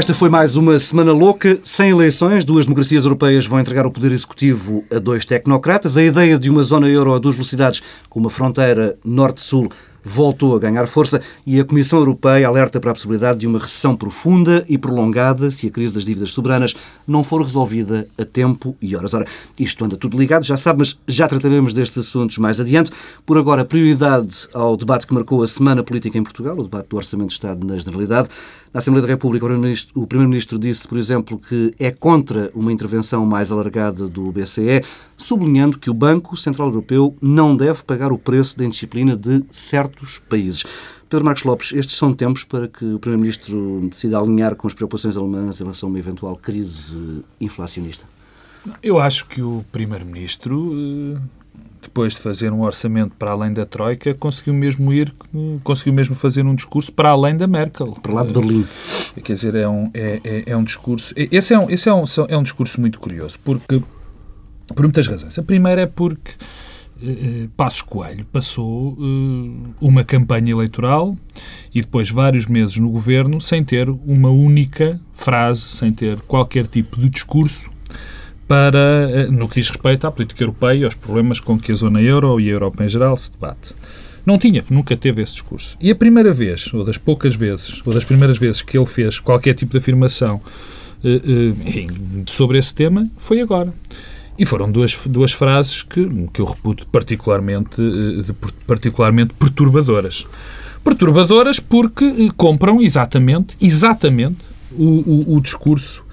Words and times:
Esta 0.00 0.14
foi 0.14 0.30
mais 0.30 0.56
uma 0.56 0.78
semana 0.78 1.12
louca, 1.12 1.58
sem 1.62 1.90
eleições. 1.90 2.42
Duas 2.42 2.64
democracias 2.64 3.04
europeias 3.04 3.44
vão 3.44 3.60
entregar 3.60 3.84
o 3.84 3.90
poder 3.90 4.12
executivo 4.12 4.82
a 4.90 4.98
dois 4.98 5.26
tecnocratas. 5.26 5.94
A 5.98 6.02
ideia 6.02 6.38
de 6.38 6.48
uma 6.48 6.62
zona 6.62 6.88
euro 6.88 7.12
a 7.12 7.18
duas 7.18 7.34
velocidades, 7.34 7.82
com 8.08 8.18
uma 8.18 8.30
fronteira 8.30 8.96
norte-sul, 9.04 9.68
voltou 10.02 10.56
a 10.56 10.58
ganhar 10.58 10.86
força 10.86 11.20
e 11.46 11.60
a 11.60 11.64
Comissão 11.64 11.98
Europeia 11.98 12.46
alerta 12.46 12.80
para 12.80 12.90
a 12.90 12.94
possibilidade 12.94 13.40
de 13.40 13.46
uma 13.46 13.58
recessão 13.58 13.94
profunda 13.96 14.64
e 14.68 14.78
prolongada 14.78 15.50
se 15.50 15.66
a 15.66 15.70
crise 15.70 15.94
das 15.94 16.04
dívidas 16.04 16.32
soberanas 16.32 16.74
não 17.06 17.22
for 17.22 17.42
resolvida 17.42 18.08
a 18.18 18.24
tempo 18.24 18.76
e 18.80 18.96
horas. 18.96 19.14
Ora, 19.14 19.26
isto 19.58 19.84
anda 19.84 19.96
tudo 19.96 20.18
ligado, 20.18 20.44
já 20.44 20.56
sabe, 20.56 20.80
mas 20.80 20.98
já 21.06 21.28
trataremos 21.28 21.74
destes 21.74 21.98
assuntos 21.98 22.38
mais 22.38 22.60
adiante. 22.60 22.90
Por 23.26 23.36
agora, 23.36 23.64
prioridade 23.64 24.48
ao 24.54 24.76
debate 24.76 25.06
que 25.06 25.14
marcou 25.14 25.42
a 25.42 25.48
Semana 25.48 25.82
Política 25.82 26.16
em 26.16 26.22
Portugal, 26.22 26.58
o 26.58 26.62
debate 26.62 26.88
do 26.88 26.96
Orçamento 26.96 27.28
de 27.28 27.34
Estado 27.34 27.66
na 27.66 27.76
Generalidade. 27.76 28.28
Na 28.72 28.78
Assembleia 28.78 29.04
da 29.04 29.12
República, 29.12 29.44
o 29.96 30.06
Primeiro-Ministro 30.06 30.56
disse, 30.56 30.86
por 30.86 30.96
exemplo, 30.96 31.36
que 31.36 31.74
é 31.76 31.90
contra 31.90 32.52
uma 32.54 32.72
intervenção 32.72 33.26
mais 33.26 33.50
alargada 33.50 34.06
do 34.06 34.30
BCE, 34.30 34.84
sublinhando 35.16 35.76
que 35.76 35.90
o 35.90 35.94
Banco 35.94 36.36
Central 36.36 36.68
Europeu 36.68 37.16
não 37.20 37.56
deve 37.56 37.82
pagar 37.82 38.12
o 38.12 38.18
preço 38.18 38.56
da 38.56 38.64
indisciplina 38.64 39.16
de 39.16 39.42
certos 39.50 40.20
países. 40.30 40.64
Pedro 41.08 41.24
Marcos 41.24 41.42
Lopes, 41.42 41.72
estes 41.72 41.96
são 41.96 42.14
tempos 42.14 42.44
para 42.44 42.68
que 42.68 42.84
o 42.84 43.00
Primeiro-Ministro 43.00 43.88
decida 43.90 44.16
alinhar 44.16 44.54
com 44.54 44.68
as 44.68 44.74
preocupações 44.74 45.16
alemãs 45.16 45.60
em 45.60 45.64
relação 45.64 45.88
a 45.88 45.90
uma 45.90 45.98
eventual 45.98 46.36
crise 46.36 47.24
inflacionista? 47.40 48.04
Eu 48.80 49.00
acho 49.00 49.26
que 49.26 49.42
o 49.42 49.64
Primeiro-Ministro 49.72 50.72
eh, 51.16 51.39
depois 51.82 52.14
de 52.14 52.20
fazer 52.20 52.52
um 52.52 52.62
orçamento 52.62 53.14
para 53.18 53.30
além 53.30 53.52
da 53.52 53.64
Troika, 53.64 54.14
conseguiu 54.14 54.54
mesmo 54.54 54.92
ir, 54.92 55.12
conseguiu 55.62 55.92
mesmo 55.92 56.14
fazer 56.14 56.44
um 56.44 56.54
discurso 56.54 56.92
para 56.92 57.10
além 57.10 57.36
da 57.36 57.46
Merkel. 57.46 57.92
Para 58.02 58.12
lá 58.12 58.24
de 58.24 58.32
Berlim. 58.32 58.66
Eh, 59.16 59.20
quer 59.20 59.34
dizer, 59.34 59.54
é 59.54 59.68
um, 59.68 59.90
é, 59.94 60.20
é, 60.22 60.42
é 60.46 60.56
um 60.56 60.64
discurso... 60.64 61.14
Esse, 61.16 61.54
é 61.54 61.58
um, 61.58 61.70
esse 61.70 61.88
é, 61.88 61.94
um, 61.94 62.04
é 62.28 62.36
um 62.36 62.42
discurso 62.42 62.80
muito 62.80 62.98
curioso, 62.98 63.38
porque... 63.44 63.82
Por 64.68 64.82
muitas 64.84 65.06
razões. 65.06 65.36
A 65.36 65.42
primeira 65.42 65.80
é 65.80 65.86
porque 65.86 66.32
eh, 67.02 67.48
Passos 67.56 67.82
Coelho 67.82 68.26
passou 68.26 68.92
uh, 68.92 69.74
uma 69.80 70.04
campanha 70.04 70.52
eleitoral 70.52 71.16
e 71.74 71.80
depois 71.80 72.10
vários 72.10 72.46
meses 72.46 72.76
no 72.76 72.90
governo 72.90 73.40
sem 73.40 73.64
ter 73.64 73.88
uma 73.88 74.28
única 74.28 75.00
frase, 75.14 75.62
sem 75.62 75.92
ter 75.92 76.20
qualquer 76.20 76.66
tipo 76.66 77.00
de 77.00 77.08
discurso 77.08 77.70
para, 78.50 79.08
eh, 79.12 79.26
no 79.30 79.48
que 79.48 79.60
diz 79.60 79.68
respeito 79.68 80.08
à 80.08 80.10
política 80.10 80.42
europeia 80.42 80.74
e 80.74 80.84
aos 80.84 80.96
problemas 80.96 81.38
com 81.38 81.56
que 81.56 81.70
a 81.70 81.74
zona 81.76 82.02
euro 82.02 82.40
e 82.40 82.48
a 82.48 82.52
Europa 82.52 82.84
em 82.84 82.88
geral 82.88 83.16
se 83.16 83.30
debate. 83.30 83.72
Não 84.26 84.38
tinha, 84.38 84.64
nunca 84.68 84.96
teve 84.96 85.22
esse 85.22 85.34
discurso. 85.34 85.76
E 85.80 85.88
a 85.88 85.94
primeira 85.94 86.32
vez, 86.32 86.74
ou 86.74 86.84
das 86.84 86.98
poucas 86.98 87.36
vezes, 87.36 87.80
ou 87.86 87.94
das 87.94 88.02
primeiras 88.02 88.38
vezes 88.38 88.60
que 88.60 88.76
ele 88.76 88.86
fez 88.86 89.20
qualquer 89.20 89.54
tipo 89.54 89.70
de 89.70 89.78
afirmação 89.78 90.40
eh, 91.04 91.20
eh, 91.24 91.68
enfim, 91.68 91.86
sobre 92.26 92.58
esse 92.58 92.74
tema, 92.74 93.08
foi 93.18 93.40
agora. 93.40 93.72
E 94.36 94.44
foram 94.44 94.68
duas, 94.68 94.98
duas 95.06 95.30
frases 95.30 95.84
que, 95.84 96.04
que 96.32 96.40
eu 96.40 96.44
reputo 96.44 96.88
particularmente, 96.88 97.80
particularmente 98.66 99.32
perturbadoras. 99.34 100.26
Perturbadoras 100.82 101.60
porque 101.60 102.28
compram 102.36 102.82
exatamente, 102.82 103.56
exatamente 103.60 104.38
o, 104.72 104.84
o, 104.84 105.36
o 105.36 105.40
discurso 105.40 106.04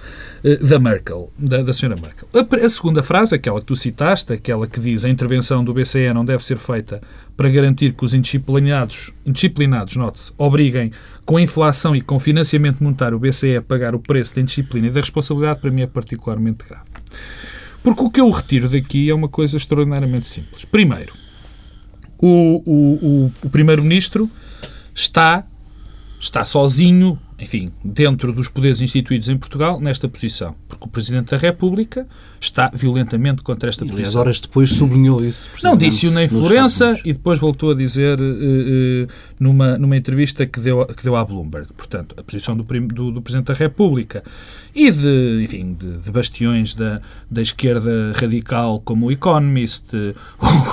da 0.61 0.79
Merkel, 0.79 1.31
da, 1.37 1.61
da 1.61 1.73
senhora 1.73 1.99
Merkel. 1.99 2.27
A, 2.33 2.65
a, 2.65 2.69
segunda 2.69 3.01
frase, 3.01 3.35
aquela 3.35 3.59
que 3.59 3.65
tu 3.65 3.75
citaste, 3.75 4.33
aquela 4.33 4.67
que 4.67 4.79
diz 4.79 5.03
a 5.03 5.09
intervenção 5.09 5.63
do 5.63 5.73
BCE 5.73 6.13
não 6.13 6.23
deve 6.23 6.43
ser 6.43 6.57
feita 6.57 7.01
para 7.35 7.49
garantir 7.49 7.93
que 7.93 8.05
os 8.05 8.13
indisciplinados, 8.13 9.11
indisciplinados 9.25 9.95
note-se, 9.95 10.31
obriguem 10.37 10.91
com 11.25 11.37
a 11.37 11.41
inflação 11.41 11.95
e 11.95 12.01
com 12.01 12.19
financiamento 12.19 12.83
monetário 12.83 13.17
o 13.17 13.19
BCE 13.19 13.57
a 13.57 13.61
pagar 13.61 13.93
o 13.95 13.99
preço 13.99 14.35
da 14.35 14.41
indisciplina 14.41 14.87
e 14.87 14.89
da 14.89 14.99
responsabilidade, 14.99 15.59
para 15.59 15.71
mim 15.71 15.81
é 15.81 15.87
particularmente 15.87 16.65
grave. 16.67 16.85
Porque 17.83 18.01
o 18.01 18.09
que 18.09 18.21
eu 18.21 18.29
retiro 18.29 18.69
daqui 18.69 19.09
é 19.09 19.13
uma 19.13 19.29
coisa 19.29 19.57
extraordinariamente 19.57 20.27
simples. 20.27 20.65
Primeiro, 20.65 21.13
o, 22.17 22.61
o, 22.65 22.71
o, 23.05 23.31
o 23.43 23.49
Primeiro-Ministro 23.49 24.29
está, 24.93 25.45
está 26.19 26.43
sozinho 26.43 27.19
enfim, 27.39 27.71
dentro 27.83 28.33
dos 28.33 28.47
poderes 28.47 28.81
instituídos 28.81 29.29
em 29.29 29.37
Portugal, 29.37 29.79
nesta 29.79 30.09
posição. 30.09 30.55
Porque 30.67 30.85
o 30.85 30.87
Presidente 30.87 31.31
da 31.31 31.37
República 31.37 32.07
está 32.41 32.71
violentamente 32.73 33.43
contra 33.43 33.69
esta 33.69 33.83
e, 33.83 33.87
posição. 33.87 34.09
Aliás, 34.09 34.15
horas 34.15 34.39
depois 34.39 34.71
sublinhou 34.71 35.23
isso. 35.23 35.47
Não, 35.63 35.75
disse-o 35.77 36.11
na 36.11 36.27
Florença 36.27 36.99
e 37.05 37.13
depois 37.13 37.37
voltou 37.37 37.71
a 37.71 37.75
dizer 37.75 38.19
uh, 38.19 38.23
uh, 38.23 39.07
numa, 39.39 39.77
numa 39.77 39.95
entrevista 39.95 40.47
que 40.47 40.59
deu, 40.59 40.83
que 40.87 41.03
deu 41.03 41.15
à 41.15 41.23
Bloomberg. 41.23 41.67
Portanto, 41.77 42.15
a 42.17 42.23
posição 42.23 42.57
do, 42.57 42.63
do, 42.63 43.11
do 43.11 43.21
Presidente 43.21 43.47
da 43.47 43.53
República 43.53 44.23
e 44.73 44.91
de, 44.91 45.43
enfim, 45.43 45.75
de, 45.79 45.97
de, 45.97 46.11
bastiões 46.11 46.73
da, 46.73 47.01
da 47.29 47.41
esquerda 47.41 48.13
radical 48.15 48.79
como 48.83 49.07
o 49.07 49.11
Economist, 49.11 49.85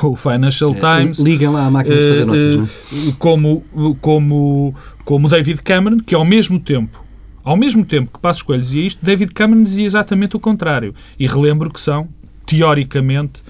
o 0.02 0.16
Financial 0.16 0.74
é, 0.74 1.00
Times. 1.02 1.18
Liguem 1.18 1.48
lá 1.48 1.66
a 1.66 1.70
máquina 1.70 1.96
de 1.96 2.08
fazer 2.08 2.24
notas, 2.24 2.56
não 2.56 2.64
é? 2.64 3.12
Como, 3.18 3.64
como, 4.00 4.74
como 5.04 5.28
David 5.28 5.62
Cameron, 5.62 5.98
que 5.98 6.14
ao 6.14 6.24
mesmo 6.24 6.58
tempo 6.58 7.04
ao 7.44 7.58
mesmo 7.58 7.84
tempo 7.84 8.10
que 8.10 8.18
Passos 8.18 8.42
Coelho 8.42 8.62
dizia 8.62 8.86
isto, 8.86 9.04
David 9.04 9.34
Cameron 9.34 9.62
dizia 9.62 9.84
exatamente 9.84 10.34
o 10.34 10.40
contrário. 10.40 10.94
E 11.18 11.26
relembro 11.26 11.70
que 11.70 11.78
são, 11.78 12.08
teoricamente, 12.46 13.42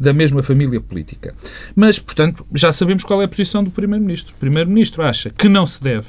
da 0.00 0.12
mesma 0.12 0.42
família 0.42 0.80
política. 0.80 1.34
Mas, 1.76 1.98
portanto, 1.98 2.46
já 2.54 2.72
sabemos 2.72 3.04
qual 3.04 3.20
é 3.20 3.26
a 3.26 3.28
posição 3.28 3.62
do 3.62 3.70
Primeiro-Ministro. 3.70 4.34
O 4.34 4.38
Primeiro-Ministro 4.38 5.02
acha 5.02 5.28
que 5.28 5.50
não 5.50 5.66
se 5.66 5.82
deve, 5.82 6.06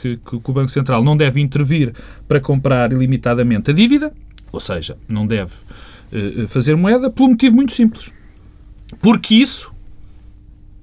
que, 0.00 0.16
que, 0.16 0.36
o 0.36 0.52
Banco 0.52 0.70
Central 0.70 1.04
não 1.04 1.16
deve 1.16 1.38
intervir 1.38 1.92
para 2.26 2.40
comprar 2.40 2.90
ilimitadamente 2.92 3.70
a 3.70 3.74
dívida, 3.74 4.12
ou 4.50 4.58
seja, 4.58 4.96
não 5.06 5.26
deve 5.26 5.52
uh, 6.12 6.48
fazer 6.48 6.74
moeda, 6.76 7.10
por 7.10 7.24
um 7.24 7.28
motivo 7.28 7.54
muito 7.54 7.72
simples. 7.72 8.10
Porque 9.02 9.34
isso, 9.34 9.70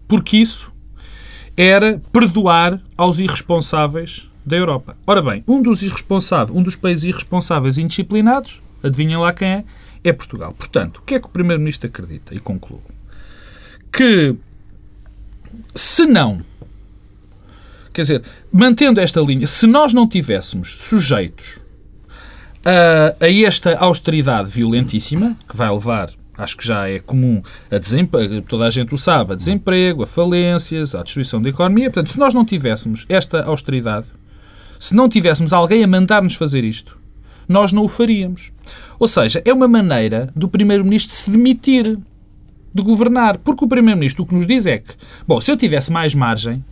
porque 0.08 0.38
isso 0.38 0.72
era 1.58 2.00
perdoar 2.14 2.80
aos 2.98 3.20
irresponsáveis 3.20 4.28
da 4.46 4.56
Europa. 4.56 4.98
Ora 5.06 5.22
bem, 5.22 5.44
um 5.48 5.62
dos 5.62 5.84
irresponsáveis, 5.84 6.58
um 6.58 6.64
dos 6.64 6.76
países 6.76 7.04
irresponsáveis 7.04 7.78
e 7.78 7.82
indisciplinados, 7.82 8.62
adivinhem 8.82 9.18
lá 9.18 9.34
quem 9.34 9.48
é, 9.48 9.64
é 10.04 10.14
Portugal. 10.14 10.54
Portanto, 10.58 10.98
o 10.98 11.02
que 11.02 11.16
é 11.16 11.20
que 11.20 11.28
o 11.28 11.30
Primeiro-Ministro 11.30 11.88
acredita? 11.88 12.34
E 12.34 12.40
concluo. 12.40 12.82
Que 13.92 14.36
se 15.76 16.06
não, 16.06 16.42
quer 17.94 18.02
dizer, 18.02 18.24
mantendo 18.52 19.00
esta 19.00 19.20
linha, 19.22 19.48
se 19.48 19.68
nós 19.68 19.94
não 19.94 20.08
tivéssemos 20.08 20.82
sujeitos 20.82 21.60
a, 22.66 23.26
a 23.26 23.32
esta 23.32 23.78
austeridade 23.78 24.50
violentíssima, 24.50 25.38
que 25.48 25.56
vai 25.56 25.70
levar 25.72 26.12
acho 26.38 26.56
que 26.56 26.66
já 26.66 26.88
é 26.88 27.00
comum 27.00 27.42
a 27.72 27.78
desemprego, 27.78 28.42
toda 28.42 28.66
a 28.66 28.70
gente 28.70 28.94
o 28.94 28.98
sabe, 28.98 29.34
a 29.34 29.36
desemprego, 29.36 30.04
a 30.04 30.08
falências, 30.08 30.94
a 30.94 31.04
destruição 31.04 31.42
da 31.42 31.50
economia. 31.50 31.90
Portanto, 31.90 32.12
se 32.12 32.20
nós 32.20 32.34
não 32.34 32.46
tivéssemos 32.46 33.06
esta 33.10 33.44
austeridade, 33.44 34.08
se 34.80 34.96
não 34.96 35.10
tivéssemos 35.10 35.54
alguém 35.54 35.84
a 35.84 35.88
mandar-nos 35.88 36.36
fazer 36.36 36.64
isto, 36.64 36.98
nós 37.48 37.72
não 37.72 37.86
o 37.86 37.88
faríamos. 37.88 38.52
Ou 39.00 39.08
seja, 39.08 39.42
é 39.46 39.54
uma 39.54 39.68
maneira 39.68 40.32
do 40.36 40.48
Primeiro-Ministro 40.48 41.16
se 41.16 41.30
demitir 41.30 41.98
de 42.74 42.84
governar. 42.84 43.38
Porque 43.38 43.64
o 43.64 43.68
Primeiro-Ministro 43.68 44.24
o 44.24 44.28
que 44.28 44.36
nos 44.36 44.46
diz 44.46 44.66
é 44.66 44.80
que, 44.80 44.94
bom, 45.28 45.40
se 45.40 45.52
eu 45.52 45.58
tivesse 45.58 45.92
mais 45.92 46.14
margem, 46.14 46.64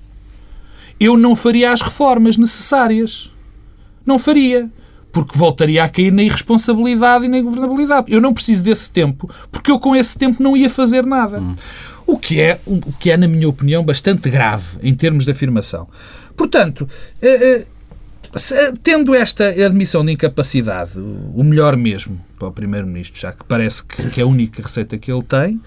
eu 1.00 1.18
não 1.18 1.36
faria 1.36 1.72
as 1.72 1.82
reformas 1.82 2.38
necessárias. 2.38 3.32
Não 4.06 4.20
faria. 4.20 4.70
Porque 5.16 5.38
voltaria 5.38 5.82
a 5.82 5.88
cair 5.88 6.12
na 6.12 6.22
irresponsabilidade 6.22 7.24
e 7.24 7.30
na 7.30 7.40
governabilidade. 7.40 8.12
Eu 8.12 8.20
não 8.20 8.34
preciso 8.34 8.62
desse 8.64 8.90
tempo, 8.90 9.30
porque 9.50 9.72
eu 9.72 9.80
com 9.80 9.96
esse 9.96 10.18
tempo 10.18 10.44
não 10.44 10.58
ia 10.58 10.70
fazer 10.70 11.06
nada. 11.06 11.40
Hum. 11.40 11.56
O 12.06 12.18
que 12.20 12.42
é, 12.42 12.60
o 12.68 12.82
que 13.00 13.10
é, 13.10 13.16
na 13.16 13.28
minha 13.28 13.48
opinião, 13.48 13.82
bastante 13.82 14.30
grave 14.30 14.78
em 14.84 14.94
termos 14.94 15.24
de 15.24 15.32
afirmação. 15.32 15.88
Portanto, 16.36 16.88
eh, 17.22 17.62
eh, 17.62 17.66
Tendo 18.84 19.16
esta 19.16 19.48
admissão 19.48 20.04
de 20.04 20.12
incapacidade, 20.12 20.92
o 20.98 21.42
melhor 21.42 21.78
mesmo 21.78 22.20
para 22.38 22.50
o 22.50 22.52
Primeiro-Ministro, 22.52 23.22
já 23.22 23.32
que 23.32 23.46
parece 23.46 23.82
que 23.86 24.20
é 24.20 24.24
a 24.24 24.28
única 24.28 24.62
receita 24.62 24.98
que 24.98 25.10
ele 25.10 25.24
tem, 25.24 25.62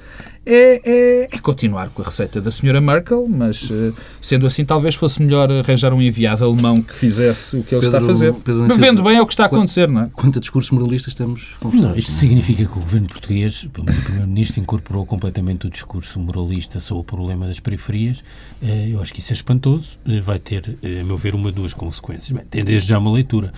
é, 0.51 0.81
é, 0.83 1.29
é, 1.31 1.39
continuar 1.43 1.91
com 1.91 2.01
a 2.01 2.07
receita 2.07 2.41
da 2.41 2.51
senhora 2.51 2.81
Merkel, 2.81 3.29
mas 3.29 3.69
eh, 3.71 3.93
sendo 4.19 4.47
assim 4.47 4.65
talvez 4.65 4.95
fosse 4.95 5.23
melhor 5.23 5.53
arranjar 5.53 5.93
um 5.93 6.01
enviado 6.01 6.43
alemão 6.43 6.81
que 6.81 6.95
fizesse 6.95 7.59
o 7.59 7.63
que 7.63 7.75
ele 7.75 7.83
Pedro, 7.83 7.87
está 7.87 7.99
a 7.99 8.01
fazer. 8.01 8.33
Pedro, 8.33 8.67
Vendo 8.79 9.03
bem 9.03 9.19
é 9.19 9.21
o 9.21 9.27
que 9.27 9.35
está 9.35 9.43
a 9.43 9.47
acontecer, 9.47 9.87
não 9.87 10.05
é? 10.05 10.11
Quanto 10.15 10.39
a 10.39 10.41
discursos 10.41 10.71
moralistas 10.71 11.15
temos 11.15 11.55
conversado? 11.61 11.93
Não, 11.93 11.99
isto 11.99 12.13
significa 12.13 12.65
que 12.65 12.79
o 12.79 12.81
governo 12.81 13.09
português, 13.09 13.65
o 13.65 13.69
primeiro-ministro, 13.69 14.59
incorporou 14.59 15.05
completamente 15.05 15.67
o 15.67 15.71
discurso 15.71 16.19
moralista 16.19 16.81
sobre 16.81 17.03
o 17.03 17.05
problema 17.05 17.47
das 17.47 17.61
periferias. 17.61 18.25
Eh, 18.63 18.93
eu 18.93 19.03
acho 19.03 19.13
que 19.13 19.21
isso 19.21 19.35
é 19.35 19.37
espantoso. 19.37 19.99
Eh, 20.09 20.23
vai 20.23 20.39
ter, 20.39 20.79
a 20.83 21.05
meu 21.05 21.19
ver, 21.19 21.35
uma 21.35 21.53
duas 21.53 21.75
consequências. 21.75 22.35
Bem, 22.35 22.47
tem 22.49 22.65
desde 22.65 22.89
já 22.89 22.99
uma 22.99 23.13
leitura. 23.13 23.53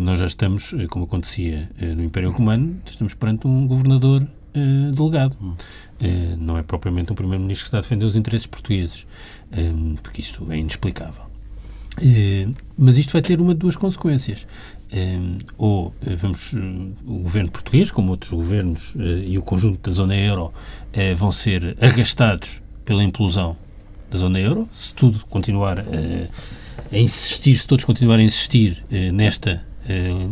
Nós 0.00 0.20
já 0.20 0.26
estamos, 0.26 0.74
como 0.88 1.04
acontecia 1.04 1.68
no 1.78 2.02
Império 2.02 2.30
Romano, 2.30 2.76
estamos 2.86 3.12
perante 3.12 3.46
um 3.46 3.66
governador 3.66 4.26
delegado. 4.94 5.36
Hum. 5.40 5.54
Eh, 6.00 6.34
não 6.38 6.58
é 6.58 6.62
propriamente 6.62 7.12
um 7.12 7.14
Primeiro-Ministro 7.14 7.64
que 7.64 7.68
está 7.68 7.78
a 7.78 7.80
defender 7.80 8.04
os 8.04 8.16
interesses 8.16 8.46
portugueses, 8.46 9.06
eh, 9.52 9.72
porque 10.02 10.20
isto 10.20 10.50
é 10.50 10.58
inexplicável. 10.58 11.24
mas 12.76 12.98
isto 12.98 13.12
vai 13.12 13.22
ter 13.22 13.40
uma 13.40 13.54
de 13.54 13.60
duas 13.60 13.76
consequências. 13.76 14.46
ou 15.56 15.94
vamos, 16.20 16.52
o 17.06 17.18
governo 17.20 17.50
português, 17.50 17.90
como 17.90 18.10
outros 18.10 18.32
governos 18.32 18.94
e 19.26 19.38
o 19.38 19.42
conjunto 19.42 19.88
da 19.88 19.92
zona 19.94 20.16
euro, 20.16 20.52
vão 21.16 21.30
ser 21.30 21.76
arrastados 21.80 22.60
pela 22.84 23.02
implosão 23.02 23.56
da 24.10 24.18
zona 24.18 24.40
euro, 24.40 24.68
se 24.72 24.92
tudo 24.92 25.24
continuar 25.26 25.80
a 25.80 26.98
insistir, 26.98 27.56
se 27.56 27.66
todos 27.66 27.84
continuarem 27.84 28.24
a 28.24 28.26
insistir 28.26 28.84
nesta 29.12 29.64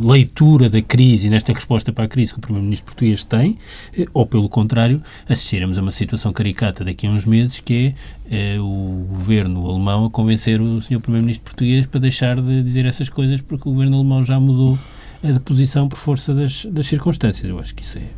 leitura 0.03 0.71
da 0.71 0.81
crise 0.81 1.29
nesta 1.29 1.53
resposta 1.53 1.93
para 1.93 2.05
a 2.05 2.09
crise 2.09 2.33
que 2.33 2.39
o 2.39 2.41
Primeiro-Ministro 2.41 2.87
português 2.87 3.23
tem, 3.25 3.59
eh, 3.97 4.07
ou 4.15 4.25
pelo 4.25 4.49
contrário, 4.49 5.03
assistiremos 5.29 5.77
a 5.79 5.83
uma 5.83 5.91
situação 5.91 6.33
caricata 6.33 6.85
daqui 6.85 7.07
a 7.07 7.11
uns 7.11 7.27
meses 7.27 7.61
que 7.61 7.95
é 8.31 8.55
eh, 8.55 8.61
o 8.61 9.07
governo 9.11 9.69
alemão 9.69 10.07
a 10.07 10.11
convencer 10.11 10.61
o 10.61 10.81
Sr. 10.81 11.01
Primeiro-Ministro 11.01 11.45
português 11.45 11.87
para 11.87 12.01
deixar 12.01 12.41
de 12.41 12.63
dizer 12.63 12.87
essas 12.87 13.09
coisas 13.09 13.41
porque 13.41 13.69
o 13.69 13.73
governo 13.73 13.97
alemão 13.97 14.25
já 14.25 14.41
mudou 14.41 14.79
a 15.23 15.41
posição 15.41 15.89
por 15.89 15.99
força 15.99 16.35
das, 16.35 16.65
das 16.67 16.87
circunstâncias. 16.87 17.49
Eu 17.49 17.59
acho 17.59 17.75
que 17.75 17.83
isso 17.83 17.99
é. 17.99 18.09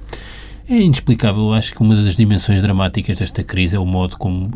É 0.69 0.81
inexplicável. 0.81 1.43
Eu 1.43 1.53
acho 1.53 1.75
que 1.75 1.83
uma 1.83 1.95
das 1.95 2.17
dimensões 2.17 2.63
dramáticas 2.63 3.19
desta 3.19 3.43
crise 3.43 3.77
é 3.77 3.79
o 3.79 3.85
modo 3.85 4.17
como 4.17 4.51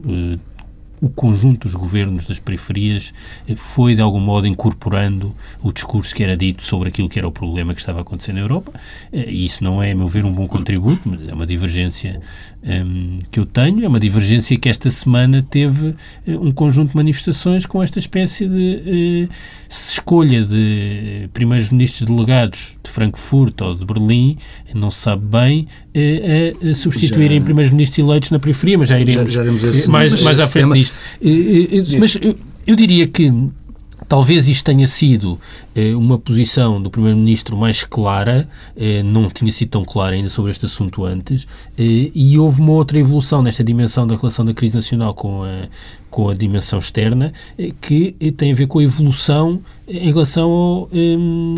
o 1.01 1.09
conjunto 1.09 1.63
dos 1.63 1.75
governos 1.75 2.27
das 2.27 2.39
periferias 2.39 3.13
eh, 3.49 3.55
foi, 3.57 3.95
de 3.95 4.03
algum 4.03 4.21
modo, 4.21 4.47
incorporando 4.47 5.35
o 5.63 5.73
discurso 5.73 6.15
que 6.15 6.23
era 6.23 6.37
dito 6.37 6.63
sobre 6.63 6.89
aquilo 6.89 7.09
que 7.09 7.19
era 7.19 7.29
o 7.29 7.33
problema 7.33 7.75
que 7.75 7.81
estava 7.81 8.01
acontecendo 8.01 8.37
na 8.37 8.43
Europa. 8.43 8.73
Eh, 9.13 9.31
e 9.31 9.45
isso 9.45 9.63
não 9.63 9.83
é, 9.83 9.93
a 9.93 9.95
meu 9.95 10.09
ver, 10.09 10.25
um 10.25 10.33
bom 10.33 10.47
contributo, 10.47 11.03
mas 11.05 11.29
é 11.29 11.35
uma 11.35 11.47
divergência 11.47 12.21
um, 12.63 13.21
que 13.31 13.41
eu 13.41 13.47
tenho. 13.47 13.85
É 13.85 13.89
uma 13.89 14.01
divergência 14.01 14.57
que 14.59 14.69
esta 14.69 14.91
semana 14.91 15.45
teve 15.49 15.89
uh, 15.89 15.95
um 16.27 16.53
conjunto 16.53 16.91
de 16.91 16.97
manifestações 16.97 17.65
com 17.67 17.83
esta 17.83 17.99
espécie 17.99 18.49
de 18.49 19.29
uh, 19.29 19.35
escolha 19.69 20.45
de 20.45 21.29
primeiros 21.33 21.71
ministros 21.71 22.09
delegados 22.09 22.77
de 22.83 22.91
Frankfurt 22.91 23.61
ou 23.61 23.75
de 23.75 23.85
Berlim, 23.85 24.37
não 24.75 24.91
se 24.91 25.01
sabe 25.01 25.25
bem, 25.25 25.67
uh, 25.95 26.71
a, 26.71 26.75
substituírem 26.75 27.39
já... 27.39 27.45
primeiros 27.45 27.73
ministros 27.73 27.99
eleitos 27.99 28.31
na 28.31 28.39
periferia, 28.39 28.79
mas 28.79 28.89
já 28.89 29.01
iremos, 29.01 29.33
já, 29.33 29.45
já 29.45 29.91
mais, 29.91 30.23
mais 30.23 30.41
à 30.41 30.47
frente 30.47 30.73
disto. 30.75 30.95
Mas 31.99 32.17
eu, 32.21 32.37
eu 32.67 32.77
diria 32.77 33.07
que 33.07 33.33
Talvez 34.09 34.49
isto 34.49 34.65
tenha 34.65 34.87
sido 34.87 35.39
eh, 35.75 35.95
uma 35.95 36.19
posição 36.19 36.81
do 36.81 36.89
Primeiro-Ministro 36.91 37.55
mais 37.57 37.85
clara, 37.85 38.49
eh, 38.75 39.03
não 39.03 39.29
tinha 39.29 39.53
sido 39.53 39.69
tão 39.69 39.85
clara 39.85 40.17
ainda 40.17 40.31
sobre 40.31 40.51
este 40.51 40.65
assunto 40.65 41.05
antes, 41.05 41.47
eh, 41.77 42.11
e 42.15 42.39
houve 42.39 42.63
uma 42.63 42.73
outra 42.73 42.99
evolução 42.99 43.43
nesta 43.43 43.63
dimensão 43.63 44.07
da 44.07 44.17
relação 44.17 44.47
da 44.47 44.55
crise 44.55 44.75
nacional 44.75 45.13
com 45.13 45.45
a, 45.45 45.69
com 46.11 46.31
a 46.31 46.35
dimensão 46.35 46.79
externa, 46.79 47.33
eh, 47.59 47.73
que 47.81 48.17
eh, 48.19 48.31
tem 48.31 48.53
a 48.53 48.55
ver 48.55 48.67
com 48.67 48.79
a 48.79 48.83
evolução 48.83 49.61
em 49.89 50.13
relação 50.13 50.51
ao, 50.51 50.89
um, 50.93 51.55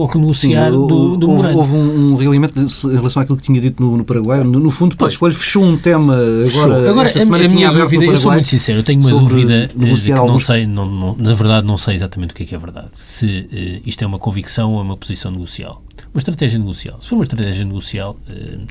ao 0.00 0.06
renunciar 0.06 0.70
Sim, 0.70 0.86
do, 0.86 1.16
do 1.16 1.30
houve, 1.30 1.48
houve 1.48 1.76
um, 1.76 2.12
um 2.12 2.16
realimento 2.16 2.58
em 2.58 2.94
relação 2.94 3.22
àquilo 3.22 3.36
que 3.36 3.44
tinha 3.44 3.60
dito 3.60 3.82
no, 3.82 3.98
no 3.98 4.04
Paraguai. 4.04 4.42
No, 4.42 4.58
no 4.58 4.70
fundo, 4.70 4.96
Passos 4.96 5.18
Coelho 5.18 5.36
fechou 5.36 5.62
um 5.62 5.76
tema 5.76 6.16
agora. 6.16 6.90
Agora, 6.90 7.08
esta 7.08 7.20
a, 7.20 7.24
semana 7.24 7.44
a 7.44 7.48
minha 7.48 7.70
dúvida, 7.70 8.04
eu 8.04 8.16
sou 8.16 8.32
muito 8.32 8.48
sincero, 8.48 8.78
eu 8.78 8.82
tenho 8.82 9.00
uma 9.00 9.10
dúvida 9.10 9.68
que 9.68 10.10
não 10.10 10.38
sei, 10.38 10.66
não, 10.66 10.86
não, 10.86 11.16
na 11.16 11.34
verdade 11.34 11.66
não 11.66 11.76
sei 11.76 11.94
exatamente 11.94 12.32
o 12.32 12.34
que 12.34 12.44
é 12.44 12.46
que 12.46 12.54
é 12.54 12.58
verdade. 12.58 12.88
Se 12.94 13.26
uh, 13.26 13.88
isto 13.88 14.02
é 14.02 14.06
uma 14.06 14.18
convicção 14.18 14.72
ou 14.72 14.80
é 14.80 14.82
uma 14.82 14.96
posição 14.96 15.30
negocial. 15.30 15.82
Uma 16.14 16.18
estratégia 16.18 16.58
negocial. 16.58 17.00
Se 17.00 17.08
for 17.08 17.16
uma 17.16 17.24
estratégia 17.24 17.64
negocial, 17.64 18.16
uh, 18.28 18.66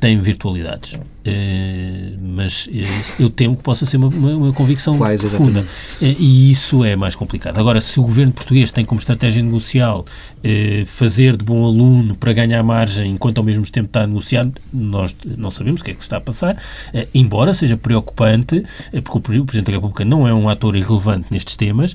tem 0.00 0.20
virtualidades. 0.20 0.98
Uh, 1.28 2.18
mas 2.20 2.66
uh, 2.66 3.22
eu 3.22 3.30
temo 3.30 3.56
que 3.56 3.62
possa 3.62 3.84
ser 3.84 3.96
uma, 3.96 4.08
uma, 4.08 4.30
uma 4.30 4.52
convicção 4.52 4.96
Quais, 4.96 5.20
profunda. 5.20 5.60
Uh, 5.60 6.16
e 6.18 6.50
isso 6.50 6.84
é 6.84 6.96
mais 6.96 7.14
complicado. 7.14 7.58
Agora, 7.58 7.80
se 7.80 7.98
o 7.98 8.02
governo 8.02 8.32
português 8.32 8.70
tem 8.70 8.84
como 8.84 8.98
estratégia 8.98 9.42
negocial 9.42 10.04
fazer 10.86 11.36
de 11.36 11.44
bom 11.44 11.64
aluno 11.64 12.14
para 12.14 12.32
ganhar 12.32 12.62
margem 12.62 13.12
enquanto 13.12 13.38
ao 13.38 13.44
mesmo 13.44 13.64
tempo 13.66 13.88
está 13.88 14.02
a 14.02 14.06
negociar, 14.06 14.48
nós 14.72 15.14
não 15.36 15.50
sabemos 15.50 15.80
o 15.80 15.84
que 15.84 15.90
é 15.90 15.94
que 15.94 16.00
se 16.00 16.06
está 16.06 16.16
a 16.16 16.20
passar, 16.20 16.56
embora 17.12 17.52
seja 17.52 17.76
preocupante, 17.76 18.64
porque 19.04 19.18
o 19.18 19.44
Presidente 19.44 19.66
da 19.66 19.72
República 19.72 20.04
não 20.04 20.26
é 20.26 20.32
um 20.32 20.48
ator 20.48 20.76
irrelevante 20.76 21.26
nestes 21.30 21.56
temas, 21.56 21.94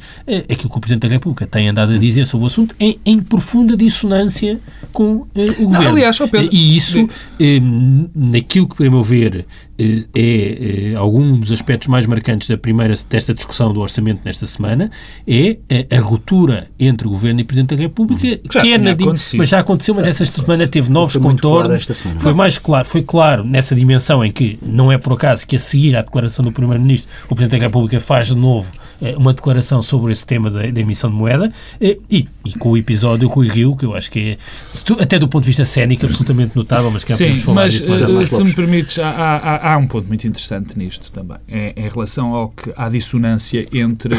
aquilo 0.50 0.70
que 0.70 0.78
o 0.78 0.80
Presidente 0.80 1.04
da 1.04 1.08
República 1.08 1.48
tem 1.48 1.70
andado 1.70 1.94
a 1.94 1.98
dizer 1.98 2.26
sobre 2.26 2.44
o 2.44 2.48
assunto 2.48 2.76
é 2.80 2.96
em 3.06 3.20
profunda 3.20 3.78
dissonância 3.78 4.60
com 4.92 5.26
o 5.60 5.66
governo. 5.66 5.90
aliás, 5.90 6.18
Pedro, 6.18 6.50
e 6.52 6.78
isso, 6.78 7.08
naquilo 8.14 8.68
que, 8.68 8.86
a 8.86 8.90
meu 8.90 9.04
ver, 9.04 9.23
ver 9.30 9.46
eh, 9.78 10.04
é, 10.14 10.92
é 10.92 10.96
algum 10.96 11.40
dos 11.40 11.52
aspectos 11.52 11.88
mais 11.88 12.06
marcantes 12.06 12.48
da 12.48 12.58
primeira 12.58 12.94
desta 13.10 13.34
discussão 13.34 13.74
do 13.74 13.80
orçamento 13.80 14.22
nesta 14.24 14.46
semana 14.46 14.92
é 15.28 15.58
a, 15.92 15.98
a 15.98 16.00
ruptura 16.00 16.68
entre 16.80 17.08
o 17.08 17.12
Governo 17.12 17.40
e 17.40 17.44
o 17.44 17.46
Presidente 17.46 17.76
da 17.76 17.82
República, 17.82 18.28
uhum. 18.28 18.62
que 18.62 18.74
é 18.74 18.78
na, 18.78 18.96
mas 19.36 19.50
já 19.50 19.60
aconteceu, 19.60 19.96
mas 19.96 20.08
esta 20.08 20.26
semana 20.26 20.68
teve 20.68 20.90
novos 20.90 21.16
contornos. 21.18 21.86
Claro 21.86 22.20
foi 22.20 22.34
mais 22.34 22.58
claro, 22.58 22.88
foi 22.88 23.02
claro 23.02 23.44
nessa 23.44 23.76
dimensão 23.76 24.24
em 24.24 24.32
que 24.32 24.60
não 24.62 24.92
é 24.92 24.98
por 24.98 25.14
acaso 25.14 25.46
que 25.46 25.56
a 25.56 25.60
seguir 25.60 25.96
à 25.96 26.02
declaração 26.02 26.44
do 26.44 26.52
Primeiro-Ministro 26.52 27.12
o 27.26 27.36
Presidente 27.36 27.60
da 27.60 27.68
República 27.68 28.00
faz 28.00 28.28
de 28.28 28.36
novo 28.36 28.72
eh, 29.02 29.16
uma 29.18 29.34
declaração 29.34 29.82
sobre 29.82 30.12
esse 30.12 30.26
tema 30.26 30.50
da, 30.50 30.62
da 30.62 30.82
emissão 30.82 31.10
de 31.10 31.16
moeda 31.16 31.52
eh, 31.80 31.98
e, 32.10 32.28
e, 32.46 32.54
com 32.54 32.72
o 32.72 32.78
episódio 32.78 33.28
Rui 33.28 33.48
Rio, 33.48 33.76
que 33.76 33.86
eu 33.86 33.94
acho 33.94 34.10
que 34.10 34.32
é, 34.32 34.38
até 35.02 35.20
do 35.20 35.28
ponto 35.28 35.44
de 35.44 35.48
vista 35.48 35.66
cénico, 35.66 36.06
absolutamente 36.06 36.56
notável, 36.56 36.90
mas 36.92 37.04
que 37.04 37.14
Sim, 37.14 37.42
mas, 37.48 37.74
disso, 37.74 38.38
se 38.38 38.44
me 38.44 38.54
permites, 38.54 39.00
há, 39.00 39.13
há, 39.16 39.74
há, 39.74 39.78
um 39.78 39.88
ponto 39.88 40.08
muito 40.08 40.28
interessante 40.28 40.78
nisto 40.78 41.12
também, 41.12 41.38
é, 41.48 41.74
em 41.76 41.88
relação 41.90 42.34
ao 42.34 42.50
que 42.50 42.74
há 42.76 42.90
dissonância 42.90 43.66
entre, 43.72 44.16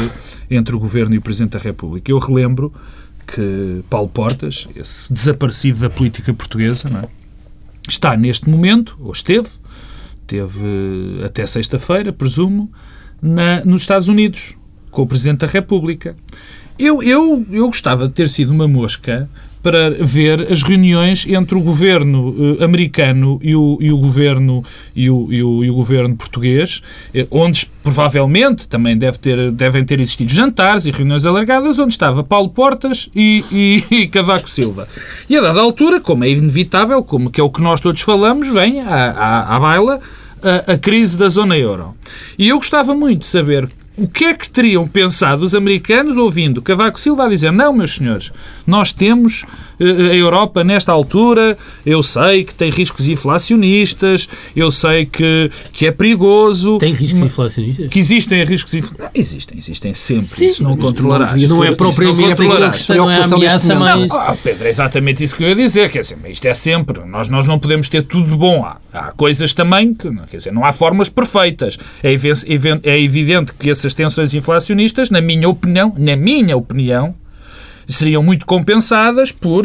entre 0.49 0.75
o 0.75 0.79
Governo 0.79 1.15
e 1.15 1.17
o 1.17 1.21
Presidente 1.21 1.51
da 1.53 1.59
República. 1.59 2.11
Eu 2.11 2.17
relembro 2.17 2.73
que 3.25 3.83
Paulo 3.89 4.09
Portas, 4.09 4.67
esse 4.75 5.11
desaparecido 5.11 5.79
da 5.79 5.89
política 5.89 6.33
portuguesa, 6.33 6.87
é? 6.87 7.07
está 7.87 8.15
neste 8.15 8.49
momento, 8.49 8.97
ou 8.99 9.11
esteve, 9.11 9.49
teve 10.27 11.21
até 11.23 11.45
sexta-feira, 11.45 12.11
presumo, 12.11 12.71
na, 13.21 13.63
nos 13.65 13.81
Estados 13.81 14.07
Unidos, 14.07 14.55
com 14.91 15.01
o 15.01 15.07
Presidente 15.07 15.39
da 15.39 15.47
República. 15.47 16.15
Eu, 16.77 17.01
eu, 17.01 17.45
eu 17.51 17.67
gostava 17.67 18.07
de 18.07 18.13
ter 18.13 18.29
sido 18.29 18.51
uma 18.51 18.67
mosca 18.67 19.29
para 19.65 19.89
ver 19.99 20.51
as 20.51 20.61
reuniões 20.61 21.25
entre 21.27 21.57
o 21.57 21.59
governo 21.59 22.35
eh, 22.59 22.63
americano 22.63 23.39
e 23.41 23.55
o, 23.55 23.79
e 23.81 23.91
o 23.91 23.97
governo 23.97 24.63
e 24.95 25.09
o, 25.09 25.27
e 25.33 25.41
o, 25.41 25.63
e 25.63 25.71
o 25.71 25.73
governo 25.73 26.15
português, 26.15 26.83
eh, 27.15 27.25
onde 27.31 27.67
provavelmente 27.81 28.67
também 28.67 28.95
deve 28.95 29.17
ter, 29.17 29.51
devem 29.51 29.83
ter 29.83 29.99
existido 29.99 30.31
jantares 30.31 30.85
e 30.85 30.91
reuniões 30.91 31.25
alargadas, 31.25 31.79
onde 31.79 31.93
estava 31.93 32.23
Paulo 32.23 32.49
Portas 32.49 33.09
e, 33.15 33.43
e, 33.51 33.83
e 34.03 34.07
Cavaco 34.07 34.47
Silva. 34.47 34.87
E 35.27 35.35
a 35.35 35.41
dada 35.41 35.61
altura, 35.61 35.99
como 35.99 36.23
é 36.23 36.29
inevitável, 36.29 37.03
como 37.03 37.31
que 37.31 37.41
é 37.41 37.43
o 37.43 37.49
que 37.49 37.63
nós 37.63 37.81
todos 37.81 38.01
falamos, 38.01 38.47
vem 38.51 38.81
à, 38.81 38.85
à, 38.87 39.55
à 39.55 39.59
baila 39.59 39.99
a, 40.43 40.73
a 40.73 40.77
crise 40.77 41.17
da 41.17 41.27
zona 41.27 41.57
euro. 41.57 41.95
E 42.37 42.49
eu 42.49 42.57
gostava 42.57 42.93
muito 42.93 43.21
de 43.21 43.25
saber 43.25 43.67
o 43.97 44.07
que 44.07 44.25
é 44.25 44.33
que 44.33 44.49
teriam 44.49 44.85
pensado 44.85 45.43
os 45.43 45.55
americanos 45.55 46.17
ouvindo 46.17 46.61
Cavaco 46.61 46.99
Silva 46.99 47.25
a 47.25 47.29
dizer 47.29 47.51
não, 47.51 47.73
meus 47.73 47.95
senhores, 47.95 48.31
nós 48.67 48.91
temos 48.91 49.45
eh, 49.79 49.85
a 49.85 50.15
Europa 50.15 50.63
nesta 50.63 50.91
altura, 50.91 51.57
eu 51.85 52.01
sei 52.03 52.43
que 52.43 52.53
tem 52.53 52.69
riscos 52.69 53.07
inflacionistas, 53.07 54.27
eu 54.55 54.71
sei 54.71 55.05
que, 55.05 55.49
que 55.71 55.85
é 55.85 55.91
perigoso. 55.91 56.77
Tem 56.77 56.93
riscos 56.93 57.21
inflacionistas? 57.21 57.89
Que 57.89 57.99
existem 57.99 58.43
riscos 58.43 58.73
inflacionistas. 58.73 59.11
Existem, 59.13 59.57
existem 59.57 59.93
sempre. 59.93 60.27
Sim, 60.27 60.47
isso 60.47 60.63
não 60.63 60.77
controlarás. 60.77 61.41
Não, 61.43 61.57
não 61.57 61.63
é 61.63 61.73
propriamente 61.73 62.31
aquilo 62.33 62.71
que 62.71 62.77
está, 62.77 62.95
não 62.95 63.09
é 63.09 63.21
a 63.21 63.25
ameaça 63.25 63.75
mais... 63.75 64.07
Não, 64.07 64.31
oh, 64.31 64.37
Pedro, 64.37 64.65
é 64.65 64.69
exatamente 64.69 65.23
isso 65.23 65.35
que 65.35 65.43
eu 65.43 65.49
ia 65.49 65.55
dizer. 65.55 65.89
Quer 65.89 66.01
dizer, 66.01 66.17
isto 66.27 66.45
é 66.45 66.53
sempre. 66.53 67.03
Nós, 67.05 67.29
nós 67.29 67.47
não 67.47 67.59
podemos 67.59 67.87
ter 67.87 68.03
tudo 68.03 68.31
de 68.31 68.37
bom. 68.37 68.65
Há, 68.65 68.77
há 68.93 69.11
coisas 69.11 69.53
também 69.53 69.93
que, 69.93 70.09
quer 70.29 70.37
dizer, 70.37 70.51
não 70.51 70.65
há 70.65 70.73
formas 70.73 71.09
perfeitas. 71.09 71.77
É, 72.03 72.13
é 72.83 73.01
evidente 73.01 73.53
que 73.53 73.69
essas 73.85 73.93
tensões 73.93 74.33
inflacionistas, 74.33 75.11
na 75.11 75.21
minha 75.21 75.47
opinião, 75.47 75.93
na 75.95 76.15
minha 76.15 76.57
opinião, 76.57 77.13
seriam 77.87 78.23
muito 78.23 78.47
compensadas 78.47 79.31
por, 79.31 79.63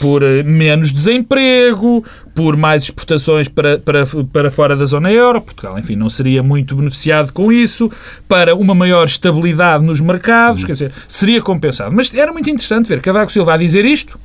por 0.00 0.22
eh, 0.22 0.42
menos 0.42 0.90
desemprego, 0.90 2.02
por 2.34 2.56
mais 2.56 2.84
exportações 2.84 3.46
para, 3.46 3.78
para, 3.78 4.06
para 4.32 4.50
fora 4.50 4.74
da 4.74 4.86
zona 4.86 5.12
euro. 5.12 5.42
Portugal, 5.42 5.78
enfim, 5.78 5.94
não 5.94 6.08
seria 6.08 6.42
muito 6.42 6.74
beneficiado 6.74 7.30
com 7.30 7.52
isso, 7.52 7.90
para 8.26 8.54
uma 8.54 8.74
maior 8.74 9.04
estabilidade 9.04 9.84
nos 9.84 10.00
mercados, 10.00 10.64
quer 10.64 10.72
dizer, 10.72 10.92
seria 11.06 11.42
compensado. 11.42 11.94
Mas 11.94 12.12
era 12.14 12.32
muito 12.32 12.48
interessante 12.48 12.88
ver 12.88 13.02
Cavaco 13.02 13.30
Silva 13.30 13.52
a 13.52 13.56
dizer 13.58 13.84
isto. 13.84 14.18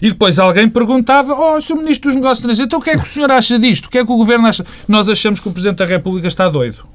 E 0.00 0.10
depois 0.10 0.38
alguém 0.38 0.68
perguntava, 0.68 1.34
oh, 1.34 1.60
Sr. 1.60 1.76
Ministro 1.76 2.10
dos 2.10 2.16
Negócios 2.16 2.38
Estrangeiros, 2.40 2.66
então 2.66 2.78
o 2.78 2.82
que 2.82 2.90
é 2.90 2.96
que 2.96 3.02
o 3.02 3.06
senhor 3.06 3.30
acha 3.30 3.58
disto? 3.58 3.86
O 3.86 3.90
que 3.90 3.98
é 3.98 4.04
que 4.04 4.12
o 4.12 4.16
Governo 4.16 4.46
acha? 4.46 4.64
Nós 4.86 5.08
achamos 5.08 5.40
que 5.40 5.48
o 5.48 5.52
Presidente 5.52 5.78
da 5.78 5.86
República 5.86 6.28
está 6.28 6.48
doido 6.48 6.93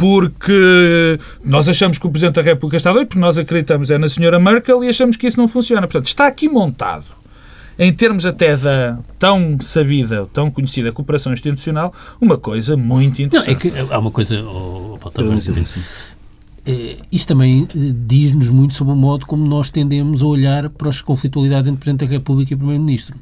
porque 0.00 1.18
nós 1.44 1.68
achamos 1.68 1.98
que 1.98 2.06
o 2.06 2.10
Presidente 2.10 2.36
da 2.36 2.42
República 2.42 2.78
está 2.78 2.90
doido, 2.90 3.08
porque 3.08 3.20
nós 3.20 3.36
acreditamos 3.36 3.90
é 3.90 3.98
na 3.98 4.08
senhora 4.08 4.40
Merkel 4.40 4.82
e 4.82 4.88
achamos 4.88 5.14
que 5.14 5.26
isso 5.26 5.38
não 5.38 5.46
funciona. 5.46 5.82
Portanto, 5.82 6.06
está 6.06 6.26
aqui 6.26 6.48
montado, 6.48 7.04
em 7.78 7.92
termos 7.92 8.24
até 8.24 8.56
da 8.56 8.98
tão 9.18 9.58
sabida, 9.60 10.26
tão 10.32 10.50
conhecida 10.50 10.90
cooperação 10.90 11.34
institucional, 11.34 11.92
uma 12.18 12.38
coisa 12.38 12.78
muito 12.78 13.20
interessante. 13.20 13.68
Não, 13.68 13.76
é 13.76 13.84
que 13.84 13.92
há 13.92 13.98
uma 13.98 14.10
coisa... 14.10 14.42
Oh, 14.42 14.94
oh, 14.94 15.10
Eh, 16.64 16.96
isto 17.12 17.28
também 17.28 17.68
eh, 17.74 17.92
diz-nos 18.06 18.48
muito 18.48 18.74
sobre 18.74 18.94
o 18.94 18.96
modo 18.96 19.26
como 19.26 19.46
nós 19.46 19.68
tendemos 19.68 20.22
a 20.22 20.26
olhar 20.26 20.70
para 20.70 20.88
as 20.88 21.02
conflitualidades 21.02 21.68
entre 21.68 21.76
o 21.76 21.80
Presidente 21.80 22.06
da 22.06 22.12
República 22.12 22.52
e 22.52 22.54
o 22.54 22.58
Primeiro-Ministro. 22.58 23.16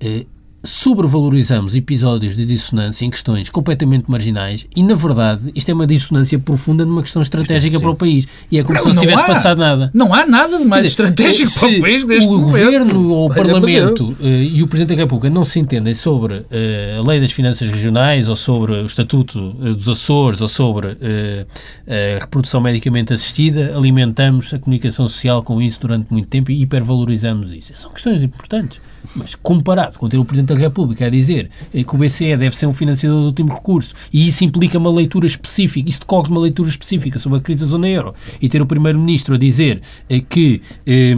Eh, 0.00 0.26
sobrevalorizamos 0.62 1.76
episódios 1.76 2.36
de 2.36 2.44
dissonância 2.44 3.04
em 3.04 3.10
questões 3.10 3.48
completamente 3.48 4.10
marginais 4.10 4.66
e, 4.74 4.82
na 4.82 4.94
verdade, 4.94 5.52
isto 5.54 5.70
é 5.70 5.74
uma 5.74 5.86
dissonância 5.86 6.38
profunda 6.38 6.84
numa 6.84 7.02
questão 7.02 7.22
estratégica 7.22 7.78
para 7.78 7.90
o 7.90 7.94
país. 7.94 8.26
E 8.50 8.58
é 8.58 8.62
como 8.62 8.74
Não, 8.74 8.82
se 8.82 8.88
não 8.90 9.00
tivesse 9.00 9.22
há. 9.22 9.26
passado 9.26 9.58
nada. 9.58 9.90
Não 9.94 10.12
há 10.12 10.26
nada 10.26 10.58
de 10.58 10.64
mais 10.64 10.82
dizer, 10.82 11.04
estratégico 11.04 11.60
para 11.60 11.68
o 11.68 11.80
país 11.80 12.04
neste 12.04 12.28
o 12.28 12.32
momento. 12.32 12.50
Governo 12.50 13.08
ou 13.10 13.30
o 13.30 13.34
Parlamento 13.34 14.16
eh, 14.20 14.42
e 14.54 14.62
o 14.62 14.66
Presidente 14.66 14.96
da 14.96 15.02
República 15.02 15.30
não 15.30 15.44
se 15.44 15.60
entendem 15.60 15.94
sobre 15.94 16.44
eh, 16.50 16.98
a 16.98 17.08
lei 17.08 17.20
das 17.20 17.30
finanças 17.30 17.68
regionais 17.70 18.28
ou 18.28 18.36
sobre 18.36 18.72
o 18.72 18.86
Estatuto 18.86 19.56
eh, 19.62 19.70
dos 19.70 19.88
Açores 19.88 20.40
ou 20.40 20.48
sobre 20.48 20.88
a 20.88 22.18
reprodução 22.20 22.60
medicamente 22.60 23.12
assistida, 23.12 23.72
alimentamos 23.76 24.52
a 24.52 24.58
comunicação 24.58 25.08
social 25.08 25.42
com 25.42 25.60
isso 25.62 25.80
durante 25.80 26.10
muito 26.10 26.28
tempo 26.28 26.50
e 26.50 26.62
hipervalorizamos 26.62 27.52
isso. 27.52 27.72
São 27.74 27.90
questões 27.90 28.22
importantes. 28.22 28.80
Mas 29.14 29.34
comparado 29.34 29.98
com 29.98 30.08
ter 30.08 30.18
o 30.18 30.24
Presidente 30.24 30.54
da 30.54 30.60
República 30.60 31.06
a 31.06 31.10
dizer 31.10 31.50
eh, 31.74 31.82
que 31.82 31.94
o 31.94 31.98
BCE 31.98 32.36
deve 32.36 32.56
ser 32.56 32.66
um 32.66 32.74
financiador 32.74 33.20
do 33.20 33.26
último 33.26 33.52
recurso 33.52 33.94
e 34.12 34.28
isso 34.28 34.44
implica 34.44 34.78
uma 34.78 34.90
leitura 34.90 35.26
específica, 35.26 35.88
isso 35.88 36.00
decorre 36.00 36.24
de 36.24 36.30
uma 36.30 36.40
leitura 36.40 36.68
específica 36.68 37.18
sobre 37.18 37.38
a 37.38 37.42
crise 37.42 37.60
da 37.60 37.66
zona 37.66 37.88
euro 37.88 38.14
e 38.40 38.48
ter 38.48 38.60
o 38.60 38.66
Primeiro-Ministro 38.66 39.34
a 39.34 39.38
dizer 39.38 39.80
eh, 40.08 40.20
que 40.20 40.60
eh, 40.86 41.14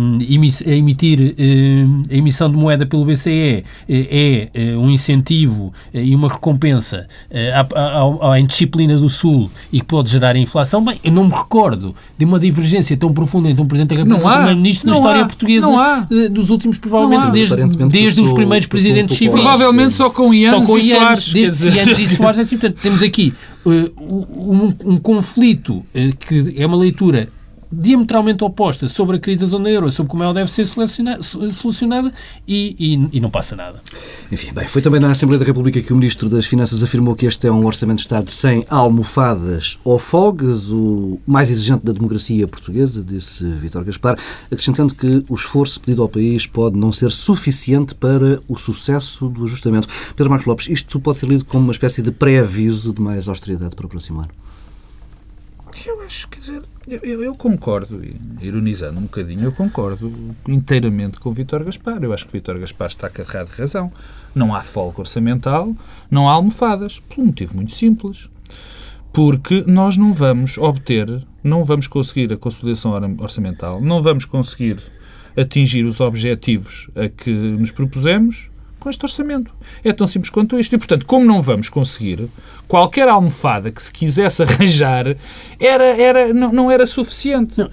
emitir 0.67 1.35
eh, 1.39 2.15
a 2.15 2.17
emissão 2.17 2.51
de 2.51 2.57
moeda 2.57 2.87
pelo 2.87 3.05
BCE 3.05 3.31
eh, 3.31 3.65
é 3.89 4.49
eh, 4.55 4.77
um 4.77 4.91
incentivo 4.91 5.73
eh, 5.93 6.05
e 6.05 6.15
uma 6.15 6.29
recompensa 6.29 7.07
eh, 7.31 7.53
à, 7.53 7.67
à, 7.75 8.33
à 8.33 8.41
indisciplina 8.41 8.97
do 8.97 9.09
Sul 9.09 9.51
e 9.73 9.81
que 9.81 9.87
pode 9.87 10.11
gerar 10.11 10.37
inflação, 10.37 10.85
bem, 10.85 10.99
eu 11.03 11.13
não 11.13 11.25
me 11.25 11.33
recordo 11.33 11.95
de 12.17 12.25
uma 12.25 12.39
divergência 12.39 12.97
tão 12.97 13.13
profunda 13.13 13.49
entre 13.51 13.63
um 13.63 13.67
Presidente 13.67 13.91
da 13.91 13.97
República 13.97 14.23
e 14.23 14.27
um. 14.27 14.35
Primeiro-Ministro 14.35 14.89
na 14.89 14.97
história 14.97 15.23
há. 15.23 15.27
portuguesa 15.27 15.67
Não 15.67 15.79
há. 15.79 16.07
dos 16.31 16.51
últimos, 16.51 16.79
provavelmente, 16.79 17.21
Não 17.21 17.80
desde, 17.89 18.21
os 18.23 18.33
primeiros 18.33 18.67
presidentes 18.67 19.17
civis. 19.17 19.33
Provavelmente 19.33 19.95
só 19.95 20.11
com 20.11 20.33
Ianes 20.33 20.67
Só 20.67 20.73
com 20.73 20.79
e 20.79 20.89
Ianes, 20.89 21.25
Soares. 21.25 21.33
desde. 21.33 21.69
Ianes 21.77 21.99
e 21.99 22.09
Soares. 22.09 22.39
é 22.41 22.45
tipo, 22.45 22.61
Portanto, 22.61 22.81
temos 22.83 23.03
aqui 23.03 23.33
eh, 23.67 23.91
um, 23.99 24.75
um 24.85 24.97
conflito 24.99 25.85
eh, 25.95 26.11
que 26.19 26.55
é 26.57 26.67
uma 26.67 26.77
leitura 26.77 27.29
diametralmente 27.73 28.43
oposta 28.45 28.89
sobre 28.89 29.17
a 29.17 29.21
crise 29.21 29.43
da 29.43 29.47
zona 29.47 29.69
euro, 29.71 29.91
sobre 29.91 30.11
como 30.11 30.23
ela 30.23 30.35
deve 30.35 30.51
ser 30.51 30.67
soluciona- 30.67 31.23
solucionada 31.23 32.13
e, 32.47 32.75
e- 32.79 33.17
e 33.17 33.21
não 33.21 33.31
passa 33.31 33.55
nada. 33.55 33.83
Enfim, 34.31 34.53
bem, 34.53 34.67
foi 34.67 34.83
também 34.83 35.01
na 35.01 35.11
Assembleia 35.11 35.39
da 35.39 35.45
República 35.45 35.81
que 35.81 35.93
o 35.93 35.97
Ministro 35.97 36.29
das 36.29 36.47
Finanças 36.47 36.83
afirmou 36.83 37.15
que 37.15 37.27
este 37.27 37.47
é 37.47 37.53
um 37.53 37.65
orçamento 37.65 37.99
de 37.99 38.03
Estado 38.03 38.31
sem 38.31 38.65
almofadas 38.69 39.79
ou 39.85 39.99
folgas, 39.99 40.71
o 40.71 41.19
mais 41.27 41.51
exigente 41.51 41.85
da 41.85 41.93
democracia 41.93 42.47
portuguesa, 42.49 43.03
disse 43.03 43.45
Vítor 43.45 43.85
Gaspar, 43.85 44.19
acrescentando 44.51 44.95
que 44.95 45.25
o 45.29 45.35
esforço 45.35 45.81
pedido 45.81 46.03
ao 46.03 46.09
país 46.09 46.47
pode 46.47 46.77
não 46.79 46.93
ser 46.93 47.11
suficiente 47.13 47.95
para 47.95 48.41
o 48.49 48.57
sucesso 48.57 49.29
do 49.29 49.45
ajustamento. 49.45 49.89
Pedro 50.17 50.31
Marcos 50.31 50.47
Lopes, 50.47 50.69
isto 50.69 50.99
pode 51.01 51.19
ser 51.19 51.27
lido 51.27 51.45
como 51.45 51.65
uma 51.65 51.73
espécie 51.73 52.03
de 52.03 52.11
pré-aviso 52.11 52.93
de 52.93 53.01
mais 53.01 53.29
austeridade 53.29 53.75
para 53.75 53.87
o 53.87 53.89
próximo 53.89 54.21
ano. 54.21 54.29
Eu 55.87 56.03
acho, 56.03 56.29
quer 56.29 56.41
dizer, 56.41 56.63
eu, 56.89 57.23
eu- 57.23 57.35
concordo, 57.35 58.03
ironizando 58.41 58.99
um 58.99 59.03
bocadinho, 59.03 59.45
eu 59.45 59.53
concordo 59.53 60.13
inteiramente 60.49 61.19
com 61.19 61.31
o 61.31 61.33
Vítor 61.33 61.65
Gaspar. 61.65 62.03
Eu 62.03 62.13
acho 62.13 62.25
que 62.25 62.31
o 62.31 62.33
Vítor 62.39 62.59
Gaspar 62.59 62.89
está 62.89 63.09
carregado 63.09 63.51
de 63.51 63.57
razão. 63.57 63.91
Não 64.35 64.55
há 64.55 64.63
folga 64.63 65.01
orçamental, 65.01 65.75
não 66.11 66.29
há 66.29 66.33
almofadas, 66.33 66.99
por 67.01 67.21
um 67.23 67.27
motivo 67.27 67.57
muito 67.57 67.73
simples. 67.73 68.29
Porque 69.13 69.65
nós 69.67 69.97
não 69.97 70.13
vamos 70.13 70.59
obter, 70.59 71.27
não 71.43 71.65
vamos 71.65 71.87
conseguir 71.87 72.33
a 72.33 72.37
consolidação 72.37 72.93
or- 72.93 73.23
orçamental, 73.23 73.81
não 73.81 74.03
vamos 74.03 74.25
conseguir 74.25 74.79
atingir 75.37 75.85
os 75.85 76.01
objetivos 76.01 76.89
a 76.95 77.09
que 77.09 77.31
nos 77.31 77.71
propusemos 77.71 78.50
com 78.81 78.91
este 78.91 79.05
orçamento. 79.05 79.53
É 79.85 79.93
tão 79.93 80.07
simples 80.07 80.31
quanto 80.31 80.59
isto. 80.59 80.75
E, 80.75 80.79
portanto, 80.79 81.07
como 81.07 81.25
não 81.25 81.41
vamos 81.43 81.69
conseguir, 81.69 82.29
qualquer 82.67 83.07
almofada 83.09 83.71
que 83.71 83.83
se 83.83 83.93
quisesse 83.93 84.43
arranjar 84.43 85.17
era, 85.59 85.85
era, 85.85 86.33
não, 86.35 86.53
não 86.53 86.71
era 86.71 86.87
suficiente. 86.87 87.53
Não, 87.57 87.69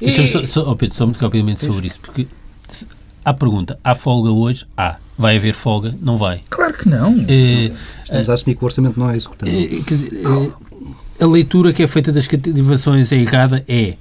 eu- 0.00 0.28
só, 0.28 0.46
só, 0.46 0.70
oh 0.70 0.76
Pedro, 0.76 0.94
só 0.96 1.04
muito 1.04 1.20
rapidamente 1.20 1.64
sobre 1.64 1.88
isso, 1.88 1.98
porque 2.00 2.26
se- 2.68 2.86
há 3.24 3.34
pergunta, 3.34 3.78
há 3.84 3.94
folga 3.94 4.30
hoje? 4.30 4.64
Há. 4.76 4.96
Vai 5.18 5.36
haver 5.38 5.54
folga? 5.54 5.94
Não 6.02 6.18
vai. 6.18 6.42
Claro 6.50 6.74
que 6.74 6.88
não. 6.88 7.24
Eh, 7.26 7.70
Estamos 8.04 8.28
a 8.28 8.34
assumir 8.34 8.54
que 8.54 8.62
o 8.62 8.66
orçamento 8.66 9.00
não 9.00 9.10
é 9.10 9.16
executável. 9.16 9.54
Eh, 9.58 9.80
quer 9.86 9.94
dizer, 9.94 10.12
eh, 10.14 11.24
a 11.24 11.26
leitura 11.26 11.72
que 11.72 11.82
é 11.82 11.86
feita 11.86 12.12
das 12.12 12.26
cativações 12.26 13.10
é 13.12 13.16
errada? 13.16 13.64
É. 13.66 13.94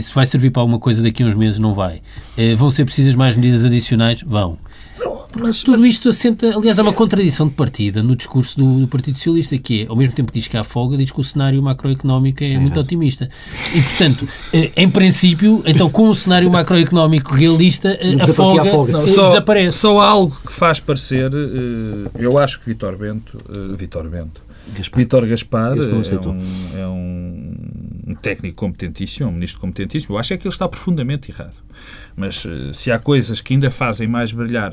Se 0.00 0.14
vai 0.14 0.24
servir 0.24 0.50
para 0.50 0.62
alguma 0.62 0.78
coisa 0.78 1.02
daqui 1.02 1.24
a 1.24 1.26
uns 1.26 1.34
meses, 1.34 1.58
não 1.58 1.74
vai. 1.74 2.00
Vão 2.56 2.70
ser 2.70 2.84
precisas 2.84 3.16
mais 3.16 3.34
medidas 3.34 3.64
adicionais? 3.64 4.22
Vão. 4.24 4.56
Mas, 5.36 5.62
Tudo 5.62 5.84
isto 5.84 6.08
assenta, 6.08 6.56
aliás, 6.56 6.78
há 6.78 6.82
uma 6.82 6.92
contradição 6.92 7.46
de 7.48 7.54
partida 7.54 8.02
no 8.02 8.16
discurso 8.16 8.56
do, 8.56 8.80
do 8.80 8.88
Partido 8.88 9.16
Socialista, 9.18 9.58
que 9.58 9.82
é, 9.82 9.86
ao 9.86 9.94
mesmo 9.94 10.14
tempo 10.14 10.32
que 10.32 10.38
diz 10.38 10.48
que 10.48 10.56
há 10.56 10.64
folga, 10.64 10.96
diz 10.96 11.10
que 11.10 11.20
o 11.20 11.24
cenário 11.24 11.62
macroeconómico 11.62 12.42
é, 12.42 12.58
muito 12.58 12.80
otimista. 12.80 13.28
E, 13.74 13.82
portanto, 13.82 14.28
eh, 14.52 14.70
em 14.76 14.88
princípio, 14.88 15.62
então, 15.66 15.90
com 15.90 16.08
um 16.08 16.14
cenário 16.14 16.50
macroeconómico 16.50 17.34
realista, 17.34 17.90
eh, 18.00 18.16
a 18.20 18.26
folga, 18.26 18.62
a 18.62 18.64
folga. 18.64 18.92
Não, 18.92 19.02
eh, 19.02 19.06
só, 19.08 19.26
desaparece. 19.26 19.78
só 19.78 20.00
há 20.00 20.06
algo 20.08 20.36
que 20.46 20.52
faz 20.52 20.80
parecer, 20.80 21.30
eu 22.18 22.38
acho 22.38 22.60
que 22.60 22.66
Vitor 22.66 22.96
Bento, 22.96 23.38
Vitor 23.76 24.08
Bento, 24.08 24.42
Gaspar. 24.76 24.98
Vítor 24.98 25.26
Gaspar 25.26 25.76
não 25.76 25.96
é 25.96 26.00
aceitou. 26.00 26.32
um, 26.32 26.78
é 26.78 26.86
um 26.86 28.14
técnico 28.20 28.56
competentíssimo, 28.56 29.26
é 29.26 29.30
um 29.30 29.34
ministro 29.34 29.60
competentíssimo. 29.60 30.14
Eu 30.14 30.18
acho 30.18 30.34
é 30.34 30.36
que 30.36 30.46
ele 30.46 30.54
está 30.54 30.68
profundamente 30.68 31.30
errado. 31.30 31.54
Mas 32.18 32.44
eh, 32.44 32.72
se 32.72 32.90
há 32.90 32.98
coisas 32.98 33.40
que 33.40 33.54
ainda 33.54 33.70
fazem 33.70 34.08
mais 34.08 34.32
brilhar 34.32 34.72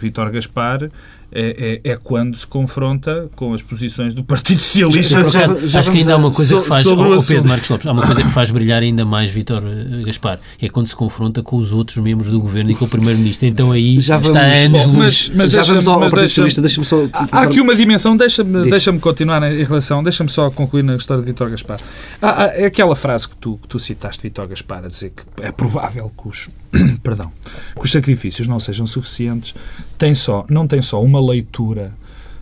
Vítor 0.00 0.30
Gaspar, 0.30 0.84
é, 1.30 1.80
é- 1.84 1.90
é 1.92 1.96
quando 1.96 2.36
se 2.38 2.46
confronta 2.46 3.28
com 3.36 3.52
as 3.52 3.60
posições 3.60 4.14
do 4.14 4.24
Partido 4.24 4.60
Socialista. 4.62 5.22
Já- 5.24 5.30
já- 5.30 5.44
Acho 5.52 5.68
já 5.68 5.80
que 5.80 5.86
vamos 5.86 6.00
ainda 6.00 6.12
há 6.14 6.16
uma 6.16 6.30
coisa 6.30 6.54
so- 6.54 6.62
que 6.62 6.68
faz, 6.68 6.86
o 6.86 6.94
oh, 6.96 7.12
assunto. 7.12 7.26
Pedro 7.28 7.48
Marcos 7.48 7.68
Lopes, 7.68 7.86
há 7.86 7.92
uma 7.92 8.06
coisa 8.06 8.22
que 8.22 8.30
faz 8.30 8.50
brilhar 8.50 8.82
ainda 8.82 9.04
mais 9.04 9.28
Vítor 9.30 9.62
eh, 9.66 10.04
Gaspar, 10.06 10.38
é 10.62 10.68
quando 10.70 10.86
se 10.86 10.96
confronta 10.96 11.42
com 11.42 11.56
os 11.56 11.72
outros 11.72 11.98
membros 11.98 12.30
do 12.30 12.40
governo 12.40 12.70
e 12.70 12.74
com 12.74 12.86
o 12.86 12.88
Primeiro-Ministro. 12.88 13.46
Então 13.46 13.72
aí 13.72 14.00
Já 14.00 14.16
está 14.18 14.32
vamos- 14.32 14.36
a 14.40 14.54
anos 14.54 14.86
Bom, 14.86 14.92
luz. 14.92 15.28
mas- 15.28 15.36
mas 15.36 15.50
Já 15.50 15.62
vamos 15.64 15.88
ao, 15.88 16.00
mas 16.00 16.10
Partido 16.12 16.28
Socialista. 16.30 16.60
Deixa-me 16.62 16.86
só... 16.86 17.08
Há 17.12 17.26
há 17.32 17.42
aqui 17.42 17.60
uma 17.60 17.74
dimensão, 17.74 18.16
deixa-me 18.16 18.70
deixa 18.70 18.90
continuar 18.94 19.42
em 19.52 19.64
relação, 19.64 20.02
deixa-me 20.02 20.30
só 20.30 20.50
concluir 20.50 20.82
na 20.84 20.96
história 20.96 21.22
de 21.22 21.26
Vítor 21.28 21.50
Gaspar. 21.50 21.78
Há, 22.22 22.44
há- 22.44 22.46
é 22.56 22.64
aquela 22.66 22.96
frase 22.96 23.28
que 23.28 23.36
tu, 23.36 23.58
que 23.60 23.68
tu 23.68 23.78
citaste, 23.78 24.22
Vítor 24.22 24.46
Gaspar, 24.46 24.84
a 24.84 24.88
dizer 24.88 25.10
que 25.10 25.22
é 25.42 25.50
provável 25.52 26.10
que 26.16 26.28
os, 26.28 26.48
perdão, 27.02 27.30
que 27.74 27.84
os 27.84 27.90
sacrifícios 27.90 28.46
não 28.48 28.58
sejam 28.58 28.86
suficientes, 28.86 29.54
tem 29.98 30.14
só, 30.14 30.44
não 30.48 30.66
tem 30.66 30.82
só 30.82 31.02
uma 31.02 31.20
leitura 31.20 31.92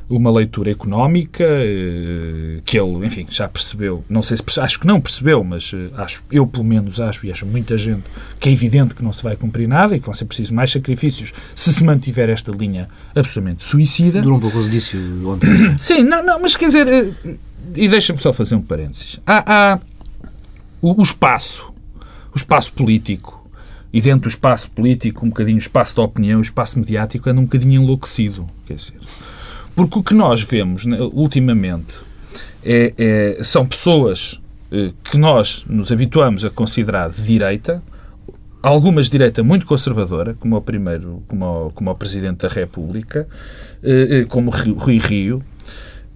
uma 0.08 0.30
leitura 0.30 0.70
económica 0.70 1.44
eh, 1.44 2.60
que 2.64 2.78
ele, 2.78 3.06
enfim, 3.06 3.26
já 3.30 3.48
percebeu, 3.48 4.04
não 4.08 4.22
sei 4.22 4.36
se 4.36 4.60
acho 4.60 4.78
que 4.78 4.86
não 4.86 5.00
percebeu, 5.00 5.42
mas 5.42 5.72
eh, 5.74 5.88
acho, 5.96 6.22
eu 6.30 6.46
pelo 6.46 6.64
menos 6.64 7.00
acho 7.00 7.26
e 7.26 7.32
acho 7.32 7.46
muita 7.46 7.78
gente 7.78 8.02
que 8.38 8.48
é 8.48 8.52
evidente 8.52 8.94
que 8.94 9.02
não 9.02 9.12
se 9.12 9.22
vai 9.22 9.34
cumprir 9.34 9.66
nada 9.66 9.96
e 9.96 10.00
que 10.00 10.04
vão 10.04 10.14
ser 10.14 10.26
precisos 10.26 10.50
mais 10.50 10.70
sacrifícios 10.70 11.32
se 11.54 11.72
se 11.72 11.82
mantiver 11.84 12.28
esta 12.28 12.52
linha 12.52 12.88
absolutamente 13.14 13.64
suicida. 13.64 14.20
Durou 14.20 14.38
um 14.38 14.40
pouco 14.40 14.62
disse 14.68 14.96
ontem. 15.24 15.48
Sim, 15.78 16.04
não, 16.04 16.22
não, 16.24 16.40
mas 16.40 16.54
quer 16.54 16.66
dizer, 16.66 16.86
eh, 16.86 17.34
e 17.74 17.88
deixa-me 17.88 18.18
só 18.18 18.32
fazer 18.32 18.56
um 18.56 18.62
parênteses. 18.62 19.18
Há, 19.26 19.72
há 19.72 19.80
o, 20.82 21.00
o 21.00 21.02
espaço, 21.02 21.72
o 22.34 22.36
espaço 22.36 22.72
político, 22.74 23.43
e 23.94 24.00
dentro 24.00 24.22
do 24.22 24.28
espaço 24.28 24.68
político, 24.72 25.24
um 25.24 25.28
bocadinho 25.28 25.56
o 25.56 25.60
espaço 25.60 25.94
da 25.94 26.02
opinião, 26.02 26.40
o 26.40 26.42
espaço 26.42 26.76
mediático 26.80 27.30
anda 27.30 27.40
um 27.40 27.44
bocadinho 27.44 27.80
enlouquecido. 27.80 28.44
Quer 28.66 28.74
dizer, 28.74 28.94
porque 29.76 29.96
o 30.00 30.02
que 30.02 30.12
nós 30.12 30.42
vemos 30.42 30.84
né, 30.84 30.98
ultimamente 31.12 31.94
é, 32.64 32.92
é- 32.98 33.44
são 33.44 33.64
pessoas 33.64 34.40
eh, 34.72 34.90
que 35.04 35.16
nós 35.16 35.64
nos 35.68 35.92
habituamos 35.92 36.44
a 36.44 36.50
considerar 36.50 37.08
de 37.08 37.22
direita, 37.22 37.80
algumas 38.60 39.06
de 39.06 39.12
direita 39.12 39.44
muito 39.44 39.64
conservadora, 39.64 40.34
como 40.34 40.56
o 40.56 40.60
primeiro, 40.60 41.22
como 41.28 41.66
o, 41.66 41.70
como 41.70 41.88
o 41.88 41.94
Presidente 41.94 42.38
da 42.38 42.48
República, 42.48 43.28
eh, 43.80 44.08
eh, 44.10 44.24
como 44.24 44.50
Rui 44.50 44.98
Rio, 44.98 45.40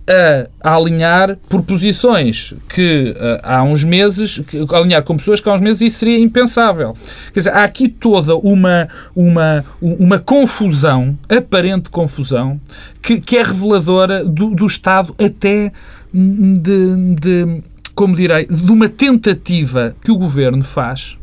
a, 0.08 0.74
alinhar 0.74 1.36
por 1.48 1.62
posições 1.62 2.54
que 2.68 3.14
eh, 3.16 3.40
há 3.42 3.62
uns 3.62 3.84
meses, 3.84 4.38
que, 4.38 4.64
alinhar 4.74 5.02
com 5.02 5.16
pessoas 5.16 5.40
que 5.40 5.48
há 5.48 5.54
uns 5.54 5.60
meses 5.60 5.82
isso 5.82 5.98
seria 5.98 6.18
impensável. 6.18 6.94
Quer 7.32 7.40
dizer, 7.40 7.50
há 7.50 7.62
aqui 7.64 7.88
toda 7.88 8.34
uma, 8.36 8.88
uma, 9.14 9.64
uma 9.80 10.18
confusão, 10.18 11.18
aparente 11.28 11.90
confusão, 11.90 12.58
que, 13.02 13.20
que 13.20 13.36
é 13.36 13.42
reveladora 13.42 14.24
do, 14.24 14.50
do 14.50 14.66
estado 14.66 15.14
até 15.18 15.72
de, 16.12 17.14
de, 17.14 17.62
como 17.94 18.16
direi, 18.16 18.46
de 18.46 18.72
uma 18.72 18.88
tentativa 18.88 19.94
que 20.02 20.10
o 20.10 20.16
governo 20.16 20.62
faz 20.62 21.18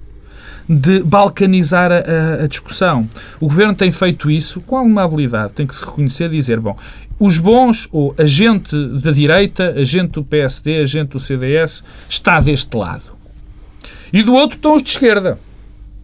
de 0.67 1.01
balcanizar 1.03 1.91
a, 1.91 2.43
a- 2.43 2.47
discussão. 2.47 3.07
O 3.39 3.47
governo 3.47 3.75
tem 3.75 3.91
feito 3.91 4.29
isso 4.31 4.61
com 4.61 4.77
alguma 4.77 5.03
habilidade, 5.03 5.53
tem 5.53 5.67
que 5.67 5.75
se 5.75 5.83
reconhecer 5.83 6.25
e 6.25 6.37
dizer, 6.37 6.59
bom, 6.59 6.75
os 7.19 7.37
bons, 7.37 7.87
ou 7.91 8.13
a 8.17 8.25
gente 8.25 8.75
da 8.99 9.11
direita, 9.11 9.73
a 9.77 9.83
gente 9.83 10.11
do 10.11 10.23
PSD, 10.23 10.81
a 10.81 10.85
gente 10.85 11.09
do 11.09 11.19
CDS, 11.19 11.83
está 12.09 12.39
deste 12.41 12.75
lado. 12.75 13.03
E 14.11 14.21
do 14.23 14.33
outro 14.33 14.57
estão 14.57 14.75
os 14.75 14.83
de 14.83 14.89
esquerda. 14.89 15.37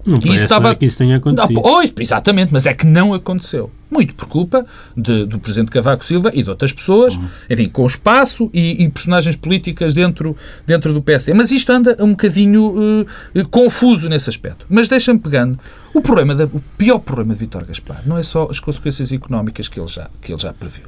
Não 0.06 0.18
isso 0.18 0.44
estava- 0.46 0.76
que 0.76 0.86
isso 0.86 0.98
tenha 0.98 1.18
acontecido. 1.18 1.56
Não, 1.56 1.62
pois, 1.62 1.94
exatamente, 2.00 2.52
mas 2.54 2.66
é 2.66 2.74
que 2.74 2.86
não 2.86 3.14
aconteceu. 3.14 3.70
Muito 3.92 4.16
por 4.16 4.26
culpa 4.28 4.66
de- 4.96 5.26
do 5.26 5.38
Presidente 5.38 5.70
Cavaco 5.70 6.06
Silva 6.06 6.32
e 6.34 6.42
de 6.42 6.50
outras 6.50 6.72
pessoas, 6.72 7.20
enfim, 7.50 7.68
com 7.68 7.86
espaço 7.86 8.50
e, 8.54 8.82
e 8.84 8.90
personagens 8.90 9.36
políticas 9.36 9.94
dentro, 9.94 10.36
dentro 10.66 10.94
do 10.94 11.02
PSD. 11.02 11.34
Mas 11.34 11.52
isto 11.52 11.70
anda 11.72 11.98
um 12.00 12.12
bocadinho 12.12 13.06
eh, 13.36 13.44
confuso 13.52 14.08
nesse 14.08 14.30
aspecto. 14.30 14.66
Mas 14.70 14.88
deixa-me 14.88 15.20
pegando. 15.20 15.60
O, 15.94 16.00
problema 16.02 16.34
da- 16.34 16.46
o 16.46 16.62
pior 16.78 17.00
problema 17.00 17.34
de 17.34 17.42
Vítor 17.42 17.66
Gaspar 17.66 18.02
não 18.06 18.18
é 18.18 18.24
só 18.24 18.48
as 18.50 18.62
consequências 18.62 19.12
económicas 19.12 19.68
que 19.68 19.78
ele 19.78 19.90
já, 19.90 20.10
que 20.22 20.32
ele 20.32 20.42
já 20.42 20.54
previu. 20.54 20.86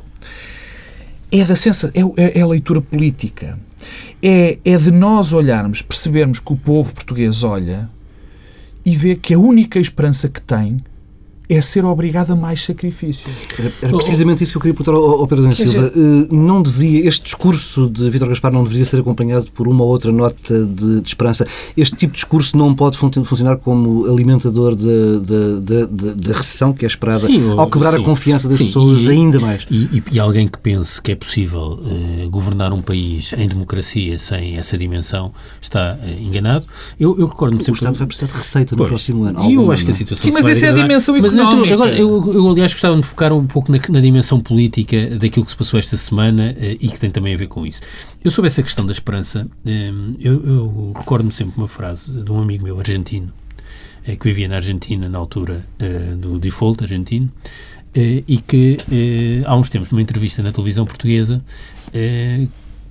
É, 1.30 1.44
da 1.44 1.56
sensa, 1.58 1.92
é, 1.94 2.00
é- 2.24 2.40
é 2.40 2.42
a 2.42 2.48
leitura 2.48 2.80
política. 2.80 3.60
É, 4.22 4.58
é 4.64 4.78
de 4.78 4.92
nós 4.92 5.34
olharmos, 5.34 5.82
percebermos 5.82 6.40
que 6.40 6.54
o 6.54 6.56
povo 6.56 6.94
português 6.94 7.44
olha 7.44 7.90
e 8.86 8.96
vê 8.96 9.16
que 9.16 9.34
a 9.34 9.40
única 9.40 9.78
esperança 9.80 10.30
que 10.30 10.40
tem 10.42 10.78
é 11.50 11.62
ser 11.62 11.84
obrigado 11.86 12.32
a 12.32 12.36
mais 12.36 12.64
sacrifícios. 12.64 13.32
Era, 13.60 13.72
era 13.82 13.96
precisamente 13.98 14.44
isso 14.44 14.54
que 14.54 14.58
eu 14.58 14.62
queria 14.62 14.74
perguntar 14.74 14.98
ao, 14.98 15.22
ao 15.22 15.28
Pedro 15.28 15.48
Quer 15.50 15.56
Silva. 15.56 15.92
Eh, 15.96 16.28
não 16.34 16.62
devia, 16.62 17.08
este 17.08 17.24
discurso 17.26 17.90
de 17.90 18.10
Vítor 18.10 18.30
Gaspar 18.30 18.52
não 18.52 18.64
deveria 18.64 18.86
ser 18.86 19.00
acompanhado 19.00 19.48
por 19.54 19.68
uma 19.68 19.84
ou 19.84 19.90
outra 19.90 20.12
nota 20.12 20.66
de, 20.66 21.02
de 21.02 21.08
esperança. 21.08 21.46
Este 21.76 21.96
tipo 21.98 22.14
de 22.14 22.18
discurso 22.18 22.58
não 22.58 22.74
pode 22.74 22.98
fun- 22.98 23.12
funcionar 23.26 23.58
como 23.58 24.06
alimentador 24.06 24.76
da, 24.76 26.34
recessão 26.34 26.74
que 26.74 26.86
é 26.86 26.88
esperada 26.88 27.20
Sim, 27.28 27.52
ao 27.58 27.70
quebrar 27.70 27.94
sim. 27.94 28.02
a 28.02 28.04
confiança 28.06 28.48
das 28.48 28.58
Sim, 28.58 28.66
pessoas 28.66 29.04
e- 29.04 29.10
ainda 29.10 29.40
mais. 29.40 29.66
E, 29.70 29.84
e- 29.98 30.04
e 30.14 30.20
alguém 30.20 30.48
que 30.48 30.58
pense 30.58 31.02
que 31.02 31.12
é 31.12 31.16
possível 31.16 31.80
eh, 31.86 32.28
governar 32.28 32.72
um 32.74 32.82
país 32.82 33.34
em 33.38 33.48
democracia 33.48 34.18
sem 34.18 34.58
essa 34.58 34.78
dimensão 34.78 35.32
está 35.62 35.98
eh, 36.04 36.18
enganado. 36.22 36.66
Eu, 37.00 37.18
eu 37.20 37.26
recordo-me 37.28 37.62
O 37.62 37.66
sempre. 37.66 37.80
Estado 37.80 37.98
vai 37.98 38.08
precisar 38.08 38.32
de 38.32 38.38
receita 38.38 38.72
no 38.74 38.78
Pois. 38.78 38.90
próximo 38.90 39.24
ano. 39.26 39.50
E 39.50 39.54
eu 39.56 39.72
acho 39.72 39.84
que 39.86 39.92
a 39.92 39.94
é? 39.94 39.98
situação 39.98 40.26
Sim, 40.26 40.32
mas 40.32 40.48
essa 40.48 40.66
é 40.66 40.70
a 40.70 40.74
dimensão 40.74 41.14
Mas, 41.20 41.33
então, 41.42 41.64
económica. 41.66 41.74
agora, 41.74 41.98
eu, 41.98 42.34
eu, 42.34 42.50
aliás, 42.50 42.72
gostava 42.72 42.96
de 42.96 43.04
focar 43.04 43.34
um 43.34 43.46
pouco 43.46 43.72
na, 43.72 43.80
na 43.90 44.00
dimensão 44.00 44.40
política 44.40 45.18
daquilo 45.18 45.46
que 45.46 45.52
se 45.52 45.58
passou 45.58 45.80
esta 45.80 45.98
semana 45.98 46.56
eh, 46.58 46.78
e 46.80 46.90
que 46.90 47.00
tem 47.00 47.10
também 47.10 47.34
a 47.34 47.38
ver 47.38 47.48
com 47.48 47.66
isso. 47.66 47.82
Eu, 48.24 48.32
sobre 48.32 48.48
essa 48.48 48.62
questão 48.64 48.86
da 48.86 48.92
esperança, 48.92 49.48
eh, 49.66 49.92
eu, 50.20 50.46
eu 50.46 50.94
recordo-me 50.96 51.32
sempre 51.32 51.56
uma 51.58 51.68
frase 51.68 52.24
de 52.24 52.32
um 52.32 52.40
amigo 52.42 52.64
meu 52.64 52.80
argentino, 52.80 53.32
eh, 54.06 54.16
que 54.16 54.26
vivia 54.26 54.48
na 54.48 54.56
Argentina 54.56 55.10
na 55.10 55.18
altura 55.18 55.66
do 56.18 56.40
default 56.40 56.84
argentino, 56.84 57.32
e 57.96 58.38
que 58.38 58.78
há 59.46 59.56
uns 59.56 59.70
tempos, 59.70 59.92
numa 59.92 60.02
entrevista 60.02 60.42
na 60.42 60.52
televisão 60.52 60.84
portuguesa, 60.86 61.44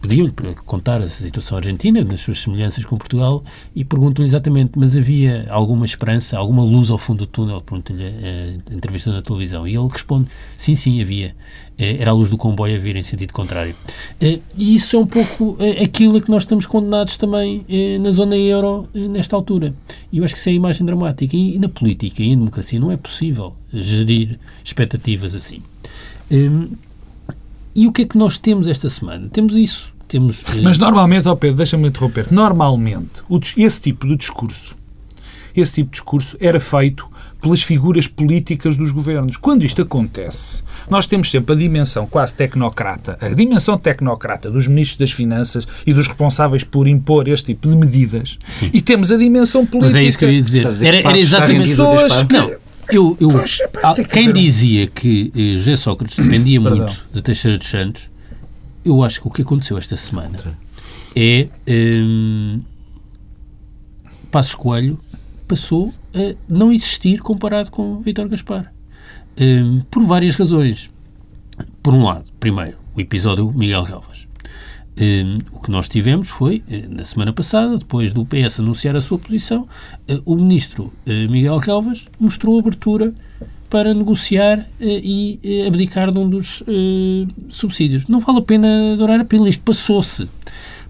pediam-lhe 0.02 0.32
para 0.32 0.52
contar 0.54 1.00
a 1.00 1.08
situação 1.08 1.56
argentina, 1.56 2.02
nas 2.02 2.20
suas 2.20 2.40
semelhanças 2.42 2.84
com 2.84 2.98
Portugal, 2.98 3.42
e 3.74 3.84
perguntam-lhe 3.84 4.28
exatamente, 4.28 4.72
mas 4.76 4.96
havia 4.96 5.46
alguma 5.48 5.84
esperança, 5.86 6.36
alguma 6.36 6.62
luz 6.64 6.90
ao 6.90 6.98
fundo 6.98 7.18
do 7.20 7.26
túnel? 7.26 7.60
Perguntam-lhe 7.60 8.02
eh, 8.02 8.56
a 8.70 8.74
entrevista 8.74 9.12
na 9.12 9.22
televisão. 9.22 9.66
E 9.66 9.76
ele 9.76 9.88
responde, 9.88 10.28
sim, 10.56 10.74
sim, 10.74 11.00
havia. 11.00 11.34
Eh, 11.78 11.98
Era 12.00 12.10
a 12.10 12.14
luz 12.14 12.28
do 12.28 12.36
comboio 12.36 12.74
a 12.76 12.78
vir 12.78 12.96
em 12.96 13.02
sentido 13.02 13.32
contrário. 13.32 13.74
Eh, 14.20 14.40
E 14.58 14.74
isso 14.74 14.96
é 14.96 14.98
um 14.98 15.06
pouco 15.06 15.56
aquilo 15.82 16.16
a 16.16 16.20
que 16.20 16.30
nós 16.30 16.42
estamos 16.42 16.66
condenados 16.66 17.16
também 17.16 17.64
na 18.00 18.10
zona 18.10 18.36
euro 18.36 18.88
nesta 18.92 19.36
altura. 19.36 19.72
E 20.12 20.18
eu 20.18 20.24
acho 20.24 20.34
que 20.34 20.40
isso 20.40 20.48
é 20.48 20.52
a 20.52 20.56
imagem 20.56 20.84
dramática. 20.84 21.36
E 21.36 21.58
na 21.60 21.68
política 21.68 22.22
e 22.22 22.26
em 22.26 22.36
democracia 22.36 22.80
não 22.80 22.90
é 22.90 22.96
possível 22.96 23.54
gerir 23.72 24.38
expectativas 24.64 25.34
assim. 25.34 25.60
Hum, 26.30 26.70
E 27.74 27.86
o 27.86 27.92
que 27.92 28.02
é 28.02 28.04
que 28.04 28.18
nós 28.18 28.36
temos 28.36 28.66
esta 28.68 28.90
semana? 28.90 29.30
Temos 29.32 29.56
isso. 29.56 29.91
Temos, 30.12 30.44
eh, 30.54 30.60
Mas 30.62 30.78
normalmente, 30.78 31.26
ó 31.26 31.34
Pedro, 31.34 31.56
deixa-me 31.56 31.88
interromper, 31.88 32.26
normalmente 32.30 33.22
esse 33.56 33.80
tipo 33.80 34.06
de 34.06 34.14
discurso, 34.16 34.76
esse 35.56 35.72
tipo 35.72 35.86
de 35.90 35.92
discurso 35.92 36.36
era 36.38 36.60
feito 36.60 37.06
pelas 37.40 37.62
figuras 37.62 38.06
políticas 38.06 38.76
dos 38.76 38.92
governos. 38.92 39.36
Quando 39.36 39.64
isto 39.64 39.82
acontece, 39.82 40.62
nós 40.88 41.06
temos 41.08 41.30
sempre 41.30 41.54
a 41.54 41.58
dimensão 41.58 42.06
quase 42.06 42.34
tecnocrata, 42.34 43.16
a 43.20 43.30
dimensão 43.30 43.76
tecnocrata 43.76 44.48
dos 44.50 44.68
ministros 44.68 44.98
das 44.98 45.10
Finanças 45.10 45.66
e 45.86 45.92
dos 45.92 46.06
responsáveis 46.06 46.62
por 46.62 46.86
impor 46.86 47.26
este 47.26 47.46
tipo 47.46 47.68
de 47.68 47.74
medidas, 47.76 48.38
e 48.72 48.80
temos 48.80 49.10
a 49.10 49.16
dimensão 49.16 49.66
política. 49.66 49.86
Mas 49.86 49.94
é 49.96 50.04
isso 50.04 50.18
que 50.18 50.24
eu 50.24 50.30
ia 50.32 50.42
dizer. 50.42 50.66
Era, 50.86 51.00
que 51.02 51.08
era 51.08 51.18
exatamente. 51.18 51.68
Pessoas 51.70 52.22
que- 52.22 52.32
Não, 52.34 52.50
eu, 52.90 53.16
eu, 53.20 53.30
quem 54.10 54.28
um- 54.28 54.32
dizia 54.32 54.86
que 54.86 55.32
eh, 55.34 55.56
José 55.56 55.76
Sócrates 55.76 56.16
dependia 56.22 56.60
muito 56.60 56.94
de 57.12 57.22
Teixeira 57.22 57.56
dos 57.58 57.68
Santos, 57.68 58.08
eu 58.84 59.02
acho 59.02 59.20
que 59.20 59.28
o 59.28 59.30
que 59.30 59.42
aconteceu 59.42 59.78
esta 59.78 59.96
semana 59.96 60.58
é 61.14 61.48
hum, 61.68 62.60
Passos 64.30 64.54
Coelho 64.54 64.98
passou 65.46 65.92
a 66.14 66.34
não 66.48 66.72
existir 66.72 67.20
comparado 67.20 67.70
com 67.70 68.00
Vítor 68.00 68.28
Gaspar. 68.28 68.72
Hum, 69.38 69.82
por 69.90 70.02
várias 70.02 70.36
razões. 70.36 70.90
Por 71.82 71.94
um 71.94 72.04
lado, 72.04 72.24
primeiro, 72.40 72.78
o 72.94 73.00
episódio 73.00 73.52
Miguel 73.52 73.84
Galvas. 73.84 74.26
Hum, 74.98 75.38
o 75.52 75.60
que 75.60 75.70
nós 75.70 75.88
tivemos 75.88 76.28
foi, 76.28 76.62
eh, 76.68 76.86
na 76.88 77.04
semana 77.04 77.32
passada, 77.32 77.76
depois 77.76 78.12
do 78.12 78.26
PS 78.26 78.60
anunciar 78.60 78.96
a 78.96 79.00
sua 79.00 79.18
posição, 79.18 79.66
eh, 80.06 80.20
o 80.24 80.34
ministro 80.34 80.92
eh, 81.06 81.26
Miguel 81.28 81.58
Galvas 81.60 82.08
mostrou 82.20 82.58
abertura 82.58 83.14
para 83.72 83.94
negociar 83.94 84.58
eh, 84.78 85.00
e 85.02 85.38
eh, 85.42 85.66
abdicar 85.66 86.12
de 86.12 86.18
um 86.18 86.28
dos 86.28 86.62
eh, 86.68 87.26
subsídios. 87.48 88.06
Não 88.06 88.20
vale 88.20 88.40
a 88.40 88.42
pena 88.42 88.94
dourar 88.98 89.18
a 89.18 89.24
pílula, 89.24 89.48
isto 89.48 89.62
passou-se. 89.62 90.28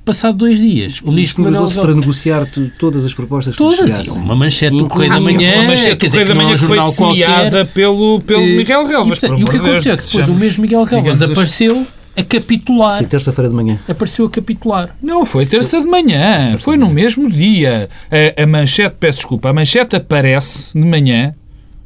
Passado 0.05 0.37
dois 0.37 0.59
dias, 0.59 1.01
o 1.01 1.13
ministro 1.13 1.45
Manuel 1.45 1.63
Disponibilizou-se 1.65 1.81
para 1.81 1.95
negociar 1.95 2.71
todas 2.77 3.07
as 3.07 3.15
propostas 3.15 3.55
que 3.55 3.59
Todas, 3.63 3.77
chegassem. 3.79 4.07
e 4.07 4.11
houve 4.11 4.21
uma 4.25 4.35
manchete 4.35 4.77
do 4.77 4.89
Correio 4.89 5.13
da 5.13 5.21
Manhã, 5.21 5.55
uma 5.61 5.69
manchete 5.69 5.95
do 5.95 6.11
Correio 6.11 6.27
da 6.27 6.33
que 6.35 6.41
é 6.41 6.43
Manhã 6.43 6.55
um 6.57 6.59
que 6.59 6.65
foi 6.67 6.81
semeada 6.93 7.65
pelo, 7.67 8.21
pelo 8.23 8.43
Miguel 8.43 8.85
Relvas. 8.85 9.23
E, 9.23 9.27
e 9.27 9.45
o 9.45 9.47
que 9.47 9.57
aconteceu 9.59 9.93
é 9.93 9.97
que 9.97 10.05
depois 10.05 10.29
o 10.29 10.35
mesmo 10.35 10.63
Miguel 10.63 10.85
Galvas 10.85 11.19
digamos 11.19 11.23
as- 11.23 11.31
apareceu 11.31 11.87
a 12.17 12.23
capitular. 12.25 12.99
Sim, 12.99 13.05
terça-feira 13.05 13.49
de 13.49 13.55
manhã. 13.55 13.79
Apareceu 13.89 14.27
a 14.27 14.31
capitular. 14.31 14.97
Não, 15.01 15.25
foi 15.25 15.47
terça 15.47 15.81
de 15.81 15.87
manhã. 15.87 16.59
Foi 16.59 16.77
no 16.77 16.91
mesmo 16.91 17.31
dia. 17.31 17.89
A, 18.11 18.43
a 18.43 18.47
manchete, 18.47 18.97
peço 18.99 19.19
desculpa, 19.21 19.51
a 19.51 19.53
manchete 19.53 19.95
aparece 19.95 20.73
de 20.77 20.85
manhã. 20.85 21.33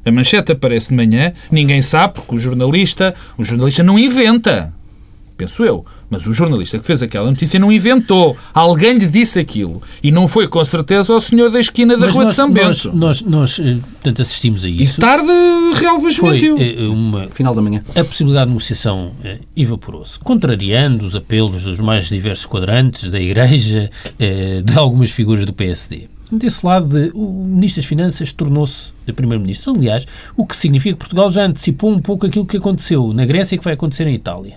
A 0.07 0.11
manchete 0.12 0.53
aparece 0.53 0.88
de 0.90 0.95
manhã. 0.95 1.33
Ninguém 1.51 1.83
sabe, 1.83 2.14
porque 2.14 2.37
o 2.37 2.38
jornalista, 2.38 3.14
o 3.37 3.42
jornalista 3.45 3.83
não 3.83 3.99
inventa. 3.99 4.73
Penso 5.37 5.62
eu. 5.64 5.85
Mas 6.09 6.27
o 6.27 6.33
jornalista 6.33 6.79
que 6.79 6.87
fez 6.87 7.03
aquela 7.03 7.29
notícia 7.29 7.59
não 7.61 7.71
inventou. 7.71 8.37
Alguém 8.55 8.97
lhe 8.97 9.05
disse 9.07 9.38
aquilo. 9.40 9.83
E 10.03 10.11
não 10.12 10.27
foi, 10.29 10.47
com 10.49 10.64
certeza, 10.64 11.12
ao 11.12 11.21
senhor 11.21 11.51
da 11.51 11.59
esquina 11.61 11.95
da 11.95 12.07
Mas 12.07 12.14
Rua 12.14 12.25
nós, 12.25 12.33
de 12.33 12.37
São 12.37 12.49
nós, 12.49 12.85
Bento. 12.87 12.97
nós, 12.97 13.23
nós, 13.23 13.59
eh, 13.61 13.77
portanto, 13.95 14.23
assistimos 14.23 14.64
a 14.64 14.69
E 14.69 14.83
isso. 14.83 15.01
tarde, 15.01 15.27
Relvas 15.75 16.16
Foi 16.16 16.35
mentiu. 16.35 16.57
eh, 16.59 16.87
uma 16.88 17.27
Final 17.29 17.55
da 17.55 17.61
manhã. 17.61 17.83
a 17.95 18.05
possibilidade 18.05 18.47
de 18.47 18.53
negociação 18.53 19.11
eh, 19.25 19.38
evaporou-se, 19.57 20.19
contrariando 20.21 21.05
os 21.05 21.16
apelos 21.16 21.64
dos 21.64 21.81
mais 21.81 22.09
diversos 22.09 22.47
quadrantes 22.47 23.11
da 23.11 23.21
Igreja, 23.21 23.90
eh, 24.21 24.62
de 24.64 24.79
algumas 24.79 25.11
figuras 25.11 25.45
do 25.45 25.53
PSD. 25.53 26.09
Desse 26.31 26.67
lado, 26.67 26.89
de- 26.89 27.11
o 27.15 27.45
Ministro 27.47 27.81
das 27.83 27.89
Finanças 27.89 28.33
tornou-se 28.33 28.93
Primeiro-Ministro. 29.15 29.73
Aliás, 29.77 30.07
o 30.37 30.45
que 30.45 30.57
significa 30.57 30.95
que 30.95 30.99
Portugal 30.99 31.31
já 31.31 31.45
antecipou 31.45 31.91
um 31.91 32.01
pouco 32.01 32.27
aquilo 32.27 32.45
que 32.45 32.57
aconteceu 32.57 33.12
na 33.12 33.25
Grécia 33.25 33.55
e 33.55 33.59
que 33.59 33.65
vai 33.65 33.75
acontecer 33.75 34.07
em 34.07 34.15
Itália. 34.15 34.55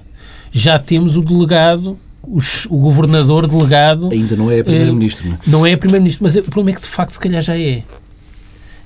Já 0.51 0.79
temos 0.79 1.15
o 1.15 1.21
delegado, 1.21 1.97
os- 2.27 2.65
o 2.65 2.77
governador 2.77 3.45
delegado. 3.47 4.09
Ainda 4.11 4.35
não 4.35 4.49
é 4.49 4.63
Primeiro-Ministro, 4.63 5.27
não 5.27 5.35
é? 5.35 5.39
Não 5.45 5.65
é 5.65 5.75
Primeiro-Ministro, 5.75 6.23
mas 6.23 6.35
o 6.35 6.43
problema 6.43 6.71
é 6.71 6.73
que 6.79 6.81
de 6.81 6.91
facto 6.91 7.11
se 7.11 7.19
calhar 7.19 7.41
já 7.41 7.55
é. 7.57 7.83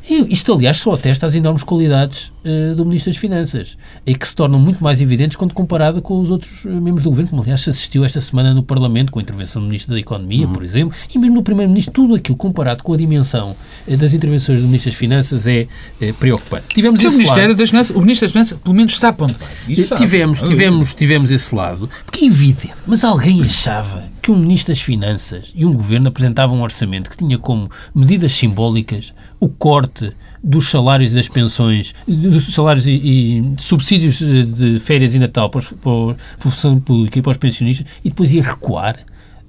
E 0.09 0.33
isto, 0.33 0.53
aliás, 0.53 0.77
só 0.77 0.93
atesta 0.93 1.25
as 1.25 1.33
enormes 1.33 1.63
qualidades 1.63 2.31
eh, 2.43 2.73
do 2.75 2.85
Ministro 2.85 3.11
das 3.11 3.17
Finanças 3.17 3.77
e 4.05 4.13
que 4.13 4.27
se 4.27 4.35
tornam 4.35 4.59
muito 4.59 4.83
mais 4.83 5.01
evidentes 5.01 5.37
quando 5.37 5.53
comparado 5.53 6.01
com 6.01 6.19
os 6.19 6.29
outros 6.29 6.65
eh, 6.65 6.69
membros 6.69 7.03
do 7.03 7.09
Governo, 7.09 7.29
como 7.29 7.41
aliás 7.41 7.61
se 7.61 7.69
assistiu 7.69 8.03
esta 8.03 8.19
semana 8.19 8.53
no 8.53 8.61
Parlamento 8.61 9.11
com 9.11 9.19
a 9.19 9.21
intervenção 9.21 9.61
do 9.61 9.67
Ministro 9.67 9.93
da 9.93 9.99
Economia, 9.99 10.45
por 10.47 10.61
exemplo, 10.61 10.93
e 11.13 11.17
mesmo 11.17 11.35
no 11.35 11.43
Primeiro-Ministro, 11.43 11.93
tudo 11.93 12.15
aquilo 12.15 12.35
comparado 12.35 12.83
com 12.83 12.93
a 12.93 12.97
dimensão 12.97 13.55
eh, 13.87 13.95
das 13.95 14.13
intervenções 14.13 14.59
do 14.59 14.65
Ministro 14.65 14.91
das 14.91 14.99
Finanças 14.99 15.47
é 15.47 15.67
eh, 16.01 16.13
preocupante. 16.19 16.65
Tivemos 16.67 17.01
Mas 17.01 17.05
o 17.05 17.07
esse 17.15 17.23
lado. 17.23 17.29
Ministério 17.29 17.55
das 17.55 17.69
Finanças, 17.69 17.95
o 17.95 18.01
Ministro 18.01 18.25
das 18.27 18.31
Finanças, 18.33 18.57
pelo 18.59 18.75
menos, 18.75 18.99
sabe 18.99 19.23
onde 19.23 19.35
vai. 19.35 19.97
Tivemos, 19.97 20.41
tivemos, 20.41 20.95
tivemos 20.95 21.31
esse 21.31 21.55
lado, 21.55 21.89
porque 22.05 22.25
é 22.25 22.27
evidente, 22.27 22.73
mas 22.85 23.05
alguém 23.05 23.41
achava 23.41 24.03
que 24.23 24.31
um 24.31 24.37
Ministro 24.37 24.73
das 24.73 24.81
Finanças 24.81 25.51
e 25.53 25.65
um 25.65 25.73
Governo 25.73 26.07
apresentavam 26.07 26.57
um 26.57 26.61
orçamento 26.61 27.09
que 27.09 27.17
tinha 27.17 27.37
como 27.37 27.69
medidas 27.93 28.31
simbólicas 28.31 29.13
o 29.37 29.49
corte 29.49 30.13
dos 30.41 30.69
salários 30.69 31.11
e 31.11 31.15
das 31.15 31.27
pensões, 31.27 31.93
dos 32.07 32.53
salários 32.53 32.87
e, 32.87 32.93
e 32.93 33.53
subsídios 33.57 34.19
de 34.19 34.79
férias 34.79 35.13
e 35.13 35.19
Natal 35.19 35.49
para, 35.49 35.59
os, 35.59 35.73
a 35.73 36.37
profissão 36.39 36.79
pública 36.79 37.19
e 37.19 37.21
para 37.21 37.31
os 37.31 37.37
pensionistas 37.37 37.85
e 38.01 38.09
depois 38.09 38.31
ia 38.31 38.41
recuar. 38.41 38.97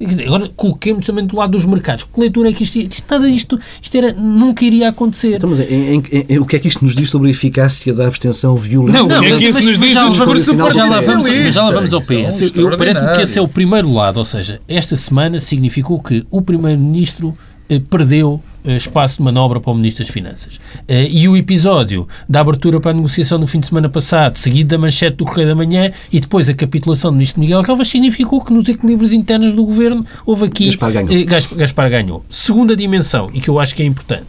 Dizer, 0.01 0.27
Agora 0.27 0.51
coloquemos 0.57 1.07
também 1.07 1.25
do 1.25 1.37
lado 1.37 1.53
dos 1.53 1.65
mercados. 1.65 2.05
Que 2.13 2.21
leitura 2.21 2.49
é 2.51 2.53
que 2.53 2.65
isto, 2.65 2.77
isto, 2.79 3.05
nada 3.11 3.31
disto, 3.31 3.59
isto 3.81 3.97
era, 3.97 4.13
nunca 4.13 4.65
iria 4.65 4.89
acontecer. 4.89 5.37
Então, 5.37 5.49
mas 5.49 5.61
em- 5.61 5.95
em- 5.97 6.27
em- 6.29 6.39
o 6.39 6.45
que 6.45 6.57
é 6.57 6.59
que 6.59 6.67
isto 6.69 6.85
nos 6.85 6.95
diz 6.97 7.09
sobre 7.11 7.29
a 7.29 7.31
eficácia 7.31 7.95
da 7.95 8.07
abstenção 8.09 8.57
violenta? 8.57 8.99
Não, 8.99 9.07
o 9.07 9.09
que 9.09 9.15
é 9.15 9.37
que 9.39 9.45
isso 9.47 9.55
mas- 9.55 9.65
nos 9.67 9.79
diz 9.79 9.95
já- 9.95 10.13
já 10.13 10.85
lá 10.87 11.01
vamos, 11.01 11.29
mas 11.29 11.55
já 11.55 11.65
lá 11.65 11.71
vamos 11.71 11.95
ao 11.95 12.01
é 12.01 12.05
PS. 12.05 12.53
Eu- 12.57 12.77
Parece-me 12.77 13.13
que 13.15 13.23
esse 13.23 13.39
é 13.39 13.43
o 13.43 13.49
primeiro 13.49 13.93
lado, 13.93 14.17
ou 14.19 14.25
seja, 14.25 14.61
esta 14.69 14.97
semana 14.97 15.39
significou 15.39 16.01
que 16.03 16.27
o 16.31 16.43
Primeiro-Ministro 16.43 17.37
eh, 17.69 17.81
perdeu 17.89 18.43
espaço 18.73 19.19
de 19.19 19.23
manobra 19.23 19.61
para 19.61 19.71
o 19.71 19.75
Ministro 19.75 20.05
das 20.05 20.13
Finanças. 20.13 20.59
Eh, 20.89 21.09
e 21.11 21.29
o 21.29 21.37
episódio 21.37 22.09
da 22.29 22.41
abertura 22.41 22.81
para 22.81 22.91
a 22.91 22.95
negociação 22.95 23.39
no 23.39 23.47
fim 23.47 23.61
de 23.61 23.67
semana 23.67 23.89
passado, 23.89 24.39
seguido 24.39 24.71
da 24.71 24.79
manchete 24.79 25.17
do 25.19 25.25
Correio 25.25 25.49
da 25.49 25.55
Manhã 25.55 25.93
e 26.13 26.19
depois 26.21 26.49
a 26.49 26.55
capitulação 26.55 27.11
do 27.11 27.15
Ministro 27.15 27.41
Miguel 27.41 27.63
Galvas, 27.63 27.89
significou 27.89 28.43
que 28.43 28.53
nos 28.53 28.69
equilíbrios 28.69 29.13
internos 29.13 29.53
do 29.55 29.65
Governo 29.65 30.07
houve 30.25 30.47
aqui... 30.47 30.67
Gaspar 30.67 30.93
ganhou. 30.93 31.13
eh, 31.13 31.25
Gaspar, 31.25 31.59
Gaspar 31.59 31.91
ganhou. 31.91 32.25
Segunda 32.31 32.75
dimensão, 32.75 33.31
e 33.33 33.41
que 33.41 33.49
eu 33.49 33.59
acho 33.61 33.75
que 33.75 33.83
é 33.83 33.87
importante, 33.87 34.29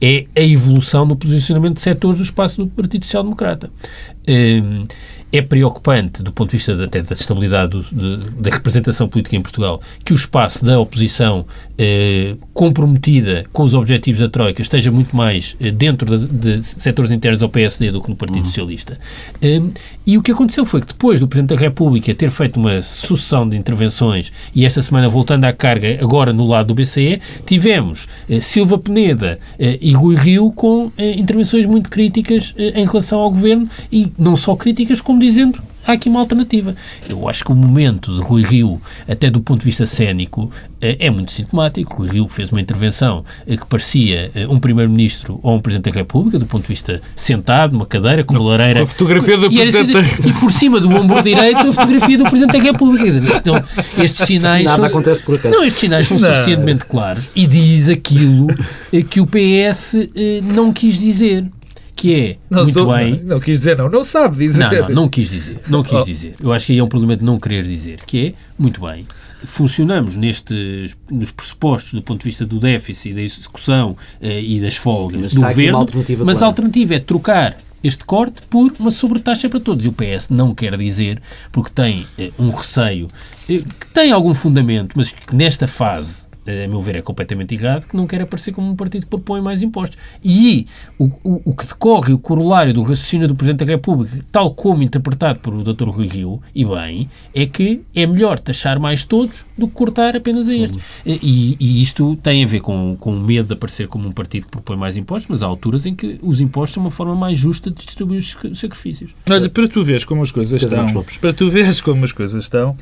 é 0.00 0.26
a 0.34 0.40
evolução 0.40 1.04
no 1.04 1.16
posicionamento 1.16 1.74
de 1.74 1.80
setores 1.80 2.18
do 2.18 2.24
espaço 2.24 2.64
do 2.64 2.66
Partido 2.68 3.04
Social 3.04 3.22
Democrata. 3.22 3.70
Hum, 4.28 4.86
é 5.32 5.42
preocupante, 5.42 6.22
do 6.22 6.32
ponto 6.32 6.50
de 6.50 6.56
vista 6.56 6.74
da- 6.76 6.84
até 6.84 7.02
da 7.02 7.12
estabilidade 7.12 7.70
do- 7.72 7.82
de- 7.82 8.30
da 8.40 8.50
representação 8.50 9.08
política 9.08 9.36
em 9.36 9.42
Portugal, 9.42 9.80
que 10.04 10.12
o 10.12 10.16
espaço 10.16 10.64
da 10.64 10.78
oposição 10.78 11.44
eh, 11.78 12.36
comprometida 12.54 13.44
com 13.52 13.62
os 13.62 13.74
objetivos 13.74 14.20
da 14.20 14.28
Troika 14.28 14.62
esteja 14.62 14.90
muito 14.90 15.14
mais 15.14 15.54
eh, 15.60 15.70
dentro 15.70 16.18
de, 16.18 16.26
de 16.56 16.62
setores 16.62 17.10
internos 17.10 17.42
ao 17.42 17.48
PSD 17.48 17.90
do 17.90 18.00
que 18.00 18.08
no 18.08 18.16
Partido 18.16 18.46
Socialista. 18.46 18.98
Hum, 19.42 19.70
e 20.06 20.16
o 20.16 20.22
que 20.22 20.32
aconteceu 20.32 20.64
foi 20.64 20.80
que 20.80 20.86
depois 20.88 21.20
do 21.20 21.28
Presidente 21.28 21.54
da 21.54 21.60
República 21.60 22.14
ter 22.14 22.30
feito 22.30 22.58
uma 22.58 22.80
sucessão 22.80 23.48
de 23.48 23.56
intervenções 23.56 24.32
e 24.54 24.64
esta 24.64 24.80
semana 24.80 25.08
voltando 25.08 25.44
à 25.44 25.52
carga 25.52 25.98
agora 26.00 26.32
no 26.32 26.46
lado 26.46 26.68
do 26.68 26.74
BCE, 26.74 27.20
tivemos 27.44 28.06
eh, 28.30 28.40
Silva 28.40 28.78
Peneda 28.78 29.38
eh, 29.58 29.78
e 29.80 29.92
Rui 29.92 30.14
Rio 30.16 30.50
com 30.52 30.90
eh, 30.96 31.12
intervenções 31.18 31.66
muito 31.66 31.90
críticas 31.90 32.54
eh, 32.56 32.80
em 32.80 32.86
relação 32.86 33.18
ao 33.20 33.30
Governo 33.30 33.68
e 33.92 34.10
não 34.18 34.34
só 34.36 34.56
críticas, 34.56 35.00
como 35.00 35.15
dizendo 35.18 35.58
há 35.86 35.92
aqui 35.92 36.08
uma 36.08 36.18
alternativa. 36.20 36.74
Eu 37.08 37.28
acho 37.28 37.44
que 37.44 37.52
o 37.52 37.54
momento 37.54 38.12
de 38.14 38.20
Rui 38.20 38.42
Rio, 38.42 38.80
até 39.08 39.30
do 39.30 39.40
ponto 39.40 39.60
de 39.60 39.64
vista 39.66 39.86
cénico, 39.86 40.50
eh, 40.80 40.96
é 40.98 41.10
muito 41.10 41.30
sintomático. 41.30 41.94
Rui 41.98 42.08
Rio 42.08 42.26
fez 42.26 42.50
uma 42.50 42.60
intervenção 42.60 43.24
eh, 43.46 43.56
que 43.56 43.64
parecia 43.66 44.30
eh, 44.34 44.48
um 44.48 44.58
Primeiro-Ministro 44.58 45.38
ou 45.44 45.54
um 45.54 45.60
Presidente 45.60 45.92
da 45.92 45.96
República, 46.00 46.40
do 46.40 46.46
ponto 46.46 46.62
de 46.62 46.68
vista 46.68 47.00
sentado, 47.14 47.72
numa 47.72 47.86
cadeira, 47.86 48.24
com 48.24 48.34
uma 48.34 48.42
lareira. 48.50 48.82
a 48.82 48.86
fotografia 48.86 49.36
do 49.38 49.46
E, 49.46 49.56
Presidente 49.58 49.96
assim, 49.96 50.28
e 50.28 50.32
por 50.34 50.50
cima 50.50 50.80
do 50.80 50.90
ombro 50.90 51.22
direito 51.22 51.68
a 51.68 51.72
fotografia 51.72 52.18
do 52.18 52.24
Presidente 52.24 52.58
da 52.58 52.64
República. 52.64 53.04
Quer 53.04 53.20
dizer, 53.20 53.42
não- 53.44 54.04
estes 54.04 54.26
sinais 54.26 54.64
Nada 54.64 54.76
são, 54.76 54.86
acontece 54.86 55.22
por 55.22 55.36
acaso. 55.36 55.54
Não, 55.54 55.62
estes 55.64 55.80
sinais 55.80 56.06
são 56.08 56.18
Não. 56.18 56.32
suficientemente 56.32 56.84
claros 56.84 57.30
e 57.34 57.46
diz 57.46 57.88
aquilo 57.88 58.48
que 59.08 59.20
o 59.20 59.26
PS 59.26 59.94
não 60.52 60.72
quis 60.72 60.98
dizer. 60.98 61.46
Que 61.96 62.14
é, 62.14 62.36
Não, 62.50 62.62
muito 62.64 62.78
estou- 62.78 62.94
bem, 62.94 63.14
Não, 63.22 63.24
não 63.36 63.40
quis 63.40 63.58
dizer, 63.58 63.78
não. 63.78 63.88
Não 63.88 64.04
sabe 64.04 64.36
dizer. 64.36 64.58
não, 64.58 64.70
não, 64.70 64.88
não 64.90 65.08
quis 65.08 65.30
dizer. 65.30 65.60
Não 65.66 65.82
quis 65.82 65.94
Oh. 66.00 66.04
dizer. 66.04 66.34
Eu 66.38 66.52
acho 66.52 66.66
que 66.66 66.72
aí 66.74 66.78
é 66.78 66.84
um 66.84 66.88
problema 66.88 67.16
de 67.16 67.24
não 67.24 67.40
querer 67.40 67.64
dizer, 67.64 68.00
que 68.06 68.26
é, 68.28 68.34
muito 68.58 68.80
bem, 68.86 69.06
funcionamos 69.44 70.14
nestes, 70.14 70.96
nos 71.10 71.30
pressupostos 71.30 71.94
do 71.94 72.02
ponto 72.02 72.20
de 72.20 72.24
vista 72.26 72.44
do 72.44 72.58
déficit, 72.60 73.14
da 73.14 73.22
execução 73.22 73.96
eh, 74.20 74.42
e 74.42 74.60
das 74.60 74.76
folgas 74.76 75.20
Mas 75.22 75.34
do 75.34 75.40
governo, 75.40 75.78
alternativa 75.78 76.24
mas 76.24 76.42
a 76.42 76.46
alternativa 76.46 76.94
é 76.94 76.98
trocar 76.98 77.56
este 77.84 78.04
corte 78.04 78.42
por 78.50 78.72
uma 78.78 78.90
sobretaxa 78.90 79.48
para 79.48 79.60
todos. 79.60 79.84
E 79.84 79.88
o 79.88 79.92
PS 79.92 80.28
não 80.30 80.54
quer 80.54 80.76
dizer, 80.76 81.22
porque 81.52 81.70
tem 81.70 82.06
eh, 82.18 82.30
um 82.38 82.50
receio 82.50 83.08
eh, 83.48 83.58
que 83.80 83.86
tem 83.94 84.12
algum 84.12 84.34
fundamento, 84.34 84.92
mas 84.96 85.10
que 85.12 85.34
nesta 85.34 85.66
fase 85.66 86.25
a 86.48 86.68
meu 86.68 86.80
ver, 86.80 86.96
é 86.96 87.02
completamente 87.02 87.54
errado, 87.54 87.86
que 87.86 87.96
não 87.96 88.06
quer 88.06 88.20
aparecer 88.22 88.52
como 88.52 88.70
um 88.70 88.76
partido 88.76 89.02
que 89.02 89.08
propõe 89.10 89.40
mais 89.40 89.62
impostos. 89.62 89.98
E 90.24 90.66
o, 90.98 91.04
o, 91.24 91.42
o 91.46 91.54
que 91.56 91.66
decorre, 91.66 92.12
o 92.12 92.18
corolário 92.18 92.72
do 92.72 92.82
raciocínio 92.82 93.28
do 93.28 93.34
Presidente 93.34 93.64
da 93.64 93.72
República, 93.72 94.24
tal 94.30 94.52
como 94.54 94.82
interpretado 94.82 95.38
por 95.40 95.54
o 95.54 95.62
Dr. 95.62 95.88
Rui 95.88 96.06
Rio, 96.06 96.40
e 96.54 96.64
bem, 96.64 97.08
é 97.34 97.46
que 97.46 97.80
é 97.94 98.06
melhor 98.06 98.38
taxar 98.38 98.78
mais 98.80 99.04
todos 99.04 99.44
do 99.56 99.66
que 99.68 99.74
cortar 99.74 100.16
apenas 100.16 100.48
a 100.48 100.54
este. 100.54 100.78
E, 101.04 101.56
e 101.58 101.82
isto 101.82 102.16
tem 102.22 102.44
a 102.44 102.46
ver 102.46 102.60
com, 102.60 102.96
com 102.98 103.12
o 103.14 103.20
medo 103.20 103.46
de 103.48 103.54
aparecer 103.54 103.88
como 103.88 104.08
um 104.08 104.12
partido 104.12 104.44
que 104.44 104.50
propõe 104.50 104.76
mais 104.76 104.96
impostos, 104.96 105.28
mas 105.28 105.42
há 105.42 105.46
alturas 105.46 105.86
em 105.86 105.94
que 105.94 106.18
os 106.22 106.40
impostos 106.40 106.74
são 106.74 106.82
uma 106.82 106.90
forma 106.90 107.14
mais 107.14 107.38
justa 107.38 107.70
de 107.70 107.84
distribuir 107.84 108.18
os 108.20 108.30
sac- 108.32 108.54
sacrifícios. 108.54 109.14
Olha, 109.30 109.48
para 109.48 109.68
tu 109.68 109.84
veres 109.84 110.04
como 110.04 110.22
as 110.22 110.30
coisas 110.30 110.60
estão, 110.62 110.86
para 111.20 111.32
tu 111.32 111.50
veres 111.50 111.80
como 111.80 112.04
as 112.04 112.12
coisas 112.12 112.42
estão, 112.42 112.76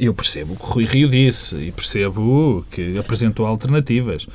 eu 0.00 0.12
percebo 0.14 0.54
o 0.54 0.56
que 0.56 0.66
Rui 0.66 0.84
Rio 0.84 1.08
disse 1.08 1.56
e 1.56 1.72
percebo 1.72 2.64
que 2.70 2.98
apresentou 2.98 3.46
alternativas. 3.46 4.26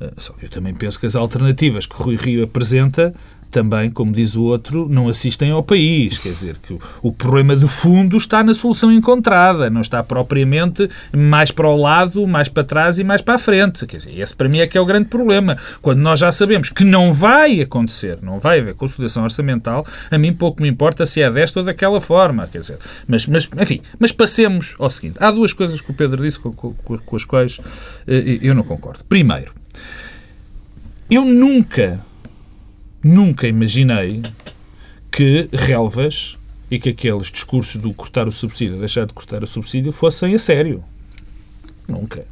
Eh, 0.00 0.12
Só 0.16 0.32
que 0.34 0.46
eu 0.46 0.50
também 0.50 0.74
penso 0.74 0.98
que 0.98 1.06
as 1.06 1.16
alternativas 1.16 1.86
que 1.86 1.94
Rui 1.96 2.16
Rio 2.16 2.44
apresenta 2.44 3.14
também, 3.50 3.90
como 3.90 4.12
diz 4.12 4.36
o 4.36 4.42
outro, 4.42 4.88
não 4.88 5.08
assistem 5.08 5.50
ao 5.50 5.62
país. 5.62 6.18
Quer 6.18 6.30
dizer, 6.30 6.56
que 6.62 6.78
o, 7.02 7.12
problema 7.12 7.56
de 7.56 7.66
fundo 7.66 8.16
está 8.16 8.42
na 8.42 8.54
solução 8.54 8.92
encontrada, 8.92 9.70
não 9.70 9.80
está 9.80 10.02
propriamente 10.02 10.88
mais 11.16 11.50
para 11.50 11.68
o 11.68 11.76
lado, 11.76 12.26
mais 12.26 12.48
para 12.48 12.64
trás 12.64 12.98
e 12.98 13.04
mais 13.04 13.22
para 13.22 13.34
a 13.34 13.38
frente. 13.38 13.86
Quer 13.86 13.98
dizer, 13.98 14.18
esse 14.18 14.34
para 14.34 14.48
mim 14.48 14.58
é 14.58 14.66
que 14.66 14.76
é 14.76 14.80
o 14.80 14.84
grande 14.84 15.08
problema. 15.08 15.56
Quando 15.80 16.00
nós 16.00 16.20
já 16.20 16.30
sabemos 16.30 16.70
que 16.70 16.84
não 16.84 17.12
vai 17.12 17.60
acontecer, 17.60 18.18
não 18.22 18.38
vai 18.38 18.60
haver 18.60 18.74
consolidação 18.74 19.24
orçamental, 19.24 19.86
a 20.10 20.18
mim 20.18 20.32
pouco 20.32 20.62
me 20.62 20.68
importa 20.68 21.06
se 21.06 21.20
é 21.22 21.30
desta 21.30 21.60
ou 21.60 21.64
daquela 21.64 22.00
forma. 22.00 22.46
Quer 22.46 22.60
dizer, 22.60 22.78
mas, 23.06 23.26
mas 23.26 23.48
enfim, 23.60 23.80
mas 23.98 24.12
passemos 24.12 24.74
ao 24.78 24.90
seguinte. 24.90 25.16
Há 25.20 25.30
duas 25.30 25.52
coisas 25.52 25.80
que 25.80 25.90
o 25.90 25.94
Pedro 25.94 26.22
disse 26.22 26.38
com, 26.38 26.52
com- 26.52 26.74
com 26.74 27.16
as 27.16 27.24
quais 27.24 27.58
eh, 28.06 28.38
eu 28.42 28.54
não 28.54 28.62
concordo. 28.62 29.04
Primeiro, 29.08 29.52
eu 31.10 31.24
nunca 31.24 32.00
nunca 33.02 33.46
imaginei 33.46 34.22
que 35.10 35.48
relvas 35.52 36.36
e 36.70 36.78
que 36.78 36.90
aqueles 36.90 37.28
discursos 37.28 37.80
do 37.80 37.92
cortar 37.94 38.28
o 38.28 38.32
subsídio, 38.32 38.78
deixar 38.78 39.06
de 39.06 39.12
cortar 39.12 39.42
o 39.42 39.46
subsídio, 39.46 39.92
fossem 39.92 40.34
a 40.34 40.38
sério. 40.38 40.84
Nunca. 41.86 42.26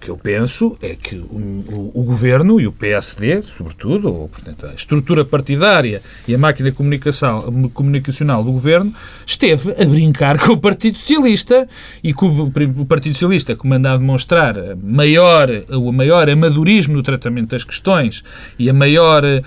Que 0.00 0.08
eu 0.08 0.16
penso 0.16 0.78
é 0.80 0.94
que 0.96 1.14
o, 1.16 1.24
o- 1.36 1.90
o 1.94 2.02
Governo 2.04 2.58
e 2.58 2.66
o 2.66 2.72
PSD, 2.72 3.42
sobretudo, 3.42 4.08
ou, 4.10 4.28
portanto, 4.30 4.64
a 4.66 4.72
estrutura 4.72 5.26
partidária 5.26 6.00
e 6.26 6.34
a 6.34 6.38
máquina 6.38 6.72
comunicação- 6.72 7.68
comunicacional 7.74 8.42
do 8.42 8.50
Governo, 8.50 8.94
esteve 9.26 9.72
a 9.72 9.84
brincar 9.84 10.38
com 10.38 10.52
o 10.52 10.56
Partido 10.56 10.96
Socialista 10.96 11.68
e 12.02 12.14
que 12.14 12.24
o, 12.24 12.44
o 12.78 12.86
Partido 12.86 13.12
Socialista, 13.12 13.54
como 13.54 13.74
anda 13.74 13.92
a 13.92 13.96
demonstrar 13.98 14.54
maior, 14.82 15.50
o 15.68 15.92
maior 15.92 16.30
amadorismo 16.30 16.94
no 16.94 17.02
tratamento 17.02 17.50
das 17.50 17.62
questões 17.62 18.24
e 18.58 18.70
a 18.70 18.72
maior 18.72 19.22
le- 19.22 19.42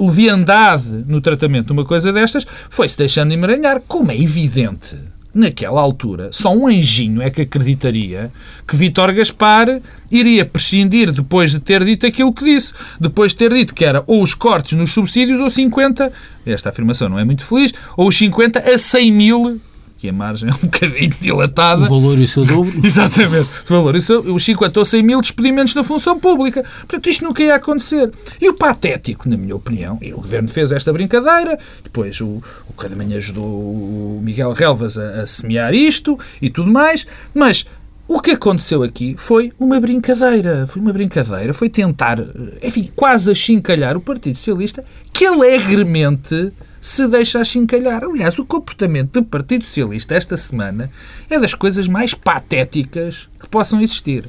leviandade 0.00 0.88
no 1.06 1.20
tratamento 1.20 1.66
de 1.66 1.72
uma 1.72 1.84
coisa 1.84 2.12
destas, 2.12 2.44
foi-se 2.68 2.98
deixando 2.98 3.30
emaranhar, 3.32 3.80
como 3.86 4.10
é 4.10 4.20
evidente 4.20 4.96
naquela 5.38 5.80
altura, 5.80 6.30
só 6.32 6.52
um 6.52 6.66
anjinho 6.66 7.22
é 7.22 7.30
que 7.30 7.42
acreditaria 7.42 8.32
que 8.66 8.76
Vítor 8.76 9.12
Gaspar 9.12 9.80
iria 10.10 10.44
prescindir 10.44 11.12
depois 11.12 11.52
de 11.52 11.60
ter 11.60 11.84
dito 11.84 12.06
aquilo 12.06 12.32
que 12.32 12.44
disse. 12.44 12.72
Depois 13.00 13.32
de 13.32 13.38
ter 13.38 13.54
dito 13.54 13.74
que 13.74 13.84
era 13.84 14.02
ou 14.06 14.22
os 14.22 14.34
cortes 14.34 14.76
nos 14.76 14.92
subsídios 14.92 15.40
ou 15.40 15.48
50, 15.48 16.12
esta 16.44 16.70
afirmação 16.70 17.08
não 17.08 17.18
é 17.18 17.24
muito 17.24 17.44
feliz, 17.44 17.72
ou 17.96 18.08
os 18.08 18.16
50 18.16 18.58
a 18.58 18.76
100 18.76 19.12
mil, 19.12 19.60
que 19.98 20.08
a 20.08 20.12
margem 20.12 20.48
é 20.48 20.52
um 20.52 20.58
bocadinho 20.70 21.10
dilatada. 21.20 21.82
O 21.82 21.88
valor 21.88 22.18
e 22.18 22.22
o 22.22 22.28
seu 22.28 22.44
dobro. 22.44 22.72
Exatamente. 22.82 23.48
O 23.68 23.68
valor, 23.68 23.96
isso, 23.96 24.20
os 24.20 24.44
50 24.44 24.78
ou 24.78 24.84
100 24.84 25.02
mil 25.02 25.20
despedimentos 25.20 25.74
na 25.74 25.82
função 25.82 26.18
pública. 26.18 26.64
Portanto, 26.80 27.10
isto 27.10 27.24
nunca 27.24 27.42
ia 27.42 27.56
acontecer. 27.56 28.10
E 28.40 28.48
o 28.48 28.54
patético, 28.54 29.28
na 29.28 29.36
minha 29.36 29.54
opinião, 29.54 29.98
e 30.00 30.12
o 30.12 30.16
Governo 30.16 30.48
fez 30.48 30.72
esta 30.72 30.92
brincadeira, 30.92 31.58
depois 31.82 32.20
o, 32.20 32.42
o 32.68 32.72
Cada 32.76 32.94
Manhã 32.94 33.16
ajudou 33.16 33.44
o 33.44 34.20
Miguel 34.22 34.52
Relvas 34.52 34.96
a, 34.96 35.22
a 35.22 35.26
semear 35.26 35.74
isto 35.74 36.18
e 36.40 36.48
tudo 36.48 36.70
mais, 36.70 37.06
mas 37.34 37.66
o 38.08 38.20
que 38.20 38.30
aconteceu 38.30 38.82
aqui 38.82 39.16
foi 39.18 39.52
uma 39.58 39.78
brincadeira. 39.78 40.66
Foi 40.66 40.80
uma 40.80 40.94
brincadeira. 40.94 41.52
Foi 41.52 41.68
tentar, 41.68 42.18
eh, 42.18 42.66
enfim, 42.66 42.90
quase 42.96 43.30
achincalhar 43.30 43.98
o 43.98 44.00
Partido 44.00 44.36
Socialista, 44.36 44.82
que 45.12 45.26
alegremente 45.26 46.50
se 46.88 47.06
deixa 47.06 47.40
achincalhar. 47.40 48.02
Aliás, 48.02 48.38
o 48.38 48.44
comportamento 48.44 49.20
do 49.20 49.24
Partido 49.24 49.64
Socialista 49.64 50.14
esta 50.14 50.36
semana 50.36 50.90
é 51.28 51.38
das 51.38 51.54
coisas 51.54 51.86
mais 51.86 52.14
patéticas 52.14 53.28
que 53.38 53.48
possam 53.48 53.80
existir. 53.80 54.24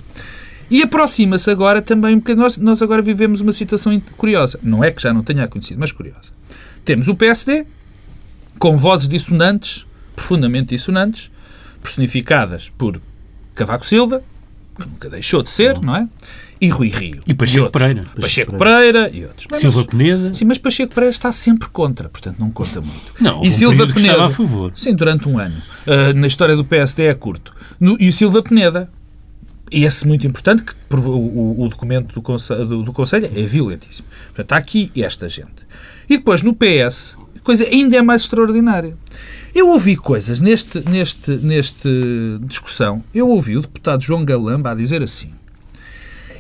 E 0.70 0.84
aproxima-se 0.84 1.50
agora 1.50 1.82
também, 1.82 2.20
porque 2.20 2.36
nós, 2.36 2.58
nós 2.58 2.82
agora 2.82 3.02
vivemos 3.02 3.42
uma 3.42 3.52
situação 3.52 4.00
curiosa. 4.18 4.60
Não 4.62 4.84
é 4.84 4.92
que 4.92 5.02
já 5.02 5.14
não 5.14 5.24
tenha 5.24 5.44
acontecido, 5.44 5.80
mas 5.80 5.92
curiosa. 5.92 6.32
Temos 6.86 7.08
o 7.08 7.16
PSD, 7.16 7.66
com 8.60 8.78
vozes 8.78 9.08
dissonantes, 9.08 9.86
profundamente 10.16 10.76
dissonantes, 10.76 11.32
personificadas 11.82 12.70
por 12.78 13.02
Cavaco 13.56 13.86
Silva, 13.86 14.22
que 14.80 14.88
nunca 14.88 15.10
deixou 15.10 15.42
de 15.42 15.50
ser, 15.50 15.80
não 15.82 15.96
é? 15.96 16.08
E 16.62 16.68
Rui 16.68 16.90
Rio. 16.90 17.20
E 17.26 17.34
Pacheco 17.34 17.66
outros. 17.66 17.82
Pereira. 17.82 18.04
Pacheco 18.20 18.58
Pereira 18.58 19.10
e 19.14 19.24
outros. 19.24 19.48
Mas- 19.50 19.62
Silva 19.62 19.86
Peneda. 19.86 20.34
Sim, 20.34 20.46
mas 20.46 20.58
Pacheco 20.58 20.94
Pereira 20.94 21.12
está 21.12 21.32
sempre 21.32 21.70
contra, 21.70 22.10
portanto 22.10 22.38
não 22.40 22.52
conta 22.52 22.82
muito. 22.82 23.14
Não, 23.20 23.44
e 23.44 23.52
Silva 23.52 23.88
Peneda, 23.88 24.00
estava 24.14 24.26
a 24.26 24.30
favor. 24.30 24.74
Sim, 24.76 24.94
durante 24.96 25.28
um 25.30 25.40
ano. 25.40 25.56
Ah, 25.88 26.12
na 26.14 26.28
história 26.28 26.56
do 26.56 26.66
PSD 26.66 27.04
é 27.06 27.14
curto. 27.14 27.54
No- 27.80 27.96
e 28.00 28.10
o 28.10 28.14
Silva 28.14 28.44
Peneda, 28.44 28.90
e 29.72 29.86
esse 29.86 30.06
muito 30.06 30.28
importante, 30.28 30.64
que 30.64 30.74
o, 30.96 31.62
o- 31.64 31.68
documento 31.70 32.14
do 32.14 32.22
Conselho, 32.22 32.66
do, 32.66 32.84
do 32.84 32.92
Conselho 32.92 33.28
é 33.34 33.42
violentíssimo. 33.44 34.08
Portanto, 34.28 34.40
está 34.46 34.58
aqui 34.58 34.92
esta 34.98 35.30
gente. 35.30 35.54
E 36.10 36.18
depois 36.18 36.42
no 36.42 36.54
PS, 36.54 37.16
coisa 37.44 37.64
ainda 37.64 37.96
é 37.96 38.02
mais 38.02 38.24
extraordinária. 38.24 38.98
Eu 39.56 39.70
ouvi 39.70 39.96
coisas 39.96 40.42
neste, 40.42 40.80
neste, 40.90 41.32
neste 41.38 41.88
discussão. 42.42 43.02
Eu 43.14 43.30
ouvi 43.30 43.56
o 43.58 43.62
deputado 43.62 44.02
João 44.04 44.26
Galamba 44.26 44.72
a 44.72 44.76
dizer 44.76 45.02
assim: 45.02 45.30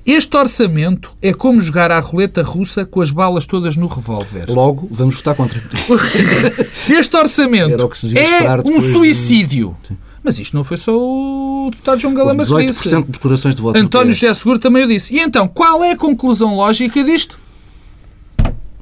Este 0.06 0.36
orçamento 0.38 1.16
é 1.22 1.34
como 1.34 1.60
jogar 1.62 1.92
à 1.92 2.00
roleta 2.00 2.42
russa 2.42 2.86
com 2.86 3.02
as 3.02 3.12
balas 3.12 3.46
todas 3.46 3.76
no 3.76 3.88
revólver. 3.88 4.46
Logo, 4.50 4.88
vamos 4.92 5.16
votar 5.16 5.36
contra. 5.36 5.62
Este 6.90 7.16
orçamento 7.18 7.72
é 7.72 7.76
um 7.76 7.78
depois 7.78 8.84
de- 8.84 8.92
suicídio. 8.92 9.76
Mas 10.24 10.38
isto 10.38 10.56
não 10.56 10.64
foi 10.64 10.78
só 10.78 10.92
o 10.98 11.70
deputado 11.72 12.00
João 12.00 12.14
Galamba 12.14 12.46
que 12.46 12.66
disse. 12.66 12.90
18% 12.90 13.06
de 13.06 13.12
declarações 13.12 13.56
de 13.56 13.62
voto. 13.62 13.78
António. 13.78 14.14
José 14.14 14.34
Seguro 14.34 14.60
também 14.60 14.84
o 14.84 14.88
disse. 14.88 15.14
E 15.16 15.20
então, 15.20 15.48
qual 15.48 15.84
é 15.84 15.92
a 15.92 15.98
conclusão 15.98 16.56
lógica 16.56 17.04
disto? 17.04 17.40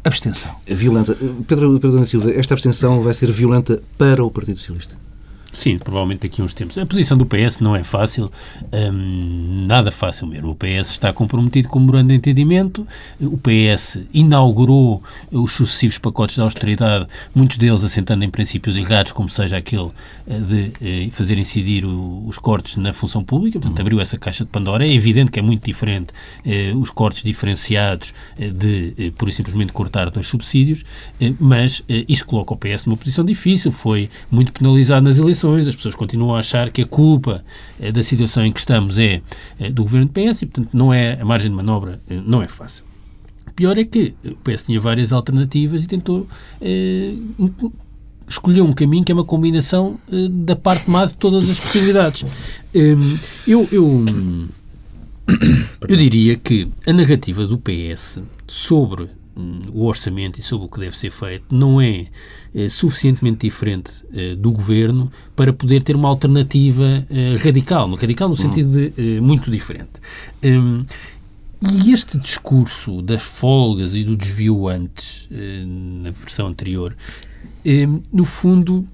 Abstenção. 0.03 0.51
Violenta. 0.65 1.15
Pedro, 1.47 1.79
Pedro 1.79 2.05
Silva, 2.05 2.31
esta 2.31 2.53
abstenção 2.53 3.01
vai 3.01 3.13
ser 3.13 3.31
violenta 3.31 3.81
para 3.97 4.23
o 4.23 4.31
Partido 4.31 4.57
Socialista. 4.57 4.95
Sim, 5.57 5.79
provavelmente 5.79 6.21
daqui 6.21 6.39
a 6.39 6.45
uns 6.45 6.53
tempos. 6.53 6.77
A 6.77 6.85
posição 6.85 7.17
do 7.17 7.25
PS 7.25 7.61
não 7.61 7.75
é 7.75 7.83
fácil, 7.83 8.31
hum, 8.71 9.65
nada 9.65 9.89
fácil 9.89 10.27
mesmo. 10.27 10.51
O 10.51 10.55
PS 10.55 10.91
está 10.91 11.11
comprometido 11.11 11.67
com 11.67 11.79
o 11.79 11.81
memorando 11.81 12.09
de 12.09 12.13
entendimento, 12.13 12.85
o 13.19 13.39
PS 13.39 14.01
inaugurou 14.13 15.01
os 15.31 15.53
sucessivos 15.53 15.97
pacotes 15.97 16.35
de 16.35 16.41
austeridade, 16.41 17.07
muitos 17.33 17.57
deles 17.57 17.83
assentando 17.83 18.23
em 18.23 18.29
princípios 18.29 18.77
errados, 18.77 19.13
como 19.13 19.29
seja 19.29 19.57
aquele 19.57 19.89
eh, 20.27 20.39
de 20.39 20.73
eh, 20.79 21.09
fazer 21.09 21.39
incidir 21.39 21.85
os 21.87 22.37
cortes 22.37 22.75
na 22.75 22.93
função 22.93 23.23
pública, 23.23 23.59
portanto 23.59 23.79
abriu 23.79 23.99
essa 23.99 24.15
caixa 24.15 24.45
de 24.45 24.51
Pandora. 24.51 24.85
É 24.85 24.93
evidente 24.93 25.31
que 25.31 25.39
é 25.39 25.41
muito 25.41 25.65
diferente 25.65 26.13
eh, 26.45 26.71
os 26.75 26.91
cortes 26.91 27.23
diferenciados 27.23 28.13
de, 28.37 28.93
e 28.95 29.31
simplesmente, 29.31 29.73
cortar 29.73 30.11
dois 30.11 30.27
subsídios, 30.27 30.85
mas 31.39 31.83
isto 32.07 32.27
coloca 32.27 32.53
o 32.53 32.57
PS 32.57 32.85
numa 32.85 32.95
posição 32.95 33.25
difícil, 33.25 33.71
foi 33.71 34.07
muito 34.29 34.53
penalizado 34.53 35.01
nas 35.01 35.17
eleições, 35.17 35.46
as 35.55 35.75
pessoas 35.75 35.95
continuam 35.95 36.35
a 36.35 36.39
achar 36.39 36.69
que 36.71 36.81
a 36.81 36.85
culpa 36.85 37.43
eh, 37.79 37.91
da 37.91 38.01
situação 38.03 38.45
em 38.45 38.51
que 38.51 38.59
estamos 38.59 38.97
é 38.99 39.21
eh, 39.59 39.69
do 39.69 39.83
governo 39.83 40.07
do 40.07 40.11
PS 40.13 40.41
e, 40.41 40.45
portanto, 40.45 40.69
não 40.73 40.93
é, 40.93 41.19
a 41.21 41.25
margem 41.25 41.49
de 41.49 41.55
manobra 41.55 42.01
eh, 42.09 42.19
não 42.25 42.41
é 42.41 42.47
fácil. 42.47 42.83
Pior 43.55 43.77
é 43.77 43.83
que 43.83 44.13
o 44.23 44.35
PS 44.35 44.65
tinha 44.65 44.79
várias 44.79 45.11
alternativas 45.11 45.83
e 45.83 45.87
tentou 45.87 46.27
eh, 46.61 47.13
um- 47.39 47.71
escolheu 48.27 48.65
um 48.65 48.73
caminho 48.73 49.03
que 49.05 49.11
é 49.11 49.15
uma 49.15 49.23
combinação 49.23 49.97
eh, 50.11 50.27
da 50.29 50.55
parte 50.55 50.89
má 50.89 51.05
de 51.05 51.15
todas 51.15 51.49
as 51.49 51.59
possibilidades. 51.59 52.23
Hum, 52.75 53.17
eu, 53.47 53.67
eu, 53.71 54.05
eu 55.87 55.95
diria 55.97 56.35
que 56.35 56.67
a 56.85 56.93
narrativa 56.93 57.45
do 57.45 57.57
PS 57.57 58.21
sobre 58.45 59.07
o 59.73 59.85
orçamento 59.85 60.39
e 60.39 60.43
sobre 60.43 60.65
o 60.65 60.69
que 60.69 60.79
deve 60.79 60.97
ser 60.97 61.11
feito 61.11 61.45
não 61.53 61.79
é 61.79 62.07
eh, 62.55 62.69
suficientemente 62.69 63.47
diferente 63.47 64.05
eh, 64.13 64.35
do 64.35 64.51
governo 64.51 65.11
para 65.35 65.53
poder 65.53 65.83
ter 65.83 65.95
uma 65.95 66.09
alternativa 66.09 67.05
eh, 67.09 67.35
radical, 67.43 67.93
radical 67.95 68.29
no 68.29 68.35
sentido 68.35 68.89
de 68.89 69.21
muito 69.21 69.51
diferente. 69.51 70.01
Hum, 70.43 70.83
e 71.61 71.91
este 71.91 72.17
discurso 72.17 73.01
das 73.01 73.23
folgas 73.23 73.95
e 73.95 74.03
do 74.03 74.15
desvio 74.15 74.67
antes, 74.67 75.27
na 75.31 76.11
versão 76.11 76.47
anterior, 76.47 76.95
eh, 77.65 77.87
no 78.13 78.23
fundo 78.23 78.87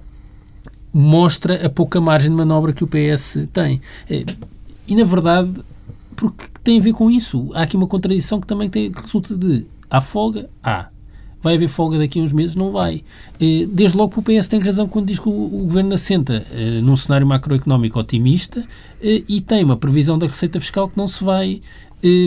mostra 0.91 1.65
a 1.65 1.69
pouca 1.69 1.99
margem 1.99 2.29
de 2.29 2.35
manobra 2.35 2.73
que 2.73 2.83
o 2.83 2.87
PS 2.87 3.47
tem. 3.51 3.81
E, 4.87 4.95
na 4.95 5.03
verdade, 5.03 5.61
porque 6.15 6.45
tem 6.63 6.79
a 6.79 6.81
ver 6.81 6.93
com 6.93 7.09
isso. 7.11 7.51
Há 7.53 7.63
aqui 7.63 7.75
uma 7.75 7.87
contradição 7.87 8.39
que 8.39 8.47
também 8.47 8.69
tem, 8.69 8.91
que 8.91 9.01
resulta 9.01 9.35
de 9.35 9.65
há 9.93 10.01
folga? 10.01 10.49
Há. 10.63 10.89
Vai 11.41 11.55
haver 11.55 11.67
folga 11.67 11.99
daqui 11.99 12.19
a 12.19 12.23
uns 12.23 12.33
meses? 12.33 12.55
Não 12.55 12.71
vai. 12.71 13.03
Eh, 13.39 13.67
Desde 13.69 13.97
logo 13.97 14.13
o 14.17 14.23
PS 14.23 14.47
tem 14.47 14.59
razão 14.59 14.87
quando 14.87 15.07
diz 15.07 15.19
que 15.19 15.27
o, 15.27 15.49
Governo 15.49 15.93
assenta 15.93 16.45
eh, 16.51 16.79
num 16.81 16.95
cenário 16.95 17.27
macroeconómico 17.27 17.99
otimista 17.99 18.65
eh, 19.01 19.23
e 19.27 19.41
tem 19.41 19.63
uma 19.63 19.75
previsão 19.75 20.17
da 20.17 20.25
receita 20.25 20.59
fiscal 20.59 20.89
que 20.89 20.97
não 20.97 21.07
se 21.07 21.23
vai 21.23 21.61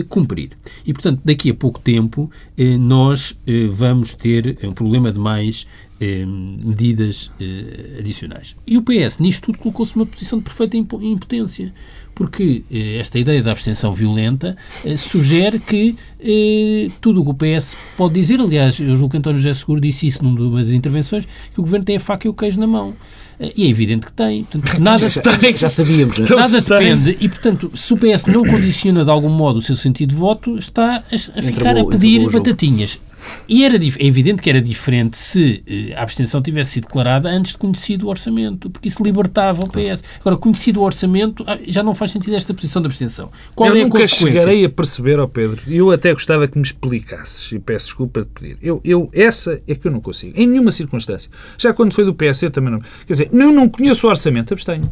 cumprir. 0.09 0.57
E, 0.87 0.91
portanto, 0.91 1.21
daqui 1.23 1.51
a 1.51 1.53
pouco 1.53 1.79
tempo 1.79 2.31
nós 2.79 3.37
vamos 3.69 4.15
ter 4.15 4.57
um 4.63 4.73
problema 4.73 5.11
de 5.11 5.19
mais 5.19 5.67
eh, 5.99 6.25
medidas 6.25 7.31
eh, 7.39 7.97
adicionais. 7.99 8.55
E 8.65 8.77
o 8.77 8.81
PS, 8.81 9.19
nisto 9.19 9.45
tudo, 9.47 9.57
colocou-se 9.59 9.95
numa 9.95 10.05
posição 10.05 10.39
de 10.39 10.45
perfeita 10.45 10.77
impo- 10.77 11.01
impotência, 11.01 11.73
porque 12.15 12.63
eh, 12.71 12.97
esta 12.99 13.17
ideia 13.19 13.41
da 13.43 13.51
abstenção 13.51 13.93
violenta 13.93 14.55
eh, 14.85 14.97
sugere 14.97 15.59
que 15.59 15.95
eh, 16.19 16.89
tudo 17.01 17.21
o 17.21 17.23
que 17.23 17.31
o 17.31 17.33
PS 17.59 17.75
pode 17.95 18.13
dizer, 18.15 18.39
aliás, 18.39 18.79
eu 18.79 18.95
julgo 18.95 19.09
que 19.11 19.17
António 19.17 19.39
José 19.39 19.53
Seguro 19.53 19.79
disse 19.81 20.07
isso 20.07 20.23
numa 20.23 20.57
das 20.57 20.69
intervenções, 20.69 21.25
que 21.53 21.59
o 21.59 21.63
Governo 21.63 21.85
tem 21.85 21.95
a 21.97 21.99
faca 21.99 22.27
e 22.27 22.29
o 22.29 22.33
queijo 22.33 22.59
na 22.59 22.67
mão. 22.67 22.93
Eh, 23.39 23.53
E 23.55 23.65
é 23.65 23.69
evidente 23.69 24.05
que 24.07 24.11
tem. 24.13 24.43
Portanto, 24.45 24.77
nada 24.81 25.07
Já, 25.07 25.21
já 25.55 25.69
sabíamos, 25.69 26.17
né? 26.17 26.25
Nada 26.29 26.59
depende. 26.61 27.17
E, 27.21 27.29
portanto, 27.29 27.71
se 27.73 27.93
o 27.93 27.97
PS 27.97 28.25
não 28.25 28.43
condiciona 28.43 29.03
de 29.03 29.11
algum 29.11 29.29
modo 29.29 29.59
o 29.59 29.61
seu 29.61 29.75
sentido 29.75 30.09
de 30.09 30.15
voto, 30.15 30.57
está 30.57 30.97
a, 30.97 31.15
a 31.39 31.41
ficar 31.43 31.77
a 31.77 31.85
pedir 31.85 32.21
batatinhas. 32.31 32.99
E 33.47 33.63
era, 33.63 33.75
é 33.77 34.05
evidente 34.05 34.41
que 34.41 34.49
era 34.49 34.61
diferente 34.61 35.17
se 35.17 35.63
eh, 35.67 35.93
a 35.95 36.03
abstenção 36.03 36.41
tivesse 36.41 36.71
sido 36.71 36.83
declarada 36.87 37.29
antes 37.29 37.51
de 37.53 37.57
conhecido 37.57 38.07
o 38.07 38.09
orçamento, 38.09 38.69
porque 38.69 38.87
isso 38.87 39.01
libertava 39.03 39.63
o 39.63 39.69
PS. 39.69 40.03
Agora, 40.19 40.35
conhecido 40.37 40.81
o 40.81 40.83
orçamento, 40.83 41.43
ah, 41.47 41.57
já 41.67 41.81
não 41.83 41.95
faz 41.95 42.11
sentido 42.11 42.35
esta 42.35 42.53
posição 42.53 42.81
de 42.81 42.87
abstenção. 42.87 43.29
Qual 43.55 43.69
eu 43.69 43.75
é 43.75 43.81
a 43.81 43.83
nunca 43.83 43.99
consequência? 43.99 44.39
chegarei 44.41 44.65
a 44.65 44.69
perceber, 44.69 45.19
ó 45.19 45.27
Pedro, 45.27 45.61
eu 45.67 45.91
até 45.91 46.13
gostava 46.13 46.47
que 46.47 46.57
me 46.57 46.63
explicasses, 46.63 47.51
e 47.51 47.59
peço 47.59 47.85
desculpa 47.87 48.21
de 48.21 48.27
pedir. 48.27 48.57
Eu, 48.61 48.81
eu, 48.83 49.09
essa 49.13 49.61
é 49.67 49.75
que 49.75 49.87
eu 49.87 49.91
não 49.91 49.99
consigo, 50.01 50.33
em 50.35 50.45
nenhuma 50.47 50.71
circunstância. 50.71 51.29
Já 51.57 51.73
quando 51.73 51.93
foi 51.93 52.05
do 52.05 52.13
PS, 52.13 52.43
eu 52.43 52.51
também 52.51 52.71
não. 52.71 52.79
Quer 53.05 53.13
dizer, 53.13 53.29
eu 53.31 53.51
não 53.51 53.67
conheço 53.69 54.05
o 54.07 54.09
orçamento, 54.09 54.53
abstenho. 54.53 54.89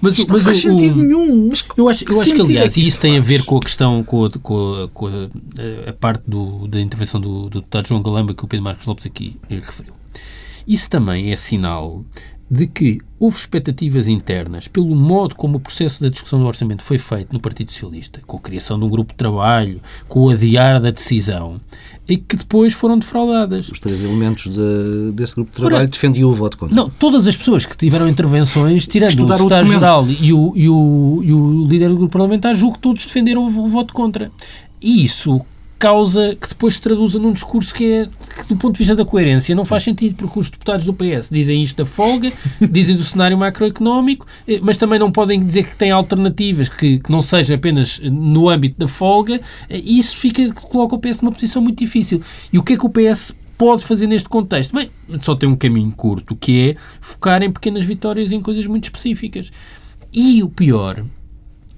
Mas, 0.00 0.18
Isto 0.18 0.32
mas 0.32 0.44
não 0.44 0.52
faz 0.52 0.64
o- 0.64 0.68
o- 0.74 0.78
sentido 0.78 1.02
nenhum. 1.02 1.48
Mas 1.48 1.64
Eu 1.76 1.88
acho, 1.88 2.04
eu 2.10 2.20
acho 2.20 2.34
que, 2.34 2.40
é 2.40 2.44
aliás, 2.44 2.76
e 2.76 2.80
isso 2.82 3.00
tem 3.00 3.16
a 3.16 3.20
ver 3.20 3.44
com 3.44 3.56
a 3.56 3.60
questão, 3.60 4.02
com 4.02 4.24
a, 4.24 4.30
com 4.30 4.74
a- 4.84 4.88
com 4.88 5.06
a- 5.06 5.28
a 5.88 5.92
parte 5.92 6.22
do- 6.26 6.66
da 6.68 6.80
intervenção 6.80 7.20
do, 7.20 7.48
do 7.48 7.62
deputado 7.72 7.88
João 7.88 8.02
Galamba 8.02 8.34
que 8.34 8.44
o 8.44 8.48
Pedro 8.48 8.64
Marcos 8.64 8.86
Lopes 8.86 9.06
aqui 9.06 9.36
eh, 9.48 9.54
referiu. 9.54 9.94
Isso 10.68 10.90
também 10.90 11.32
é 11.32 11.36
sinal 11.36 12.04
de 12.50 12.66
que 12.66 13.00
houve 13.18 13.38
expectativas 13.38 14.08
internas 14.08 14.68
pelo 14.68 14.94
modo 14.94 15.34
como 15.34 15.56
o 15.56 15.60
processo 15.60 16.02
da 16.02 16.10
discussão 16.10 16.38
do 16.38 16.44
orçamento 16.44 16.82
foi 16.82 16.98
feito 16.98 17.32
no 17.32 17.40
Partido 17.40 17.72
Socialista, 17.72 18.20
com 18.26 18.36
a 18.36 18.40
criação 18.40 18.78
de 18.78 18.84
um 18.84 18.90
grupo 18.90 19.12
de 19.14 19.16
trabalho, 19.16 19.80
com 20.06 20.20
o 20.20 20.28
adiar 20.30 20.78
da 20.78 20.90
decisão, 20.90 21.58
e 22.06 22.18
que 22.18 22.36
depois 22.36 22.74
foram 22.74 22.98
defraudadas. 22.98 23.70
Os 23.70 23.78
três 23.78 24.04
elementos 24.04 24.52
de- 24.52 25.12
desse 25.14 25.34
grupo 25.34 25.50
de 25.50 25.56
trabalho 25.56 25.76
Ora, 25.76 25.86
defendiam 25.86 26.28
o 26.30 26.34
voto 26.34 26.58
contra. 26.58 26.76
Não, 26.76 26.90
todas 26.90 27.26
as 27.26 27.34
pessoas 27.34 27.64
que 27.64 27.74
tiveram 27.74 28.06
intervenções, 28.06 28.86
tirando 28.86 29.08
o 29.08 29.12
Estudaram 29.12 29.46
o 29.46 29.48
secretário-geral 29.48 30.06
e 30.20 30.32
o, 30.34 30.52
e, 30.54 30.68
o, 30.68 31.22
e 31.24 31.32
o 31.32 31.66
líder 31.66 31.88
do 31.88 31.96
grupo 31.96 32.12
parlamentar, 32.12 32.54
julgo 32.54 32.74
que 32.74 32.82
todos 32.82 33.06
defenderam 33.06 33.44
o, 33.44 33.46
o 33.46 33.68
voto 33.68 33.94
contra. 33.94 34.30
E 34.78 35.02
isso 35.02 35.40
causa 35.82 36.36
que 36.40 36.48
depois 36.48 36.74
se 36.74 36.80
traduza 36.80 37.18
num 37.18 37.32
discurso 37.32 37.74
que 37.74 37.84
é, 37.84 38.08
que 38.36 38.48
do 38.48 38.56
ponto 38.56 38.74
de 38.74 38.78
vista 38.78 38.94
da 38.94 39.04
coerência, 39.04 39.52
não 39.52 39.64
faz 39.64 39.82
sentido, 39.82 40.14
porque 40.14 40.38
os 40.38 40.48
deputados 40.48 40.86
do 40.86 40.94
PS 40.94 41.28
dizem 41.28 41.60
isto 41.60 41.78
da 41.78 41.84
folga, 41.84 42.32
dizem 42.70 42.94
do 42.94 43.02
cenário 43.02 43.36
macroeconómico, 43.36 44.24
eh, 44.46 44.60
mas 44.62 44.76
também 44.76 44.96
não 44.96 45.10
podem 45.10 45.44
dizer 45.44 45.64
que 45.64 45.76
têm 45.76 45.90
alternativas 45.90 46.68
que, 46.68 47.00
que 47.00 47.10
não 47.10 47.20
seja 47.20 47.56
apenas 47.56 47.98
no 47.98 48.48
âmbito 48.48 48.78
da 48.78 48.86
folga, 48.86 49.40
eh, 49.68 49.82
e 49.84 49.98
isso 49.98 50.16
fica, 50.16 50.52
coloca 50.52 50.94
o 50.94 51.00
PS 51.00 51.20
numa 51.20 51.32
posição 51.32 51.60
muito 51.60 51.80
difícil. 51.80 52.22
E 52.52 52.58
o 52.60 52.62
que 52.62 52.74
é 52.74 52.76
que 52.76 52.86
o 52.86 52.88
PS 52.88 53.34
pode 53.58 53.84
fazer 53.84 54.06
neste 54.06 54.28
contexto? 54.28 54.72
Bem, 54.76 54.88
só 55.20 55.34
tem 55.34 55.48
um 55.48 55.56
caminho 55.56 55.90
curto, 55.90 56.36
que 56.36 56.70
é 56.70 56.76
focar 57.00 57.42
em 57.42 57.50
pequenas 57.50 57.82
vitórias 57.82 58.30
em 58.30 58.40
coisas 58.40 58.68
muito 58.68 58.84
específicas. 58.84 59.50
E 60.12 60.44
o 60.44 60.48
pior 60.48 61.04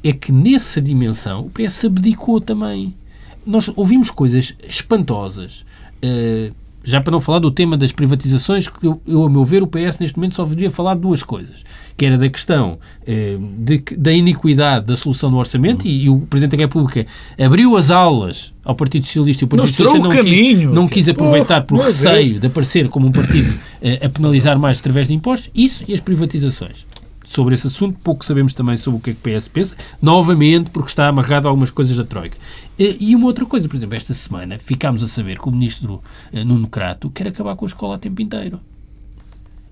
é 0.02 0.12
que 0.12 0.30
nessa 0.30 0.82
dimensão 0.82 1.46
o 1.46 1.50
PS 1.50 1.86
abdicou 1.86 2.38
também. 2.38 2.94
Nós 3.46 3.70
ouvimos 3.76 4.11
coisas 4.11 4.54
espantosas. 4.68 5.64
eh, 6.02 6.50
já 6.87 7.00
para 7.00 7.12
não 7.12 7.20
falar 7.20 7.38
do 7.38 7.50
tema 7.50 7.78
das 7.78 7.92
privatizações, 7.92 8.68
que 8.68 8.87
eu, 8.87 9.00
eu, 9.07 9.24
a 9.24 9.30
meu 9.30 9.42
ver, 9.42 9.62
o 9.62 9.66
PS 9.66 9.98
neste 10.00 10.18
momento 10.18 10.35
só 10.35 10.44
deveria 10.44 10.70
falar 10.70 10.94
de 10.94 11.00
duas 11.00 11.22
coisas. 11.22 11.64
Que 11.96 12.04
era 12.04 12.18
da 12.18 12.28
questão 12.28 12.78
eh, 13.07 13.38
de 13.59 13.83
da 13.96 14.12
iniquidade 14.12 14.85
da 14.85 14.94
solução 14.94 15.30
do 15.30 15.38
orçamento, 15.38 15.87
e, 15.88 16.04
e 16.04 16.11
o 16.11 16.18
Presidente 16.20 16.59
da 16.59 16.62
República 16.62 17.07
abriu 17.42 17.74
as 17.78 17.90
aulas 17.90 18.52
ao 18.62 18.74
Partido 18.74 19.07
Socialista 19.07 19.44
e 19.44 19.46
o 19.46 19.48
Partido 19.48 19.62
Mostrou 19.66 19.88
Socialista 19.92 20.14
não 20.14 20.22
quis, 20.30 20.38
caminho. 20.38 20.72
não 20.74 20.87
quis 20.88 21.09
aproveitar 21.09 21.62
por 21.62 21.76
Oh, 21.76 21.78
meu 21.78 21.87
receio 21.87 22.38
de 22.38 22.46
aparecer 22.48 22.88
como 22.90 23.07
um 23.07 23.12
partido 23.12 23.54
eh, 23.80 24.04
a 24.04 24.09
penalizar 24.11 24.59
mais 24.59 24.78
através 24.78 25.09
de 25.09 25.14
impostos. 25.14 25.50
Isso 25.54 25.85
e 25.88 25.94
as 25.94 26.00
privatizações 26.00 26.85
sobre 27.35 27.55
esse 27.55 27.66
assunto. 27.66 27.99
Pouco 28.03 28.25
sabemos 28.25 28.55
também 28.55 28.77
sobre 28.77 28.99
o 28.99 29.03
que 29.03 29.11
é 29.11 29.14
que 29.14 29.31
o 29.31 29.38
PS 29.38 29.49
pensa, 29.49 29.77
novamente 30.01 30.70
porque 30.70 30.88
está 30.88 31.09
amarrado 31.09 31.47
a 31.47 31.51
algumas 31.51 31.70
coisas 31.70 31.97
da 31.97 32.05
Troika. 32.05 32.37
Eh, 32.79 32.97
E 33.01 33.16
uma 33.16 33.27
outra 33.27 33.44
coisa, 33.44 33.68
por 33.68 33.77
exemplo, 33.77 33.97
esta 33.97 34.14
semana 34.14 34.59
ficámos 34.59 35.03
a 35.03 35.09
saber 35.09 35.38
que 35.38 35.49
o 35.49 35.53
ministro 35.53 36.03
eh, 36.33 36.44
Nuno 36.44 36.68
Crato 36.68 37.11
quer 37.11 37.29
acabar 37.29 37.57
com 37.57 37.64
a 37.64 37.68
escola 37.68 37.97
a 37.97 37.99
tempo 37.99 38.20
inteiro. 38.23 38.61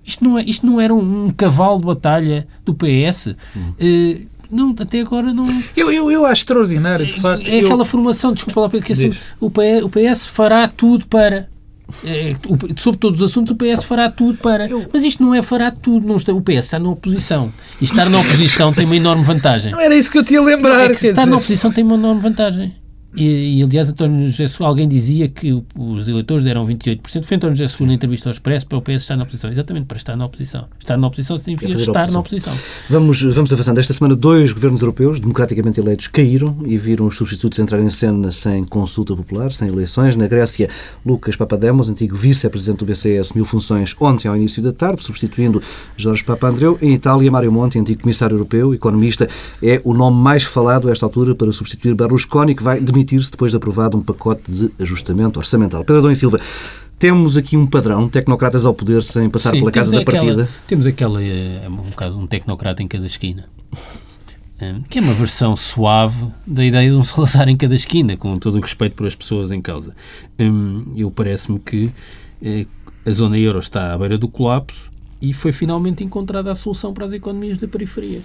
Isto 0.05 0.23
não, 0.23 0.37
é, 0.37 0.43
isto 0.43 0.65
não 0.65 0.81
era 0.81 0.93
um, 0.93 1.27
um 1.27 1.29
cavalo 1.29 1.79
de 1.79 1.85
batalha 1.85 2.45
do 2.65 2.73
PS? 2.73 3.35
Eh, 3.79 4.21
não, 4.51 4.75
até 4.77 4.99
agora 4.99 5.33
não. 5.33 5.47
Eu, 5.75 5.91
eu, 5.91 6.11
eu 6.11 6.25
acho 6.25 6.41
extraordinário, 6.41 7.05
de 7.05 7.19
facto. 7.21 7.47
É 7.47 7.61
eu- 7.61 7.65
aquela 7.65 7.85
formação, 7.85 8.33
desculpa 8.33 8.59
lá, 8.61 8.69
Pedro, 8.69 8.85
que 8.85 8.93
assim, 8.93 9.13
o, 9.39 9.49
PS, 9.49 9.81
o 9.83 9.89
PS 9.89 10.27
fará 10.27 10.67
tudo 10.67 11.07
para. 11.07 11.49
O- 12.47 12.79
sobre 12.79 12.99
todos 12.99 13.21
os 13.21 13.31
assuntos, 13.31 13.51
o 13.51 13.55
PS 13.55 13.83
fará 13.85 14.09
tudo 14.09 14.37
para. 14.37 14.67
Mas 14.91 15.03
isto 15.03 15.21
não 15.23 15.33
é 15.33 15.41
fará 15.41 15.69
tudo. 15.71 16.07
Não 16.07 16.15
está, 16.15 16.33
o 16.33 16.41
PS 16.41 16.65
está 16.65 16.79
na 16.79 16.89
oposição. 16.89 17.51
E 17.81 17.85
estar 17.85 18.09
na 18.09 18.19
oposição 18.19 18.71
tem 18.73 18.85
uma 18.85 18.95
enorme 18.95 19.23
vantagem. 19.23 19.71
Não 19.71 19.79
era 19.79 19.95
isso 19.95 20.11
que 20.11 20.17
eu 20.17 20.23
ia 20.29 20.37
É 20.37 20.41
lembrar. 20.55 20.87
quer 20.89 20.93
estar 21.09 21.21
dizer. 21.21 21.29
na 21.29 21.37
oposição 21.37 21.71
tem 21.71 21.83
uma 21.83 21.95
enorme 21.95 22.21
vantagem. 22.21 22.75
E, 23.15 23.59
e, 23.59 23.63
aliás, 23.63 23.89
António 23.89 24.25
José 24.25 24.47
Seguro, 24.47 24.65
alguém 24.65 24.87
dizia 24.87 25.27
que 25.27 25.53
os 25.77 26.07
eleitores 26.07 26.43
deram 26.43 26.65
28%. 26.65 27.23
Foi 27.23 27.37
António 27.37 27.55
José 27.55 27.67
Seguro 27.67 27.87
na 27.87 27.93
entrevista 27.93 28.29
ao 28.29 28.31
Expresso 28.31 28.65
para 28.65 28.77
o 28.77 28.81
PS 28.81 29.01
estar 29.01 29.15
na 29.15 29.23
oposição. 29.23 29.51
Exatamente, 29.51 29.85
para 29.85 29.97
estar 29.97 30.15
na 30.15 30.25
oposição. 30.25 30.65
Estar 30.79 30.97
na 30.97 31.07
oposição 31.07 31.37
significa 31.37 31.73
estar 31.73 31.91
oposição. 31.91 32.13
na 32.13 32.19
oposição. 32.19 32.53
Vamos, 32.89 33.21
vamos 33.21 33.53
avançando. 33.53 33.79
Esta 33.79 33.93
semana, 33.93 34.15
dois 34.15 34.51
governos 34.51 34.81
europeus, 34.81 35.19
democraticamente 35.19 35.79
eleitos, 35.79 36.07
caíram 36.07 36.57
e 36.65 36.77
viram 36.77 37.05
os 37.05 37.17
substitutos 37.17 37.59
entrar 37.59 37.79
em 37.79 37.89
cena 37.89 38.31
sem 38.31 38.63
consulta 38.63 39.15
popular, 39.15 39.51
sem 39.51 39.67
eleições. 39.67 40.15
Na 40.15 40.27
Grécia, 40.27 40.69
Lucas 41.05 41.35
Papademos, 41.35 41.89
antigo 41.89 42.15
vice-presidente 42.15 42.79
do 42.79 42.85
BCE, 42.85 43.17
assumiu 43.17 43.45
funções 43.45 43.95
ontem 43.99 44.27
ao 44.27 44.35
início 44.35 44.61
da 44.61 44.71
tarde, 44.71 45.03
substituindo 45.03 45.61
Jorge 45.95 46.23
Papandreou. 46.23 46.77
Em 46.81 46.93
Itália, 46.93 47.31
Mário 47.31 47.51
Monti, 47.51 47.77
antigo 47.77 48.01
comissário 48.01 48.35
europeu, 48.35 48.73
economista, 48.73 49.27
é 49.61 49.79
o 49.83 49.93
nome 49.93 50.17
mais 50.17 50.43
falado 50.43 50.89
a 50.89 50.91
esta 50.91 51.05
altura 51.05 51.35
para 51.35 51.51
substituir 51.51 51.93
Berlusconi, 51.93 52.55
que 52.55 52.63
vai 52.63 52.79
demitir-se 53.03 53.31
depois 53.31 53.51
de 53.51 53.57
aprovado 53.57 53.97
um 53.97 54.01
pacote 54.01 54.51
de 54.51 54.71
ajustamento 54.79 55.37
orçamental. 55.37 55.83
Pedro 55.83 55.99
Adão 55.99 56.11
e 56.11 56.15
Silva, 56.15 56.39
temos 56.97 57.37
aqui 57.37 57.57
um 57.57 57.67
padrão, 57.67 58.07
tecnocratas 58.07 58.65
ao 58.65 58.73
poder 58.73 59.03
sem 59.03 59.29
passar 59.29 59.51
Sim, 59.51 59.59
pela 59.59 59.71
casa 59.71 59.91
da 59.91 59.99
aquela, 59.99 60.17
partida. 60.17 60.49
Temos 60.67 60.87
aquela, 60.87 61.21
eh, 61.21 61.67
um 61.67 61.89
bocado, 61.89 62.17
um 62.17 62.25
tecnocrata 62.25 62.81
em 62.81 62.87
cada 62.87 63.05
esquina. 63.05 63.45
Eh, 64.59 64.75
que 64.89 64.99
é 64.99 65.01
uma 65.01 65.13
versão 65.13 65.55
suave 65.55 66.27
da 66.47 66.63
ideia 66.63 66.89
de 66.89 66.95
um 66.95 67.03
Salazar 67.03 67.49
em 67.49 67.57
cada 67.57 67.75
esquina, 67.75 68.15
com 68.15 68.37
todo 68.39 68.57
o 68.57 68.61
respeito 68.61 68.95
por 68.95 69.05
as 69.05 69.15
pessoas 69.15 69.51
em 69.51 69.61
causa. 69.61 69.93
Hum, 70.39 70.93
eu 70.95 71.11
parece-me 71.11 71.59
que 71.59 71.91
eh, 72.41 72.65
a 73.05 73.11
zona 73.11 73.37
euro 73.37 73.59
está 73.59 73.93
à 73.93 73.97
beira 73.97 74.17
do 74.17 74.29
colapso 74.29 74.89
e 75.21 75.33
foi 75.33 75.51
finalmente 75.51 76.03
encontrada 76.03 76.51
a 76.51 76.55
solução 76.55 76.93
para 76.93 77.05
as 77.05 77.13
economias 77.13 77.57
da 77.57 77.67
periferia, 77.67 78.21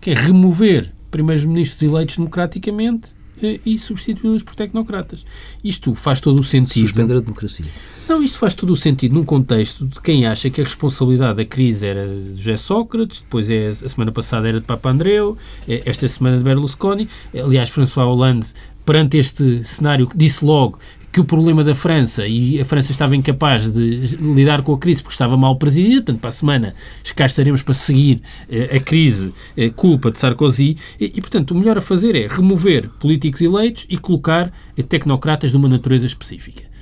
que 0.00 0.10
é 0.10 0.14
remover 0.14 0.92
primeiros 1.10 1.44
ministros 1.44 1.82
eleitos 1.82 2.16
democraticamente 2.16 3.14
e 3.42 3.78
substituí-los 3.78 4.42
por 4.42 4.54
tecnocratas. 4.54 5.24
Isto 5.64 5.94
faz 5.94 6.20
todo 6.20 6.38
o 6.38 6.44
sentido. 6.44 6.86
Suspender 6.86 7.16
a 7.16 7.20
democracia. 7.20 7.66
Não, 8.08 8.22
isto 8.22 8.38
faz 8.38 8.54
todo 8.54 8.72
o 8.72 8.76
sentido 8.76 9.14
num 9.14 9.24
contexto 9.24 9.86
de 9.86 10.00
quem 10.00 10.26
acha 10.26 10.50
que 10.50 10.60
a 10.60 10.64
responsabilidade 10.64 11.36
da 11.36 11.44
crise 11.44 11.86
era 11.86 12.06
de 12.06 12.36
José 12.36 12.56
Sócrates, 12.56 13.20
depois 13.20 13.48
é, 13.48 13.68
a 13.68 13.88
semana 13.88 14.12
passada 14.12 14.48
era 14.48 14.60
de 14.60 14.66
Papa 14.66 14.90
Andreu, 14.90 15.36
é, 15.66 15.82
esta 15.84 16.06
semana 16.06 16.38
de 16.38 16.44
Berlusconi. 16.44 17.08
Aliás, 17.34 17.70
François 17.70 18.06
Hollande, 18.06 18.48
perante 18.84 19.18
este 19.18 19.64
cenário, 19.64 20.08
disse 20.14 20.44
logo 20.44 20.78
que 21.12 21.20
o 21.20 21.24
problema 21.24 21.62
da 21.62 21.74
França 21.74 22.26
e 22.26 22.58
a 22.58 22.64
França 22.64 22.90
estava 22.90 23.14
incapaz 23.14 23.70
de 23.70 24.16
lidar 24.16 24.62
com 24.62 24.72
a 24.72 24.78
crise 24.78 25.02
porque 25.02 25.14
estava 25.14 25.36
mal 25.36 25.56
presidida, 25.56 25.96
portanto, 25.96 26.20
para 26.20 26.28
a 26.28 26.32
semana 26.32 26.74
cá 27.14 27.26
estaremos 27.26 27.60
para 27.60 27.74
seguir 27.74 28.22
eh, 28.48 28.76
a 28.76 28.80
crise, 28.80 29.32
eh, 29.54 29.68
culpa 29.68 30.10
de 30.10 30.18
Sarkozy, 30.18 30.76
e, 30.98 31.12
e, 31.14 31.20
portanto, 31.20 31.50
o 31.50 31.54
melhor 31.54 31.76
a 31.76 31.82
fazer 31.82 32.16
é 32.16 32.26
remover 32.26 32.88
políticos 32.98 33.42
eleitos 33.42 33.86
e 33.90 33.98
colocar 33.98 34.50
eh, 34.74 34.82
tecnocratas 34.82 35.50
de 35.50 35.56
uma 35.58 35.68
natureza 35.68 36.06
específica 36.06 36.72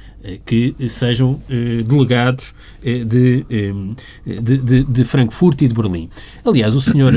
que 0.44 0.74
sejam 0.90 1.40
delegados 1.86 2.54
de, 2.82 3.42
de, 3.46 4.58
de, 4.58 4.84
de, 4.84 5.04
Frankfurt 5.06 5.62
e 5.62 5.68
de 5.68 5.72
Berlim. 5.72 6.10
Aliás, 6.44 6.76
o 6.76 6.80
senhor 6.82 7.14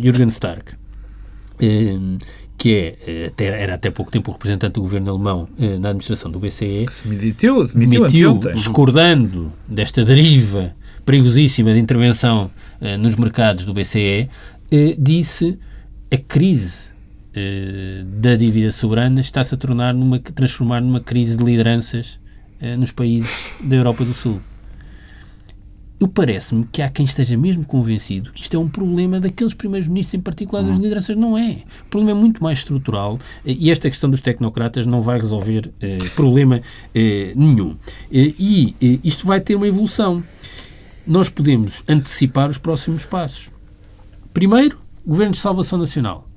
Jürgen 0.00 0.28
Stark 0.28 0.72
que 2.56 2.74
é, 2.74 2.96
eh, 3.06 3.26
até, 3.26 3.46
era 3.46 3.74
até 3.74 3.90
pouco 3.90 4.10
tempo 4.10 4.30
o 4.30 4.34
representante 4.34 4.74
do 4.74 4.80
governo 4.80 5.10
alemão 5.10 5.48
eh, 5.58 5.78
na 5.78 5.90
administração 5.90 6.30
do 6.30 6.38
BCE, 6.38 6.86
que 6.86 6.94
se 6.94 7.08
demitiu, 7.08 7.66
demitiu, 7.68 8.40
discordando 8.54 9.52
desta 9.68 10.04
deriva 10.04 10.74
perigosíssima 11.04 11.72
de 11.72 11.78
intervenção 11.78 12.50
eh, 12.80 12.96
nos 12.96 13.16
mercados 13.16 13.66
do 13.66 13.74
BCE, 13.74 14.28
eh, 14.70 14.96
disse 14.98 15.58
a 16.10 16.16
crise 16.16 16.94
eh, 17.34 18.04
da 18.04 18.36
dívida 18.36 18.70
soberana 18.72 19.20
está-se 19.20 19.54
a 19.54 19.58
tornar 19.58 19.92
numa, 19.92 20.18
transformar 20.18 20.80
numa 20.80 21.00
crise 21.00 21.36
de 21.36 21.44
lideranças 21.44 22.18
eh, 22.60 22.76
nos 22.76 22.92
países 22.92 23.54
da 23.60 23.76
Europa 23.76 24.04
do 24.04 24.14
Sul 24.14 24.40
eu 26.04 26.08
parece-me 26.08 26.66
que 26.70 26.82
há 26.82 26.88
quem 26.90 27.06
esteja 27.06 27.34
mesmo 27.34 27.64
convencido 27.64 28.30
que 28.30 28.42
isto 28.42 28.54
é 28.54 28.58
um 28.58 28.68
problema 28.68 29.18
daqueles 29.18 29.54
primeiros 29.54 29.88
ministros, 29.88 30.12
em 30.12 30.20
particular 30.20 30.62
das 30.62 30.76
hum. 30.76 30.82
lideranças. 30.82 31.16
Não 31.16 31.36
é. 31.38 31.62
O 31.86 31.88
problema 31.88 32.18
é 32.18 32.20
muito 32.20 32.42
mais 32.42 32.58
estrutural 32.58 33.18
e 33.44 33.70
esta 33.70 33.88
questão 33.88 34.10
dos 34.10 34.20
tecnocratas 34.20 34.84
não 34.84 35.00
vai 35.00 35.18
resolver 35.18 35.72
eh, 35.80 35.96
problema 36.14 36.60
eh, 36.94 37.32
nenhum. 37.34 37.74
Eh, 38.12 38.34
e 38.38 38.76
eh, 38.82 38.98
isto 39.02 39.26
vai 39.26 39.40
ter 39.40 39.54
uma 39.54 39.66
evolução. 39.66 40.22
Nós 41.06 41.30
podemos 41.30 41.82
antecipar 41.88 42.50
os 42.50 42.58
próximos 42.58 43.06
passos. 43.06 43.50
Primeiro, 44.34 44.78
Governo 45.06 45.32
de 45.32 45.38
Salvação 45.38 45.78
Nacional. 45.78 46.28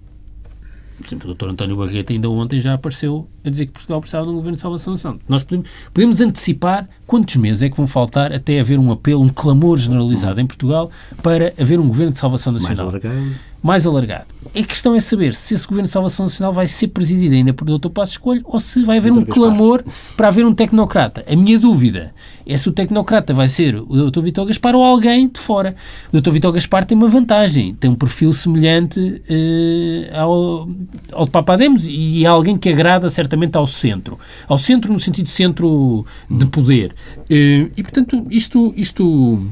Por 0.98 1.06
exemplo, 1.06 1.32
o 1.32 1.34
Dr. 1.36 1.50
António 1.50 1.76
Barreto 1.76 2.12
ainda 2.12 2.30
ontem 2.30 2.60
já 2.60 2.74
apareceu 2.74 3.28
a 3.46 3.50
dizer 3.50 3.68
que 3.68 3.74
Portugal 3.74 4.00
precisava 4.00 4.26
de 4.26 4.32
um 4.32 4.36
governo 4.36 4.56
de 4.56 4.62
salvação 4.62 4.94
nacional. 4.94 5.20
Nós 5.30 5.44
podemos, 5.44 5.70
podemos 5.94 6.22
antecipar 6.22 6.90
quantos 7.06 7.36
meses 7.36 7.62
é 7.62 7.70
que 7.70 7.78
vão 7.78 7.86
faltar 7.86 8.34
até 8.34 8.60
haver 8.60 8.80
um 8.80 8.92
apelo, 8.92 9.22
um 9.22 9.30
clamor 9.30 9.78
generalizado 9.78 10.42
em 10.42 10.48
Portugal 10.48 10.90
para 11.22 11.54
haver 11.60 11.80
um 11.80 11.88
governo 11.88 12.14
de 12.14 12.20
salvação 12.20 12.52
nacional. 12.52 12.92
Mais. 13.14 13.36
Mais 13.62 13.86
alargado. 13.86 14.28
A 14.56 14.64
questão 14.64 14.96
é 14.96 15.00
saber 15.00 15.34
se 15.34 15.54
esse 15.54 15.68
governo 15.68 15.88
de 15.88 15.94
salvação 15.94 16.26
nacional 16.26 16.54
vai 16.54 16.68
ser 16.68 16.88
presidido 16.90 17.36
ainda 17.36 17.54
por 17.54 17.66
Dr. 17.66 17.90
Passos 17.90 18.14
Escolho 18.14 18.42
ou 18.46 18.60
se 18.60 18.84
vai 18.84 18.98
haver 18.98 19.12
um 19.12 19.26
clamor 19.26 19.84
para 20.16 20.28
haver 20.28 20.46
um 20.46 20.54
tecnocrata. 20.54 21.26
A 21.28 21.36
minha 21.36 21.60
dúvida 21.60 22.14
é 22.46 22.58
se 22.58 22.70
o 22.70 22.72
tecnocrata 22.72 23.34
vai 23.34 23.48
ser 23.48 23.76
o 23.76 24.10
Dr. 24.10 24.22
Vitor 24.22 24.46
Gaspar 24.46 24.76
ou 24.76 24.84
alguém 24.84 25.28
de 25.28 25.40
fora. 25.40 25.76
O 26.14 26.22
Dr. 26.22 26.32
Vitor 26.32 26.52
Gaspar 26.54 26.86
tem 26.86 26.98
uma 26.98 27.10
vantagem, 27.10 27.76
tem 27.76 27.92
um 27.92 27.96
perfil 27.96 28.34
semelhante 28.34 29.22
eh, 29.30 30.10
ao, 30.14 30.70
ao 31.12 31.26
de 31.26 31.32
Papademos 31.32 31.86
e 31.88 32.24
é 32.24 32.28
alguém 32.28 32.58
que 32.58 32.70
agrada 32.70 33.10
certamente 33.10 33.58
ao 33.58 33.68
centro. 33.68 34.18
Ao 34.48 34.58
centro 34.58 34.94
no 34.94 35.00
sentido 35.00 35.26
de 35.26 35.32
centro 35.32 36.06
de 36.30 36.46
poder. 36.46 36.96
Eh, 37.30 37.70
e, 37.76 37.84
portanto, 37.84 38.26
isto... 38.30 38.74
isto 38.78 39.46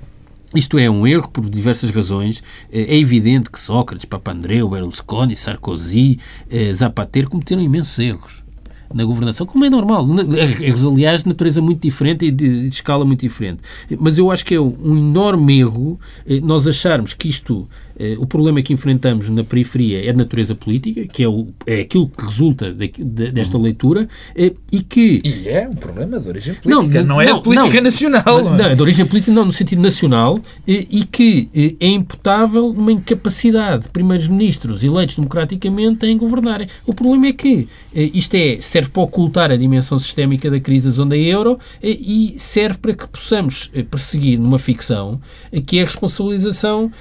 isto 0.56 0.78
é 0.78 0.90
um 0.90 1.06
erro 1.06 1.30
por 1.30 1.50
diversas 1.50 1.92
razões. 1.92 2.44
Eh, 2.72 2.96
é 2.96 2.98
evidente 2.98 3.50
que 3.50 3.60
Sócrates, 3.60 4.06
Papandreou, 4.06 4.70
Berlusconi, 4.70 5.36
Sarkozy, 5.36 6.20
Zapatero 6.74 7.30
cometeram 7.30 7.62
imensos 7.62 7.98
erros 8.00 8.46
na 8.94 9.04
governação, 9.04 9.46
como 9.46 9.66
é 9.66 9.70
normal. 9.70 10.06
Erros, 10.62 10.86
aliás, 10.86 11.24
de 11.24 11.30
natureza 11.30 11.62
muito 11.62 11.82
diferente 11.82 12.26
e 12.26 12.32
de, 12.32 12.68
escala 12.68 13.04
muito 13.04 13.22
diferente. 13.22 13.62
Mas 14.00 14.18
eu 14.18 14.32
acho 14.32 14.46
que 14.46 14.56
é 14.56 14.60
um 14.60 14.98
enorme 14.98 15.60
erro 15.60 16.00
eh, 16.26 16.40
nós 16.42 16.68
acharmos 16.68 17.14
que 17.14 17.28
isto, 17.28 17.68
eh, 17.85 17.85
o 18.20 18.26
problema 18.26 18.62
que 18.62 18.74
enfrentamos 18.74 19.30
na 19.30 19.44
periferia 19.44 20.08
é 20.08 20.12
de 20.12 20.18
natureza 20.18 20.56
política, 20.56 21.06
que 21.06 21.24
é, 21.24 21.28
o, 21.28 21.48
é 21.66 21.82
aquilo 21.82 22.10
que 22.10 22.24
resulta 22.24 22.72
de, 22.72 22.88
de, 22.88 23.32
desta 23.32 23.58
leitura, 23.58 24.08
eh, 24.36 24.54
e 24.72 24.82
que... 24.82 25.22
E 25.24 25.48
é 25.48 25.68
um 25.68 25.76
problema 25.76 26.20
de 26.20 26.28
origem 26.28 26.54
política, 26.56 27.00
não, 27.00 27.08
não 27.08 27.22
é 27.22 27.26
não, 27.28 27.42
política 27.42 27.76
não, 27.76 27.84
nacional. 27.84 28.44
Não, 28.44 28.58
não, 28.58 28.66
é 28.66 28.76
de 28.76 28.82
origem 28.82 29.06
política 29.06 29.32
não, 29.32 29.46
no 29.46 29.52
sentido 29.52 29.82
nacional, 29.82 30.40
e 30.68 31.04
que 31.04 31.50
é 31.80 31.88
imputável 31.88 32.70
uma 32.70 32.92
incapacidade 32.92 33.84
de 33.84 33.90
primeiros 33.90 34.28
ministros 34.28 34.84
eleitos 34.84 35.16
democraticamente 35.16 36.06
em 36.06 36.18
governarem. 36.18 36.68
O 36.86 36.94
problema 36.94 37.28
é 37.28 37.34
que 37.34 37.68
isto 37.94 38.36
é 38.36 38.60
serve 38.60 38.90
para 38.90 39.04
ocultar 39.04 39.52
a 39.52 39.58
dimensão 39.58 39.98
sistémica 40.00 40.50
da 40.50 40.60
crise 40.60 40.88
da 40.88 40.92
zona 40.92 41.16
euro 41.16 41.60
eh, 41.82 41.98
e 42.00 42.36
serve 42.38 42.80
para 42.80 42.94
que 42.94 43.08
possamos 43.08 43.70
eh, 43.74 43.84
perseguir 43.84 44.40
numa 44.40 44.60
ficção 44.60 45.20
eh, 45.52 45.62
que 45.62 45.80
é 45.80 45.82
a 45.82 45.86
responsabilização 45.86 46.92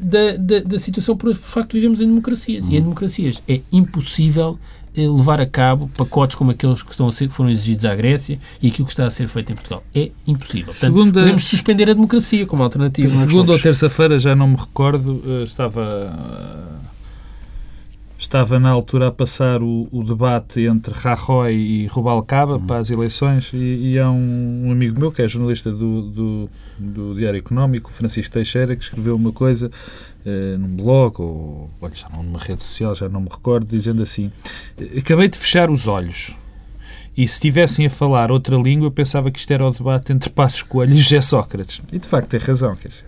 da, 0.00 0.17
da, 0.38 0.60
da 0.60 0.78
situação 0.78 1.16
por 1.16 1.34
facto 1.34 1.72
vivemos 1.72 2.00
em 2.00 2.06
democracias. 2.06 2.64
E 2.66 2.76
em 2.76 2.80
democracias 2.80 3.42
é 3.48 3.60
impossível 3.72 4.58
levar 5.06 5.40
a 5.40 5.46
cabo 5.46 5.88
pacotes 5.96 6.34
como 6.34 6.50
aqueles 6.50 6.82
que 6.82 6.90
estão 6.90 7.06
a 7.06 7.12
ser, 7.12 7.28
foram 7.30 7.50
exigidos 7.50 7.84
à 7.84 7.94
Grécia 7.94 8.38
e 8.60 8.68
aquilo 8.68 8.86
que 8.86 8.92
está 8.92 9.06
a 9.06 9.10
ser 9.10 9.28
feito 9.28 9.52
em 9.52 9.54
Portugal. 9.54 9.84
É 9.94 10.10
impossível. 10.26 10.66
Portanto, 10.66 10.80
Segunda, 10.80 11.20
podemos 11.20 11.44
suspender 11.44 11.90
a 11.90 11.94
democracia 11.94 12.46
como 12.46 12.62
alternativa. 12.62 13.08
Segunda 13.08 13.52
ou 13.52 13.58
terça-feira, 13.58 14.18
já 14.18 14.34
não 14.34 14.48
me 14.48 14.56
recordo, 14.56 15.22
estava 15.44 16.12
estava 18.18 18.58
na 18.58 18.68
altura 18.68 19.08
a 19.08 19.12
passar 19.12 19.62
o, 19.62 19.88
o 19.92 20.02
debate 20.02 20.60
entre 20.62 20.92
Rajoy 20.92 21.54
e 21.54 21.86
Rubalcaba 21.86 22.54
uhum. 22.54 22.66
para 22.66 22.78
as 22.78 22.90
eleições 22.90 23.52
e, 23.54 23.92
e 23.92 23.98
há 23.98 24.10
um, 24.10 24.66
um, 24.66 24.72
amigo 24.72 24.98
meu 24.98 25.12
que 25.12 25.22
é 25.22 25.28
jornalista 25.28 25.70
do, 25.70 26.02
do, 26.02 26.50
do, 26.76 27.14
Diário 27.14 27.38
Económico, 27.38 27.92
Francisco 27.92 28.32
Teixeira, 28.32 28.74
que 28.74 28.82
escreveu 28.82 29.14
uma 29.14 29.32
coisa 29.32 29.70
uh, 30.26 30.58
num 30.58 30.76
blog 30.76 31.22
ou 31.22 31.70
olha, 31.80 31.94
já 31.94 32.08
numa 32.08 32.40
rede 32.40 32.64
social, 32.64 32.94
já 32.94 33.08
não 33.08 33.20
me 33.20 33.28
recordo, 33.30 33.66
dizendo 33.66 34.02
assim 34.02 34.32
acabei 34.96 35.28
de 35.28 35.38
fechar 35.38 35.70
os 35.70 35.86
olhos 35.86 36.34
e 37.16 37.26
se 37.26 37.34
estivessem 37.34 37.86
a 37.86 37.90
falar 37.90 38.30
outra 38.30 38.56
língua, 38.56 38.86
eu 38.86 38.92
pensava 38.92 39.28
que 39.28 39.40
isto 39.40 39.50
era 39.52 39.66
o 39.66 39.72
debate 39.72 40.12
entre 40.12 40.30
Passos 40.30 40.62
Coelho 40.62 40.94
e 40.94 40.98
José 40.98 41.20
Sócrates. 41.20 41.82
E 41.92 41.98
de 41.98 42.06
facto 42.06 42.28
tem 42.28 42.38
razão, 42.38 42.76
quer 42.76 42.86
dizer. 42.86 43.06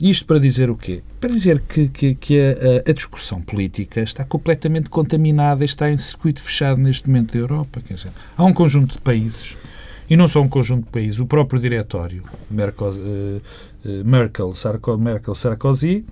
Isto 0.00 0.26
para 0.26 0.38
dizer 0.38 0.68
o 0.68 0.76
quê? 0.76 1.02
Para 1.18 1.30
dizer 1.30 1.60
que, 1.60 1.88
que, 1.88 2.14
que 2.14 2.38
a, 2.38 2.90
a, 2.90 2.92
discussão 2.92 3.40
política 3.40 4.00
está 4.02 4.24
completamente 4.24 4.90
contaminada 4.90 5.64
está 5.64 5.90
em 5.90 5.96
circuito 5.96 6.42
fechado 6.42 6.78
neste 6.80 7.08
momento 7.08 7.32
da 7.32 7.38
Europa. 7.38 7.80
Quer 7.80 7.94
dizer, 7.94 8.12
há 8.36 8.44
um 8.44 8.52
conjunto 8.52 8.92
de 8.92 9.00
países, 9.00 9.56
e 10.08 10.14
não 10.14 10.28
só 10.28 10.42
um 10.42 10.48
conjunto 10.48 10.84
de 10.84 10.90
países, 10.90 11.18
o 11.18 11.26
próprio 11.26 11.58
diretório 11.58 12.22
Merkel, 12.50 12.90
uh, 12.90 13.42
Merkel, 14.04 14.52
Merkel 14.98 15.34
Sarkozy, 15.34 16.04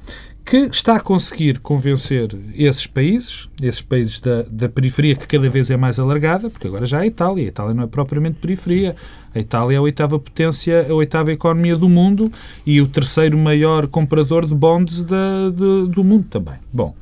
que 0.44 0.68
está 0.70 0.96
a 0.96 1.00
conseguir 1.00 1.58
convencer 1.60 2.36
esses 2.54 2.86
países, 2.86 3.48
esses 3.62 3.80
países 3.80 4.20
da, 4.20 4.42
da 4.42 4.68
periferia 4.68 5.16
que 5.16 5.26
cada 5.26 5.48
vez 5.48 5.70
é 5.70 5.76
mais 5.76 5.98
alargada, 5.98 6.50
porque 6.50 6.66
agora 6.66 6.84
já 6.84 6.98
é 6.98 7.02
a 7.02 7.06
Itália, 7.06 7.44
a 7.44 7.48
Itália 7.48 7.74
não 7.74 7.84
é 7.84 7.86
propriamente 7.86 8.38
periferia, 8.40 8.94
a 9.34 9.38
Itália 9.38 9.76
é 9.76 9.78
a 9.78 9.82
oitava 9.82 10.18
potência, 10.18 10.86
a 10.88 10.92
oitava 10.92 11.32
economia 11.32 11.76
do 11.76 11.88
mundo 11.88 12.30
e 12.66 12.80
o 12.80 12.86
terceiro 12.86 13.38
maior 13.38 13.86
comprador 13.86 14.44
de 14.44 14.54
bonds 14.54 15.00
da, 15.00 15.48
de, 15.50 15.88
do 15.88 16.04
mundo 16.04 16.26
também. 16.28 16.56
Bom, 16.70 16.94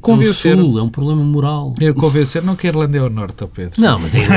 convencer... 0.00 0.52
É 0.52 0.54
o 0.54 0.64
sul, 0.64 0.78
é 0.78 0.82
um 0.82 0.88
problema 0.88 1.22
moral. 1.22 1.74
É 1.80 1.92
convencer, 1.92 2.42
não 2.42 2.54
que 2.54 2.66
a 2.66 2.70
Irlanda 2.70 2.96
é 2.96 3.02
o 3.02 3.10
norte, 3.10 3.44
Pedro. 3.52 3.80
Não, 3.80 3.98
mas, 3.98 4.14
é, 4.14 4.28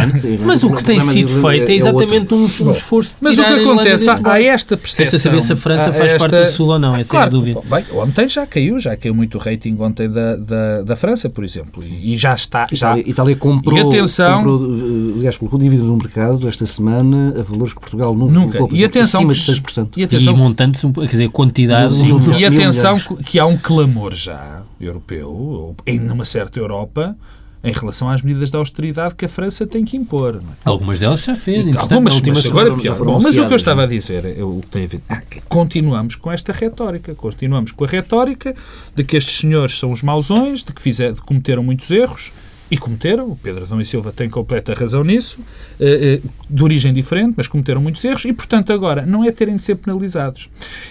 mas 0.43 0.63
o 0.63 0.71
que 0.71 0.83
tem 0.83 0.99
sido 0.99 1.29
feito 1.29 1.69
é, 1.69 1.73
é 1.73 1.75
exatamente 1.75 2.33
um, 2.33 2.43
um 2.43 2.71
esforço 2.71 3.15
de 3.15 3.23
Mas 3.23 3.37
o 3.37 3.43
que 3.43 3.49
acontece, 3.49 4.07
há 4.09 4.41
esta 4.41 4.75
percepção... 4.75 5.05
Resta 5.05 5.19
saber 5.19 5.41
se 5.41 5.53
a 5.53 5.55
França 5.55 5.93
faz 5.93 6.13
esta... 6.13 6.29
parte 6.29 6.45
do 6.45 6.51
sul 6.51 6.69
ou 6.69 6.79
não, 6.79 6.95
essa 6.95 7.11
claro, 7.11 7.25
é 7.25 7.27
a 7.27 7.29
dúvida. 7.29 7.61
Bem, 7.65 7.85
ontem 7.93 8.27
já 8.27 8.47
caiu, 8.47 8.79
já 8.79 8.97
caiu 8.97 9.13
muito 9.13 9.37
o 9.37 9.41
rating 9.41 9.77
ontem 9.79 10.09
da, 10.09 10.35
da, 10.35 10.81
da 10.81 10.95
França, 10.95 11.29
por 11.29 11.43
exemplo, 11.43 11.83
e, 11.83 12.17
já 12.17 12.33
está... 12.33 12.67
Já... 12.71 12.97
Itália, 12.97 13.09
Itália 13.11 13.35
comprou, 13.35 13.77
e 13.77 13.81
atenção, 13.81 14.37
comprou, 14.37 14.63
eh, 14.63 15.17
aliás, 15.17 15.37
colocou 15.37 15.59
dívida 15.59 15.83
no 15.83 15.95
mercado 15.95 16.47
esta 16.47 16.65
semana 16.65 17.35
a 17.39 17.43
valores 17.43 17.73
que 17.73 17.79
Portugal 17.79 18.15
nunca, 18.15 18.33
nunca. 18.33 18.57
colocou, 18.57 18.77
e 18.77 18.83
atenção, 18.83 19.19
acima 19.29 19.33
de 19.33 19.61
6%. 19.61 19.89
E, 19.97 20.03
atenção, 20.03 20.33
e 20.33 20.35
montantes, 20.35 20.81
quer 20.81 21.05
dizer, 21.05 21.29
quantidade... 21.29 21.95
E 22.37 22.45
atenção 22.45 22.99
que 23.25 23.37
há 23.37 23.45
um 23.45 23.57
clamor 23.57 24.13
já 24.13 24.63
europeu, 24.79 25.34
ou 25.35 25.75
em 25.85 25.99
uma 26.09 26.25
certa 26.25 26.59
Europa, 26.59 27.15
em 27.63 27.71
relação 27.71 28.07
às 28.07 28.21
medidas 28.21 28.51
de 28.51 28.57
austeridade 28.57 29.15
que 29.15 29.25
a 29.25 29.29
França 29.29 29.65
tem 29.65 29.83
que 29.83 29.97
impor. 29.97 30.35
É? 30.35 30.39
Algumas 30.63 30.99
delas 30.99 31.21
já 31.21 31.35
fez. 31.35 31.75
Algumas, 31.75 32.21
mas 32.21 32.45
agora 32.45 32.71
é 32.71 32.77
pior. 32.77 32.97
Bom, 32.97 33.19
mas 33.21 33.37
o 33.37 33.47
que 33.47 33.53
eu 33.53 33.55
estava 33.55 33.83
a 33.83 33.87
dizer, 33.87 34.23
o 34.43 34.61
que 34.61 34.67
tem 34.67 34.83
a 34.85 34.87
ver, 34.87 35.01
ah, 35.09 35.21
continuamos 35.49 36.15
com 36.15 36.31
esta 36.31 36.53
retórica. 36.53 37.15
Continuamos 37.15 37.71
com 37.71 37.83
a 37.83 37.87
retórica 37.87 38.55
de 38.95 39.03
que 39.03 39.17
estes 39.17 39.39
senhores 39.39 39.79
são 39.79 39.91
os 39.91 40.03
mausões, 40.03 40.63
de 40.63 40.71
que 40.71 40.81
fizer, 40.81 41.13
de 41.13 41.21
cometeram 41.21 41.63
muitos 41.63 41.89
erros, 41.89 42.31
e 42.69 42.77
cometeram, 42.77 43.29
o 43.29 43.35
Pedro 43.35 43.63
Adão 43.63 43.79
e 43.79 43.85
Silva 43.85 44.11
tem 44.11 44.29
completa 44.29 44.73
razão 44.73 45.03
nisso, 45.03 45.37
eh, 45.79 46.21
eh, 46.23 46.29
de 46.49 46.63
origem 46.63 46.93
diferente, 46.93 47.35
mas 47.37 47.47
cometeram 47.47 47.81
muitos 47.81 48.03
erros, 48.03 48.25
e, 48.25 48.33
portanto, 48.33 48.73
agora, 48.73 49.05
não 49.05 49.23
é 49.23 49.31
terem 49.31 49.55
de 49.55 49.63
ser 49.63 49.75
penalizados. 49.75 50.49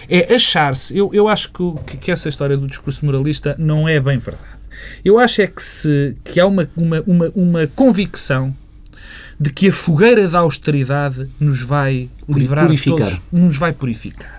É 0.09 0.33
achar-se, 0.33 0.97
eu, 0.97 1.09
eu 1.13 1.27
acho 1.27 1.51
que, 1.51 1.97
que 1.97 2.11
essa 2.11 2.29
história 2.29 2.57
do 2.57 2.67
discurso 2.67 3.05
moralista 3.05 3.55
não 3.59 3.87
é 3.87 3.99
bem 3.99 4.17
verdade. 4.17 4.55
Eu 5.03 5.19
acho 5.19 5.41
é 5.41 5.47
que, 5.47 5.61
se, 5.61 6.15
que 6.23 6.39
há 6.39 6.45
uma, 6.45 6.69
uma, 6.75 7.03
uma, 7.05 7.31
uma 7.35 7.67
convicção 7.67 8.55
de 9.39 9.51
que 9.51 9.67
a 9.67 9.73
fogueira 9.73 10.27
da 10.27 10.39
austeridade 10.39 11.29
nos 11.39 11.61
vai 11.61 12.09
livrar 12.27 12.65
purificar. 12.65 13.07
todos, 13.07 13.21
nos 13.31 13.57
vai 13.57 13.73
purificar. 13.73 14.34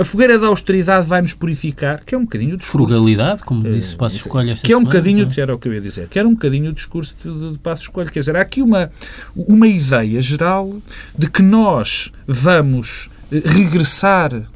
A 0.00 0.04
fogueira 0.04 0.38
da 0.38 0.46
austeridade 0.46 1.06
vai-nos 1.06 1.34
purificar, 1.34 2.02
que 2.06 2.14
é 2.14 2.18
um 2.18 2.22
bocadinho 2.22 2.54
o 2.54 2.56
discurso. 2.56 2.88
Frugalidade, 2.88 3.44
como 3.44 3.68
eh, 3.68 3.70
disse 3.70 3.94
Passos 3.94 4.20
Escolha 4.20 4.56
Que 4.56 4.72
é 4.72 4.76
um 4.76 4.82
bocadinho, 4.82 5.30
é? 5.30 5.40
era 5.40 5.54
o 5.54 5.58
que 5.58 5.68
eu 5.68 5.74
ia 5.74 5.80
dizer, 5.80 6.08
que 6.08 6.18
era 6.18 6.26
um 6.26 6.32
bocadinho 6.32 6.70
o 6.70 6.72
discurso 6.72 7.14
de, 7.22 7.52
de 7.52 7.58
Passos 7.58 7.84
Escolha. 7.84 8.08
Quer 8.08 8.20
dizer, 8.20 8.34
há 8.34 8.40
aqui 8.40 8.62
uma, 8.62 8.90
uma 9.36 9.68
ideia 9.68 10.22
geral 10.22 10.74
de 11.18 11.28
que 11.28 11.42
nós 11.42 12.10
vamos 12.26 13.10
eh, 13.30 13.42
regressar 13.44 14.48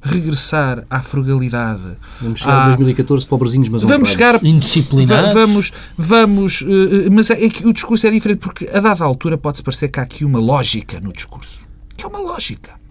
regressar 0.00 0.84
à 0.88 1.02
frugalidade. 1.02 1.96
Vamos 2.20 2.38
chegar 2.38 2.62
a 2.62 2.66
2014 2.66 3.26
pobrezinhos, 3.26 3.68
mas 3.68 3.82
vamos 3.82 4.10
chegar 4.10 4.38
indisciplinados. 4.44 5.34
Vamos, 5.34 5.72
vamos, 5.98 6.60
uh, 6.60 7.10
mas 7.10 7.28
é, 7.28 7.44
é 7.44 7.48
que 7.48 7.66
o 7.66 7.72
discurso 7.72 8.06
é 8.06 8.10
diferente 8.12 8.38
porque 8.38 8.68
a 8.72 8.78
dada 8.78 9.04
altura 9.04 9.36
pode-se 9.36 9.64
parecer 9.64 9.88
que 9.88 9.98
há 9.98 10.04
aqui 10.04 10.24
uma 10.24 10.38
lógica 10.38 11.00
no 11.00 11.12
discurso, 11.12 11.64
que 11.96 12.04
é 12.04 12.08
uma 12.08 12.20
lógica. 12.20 12.85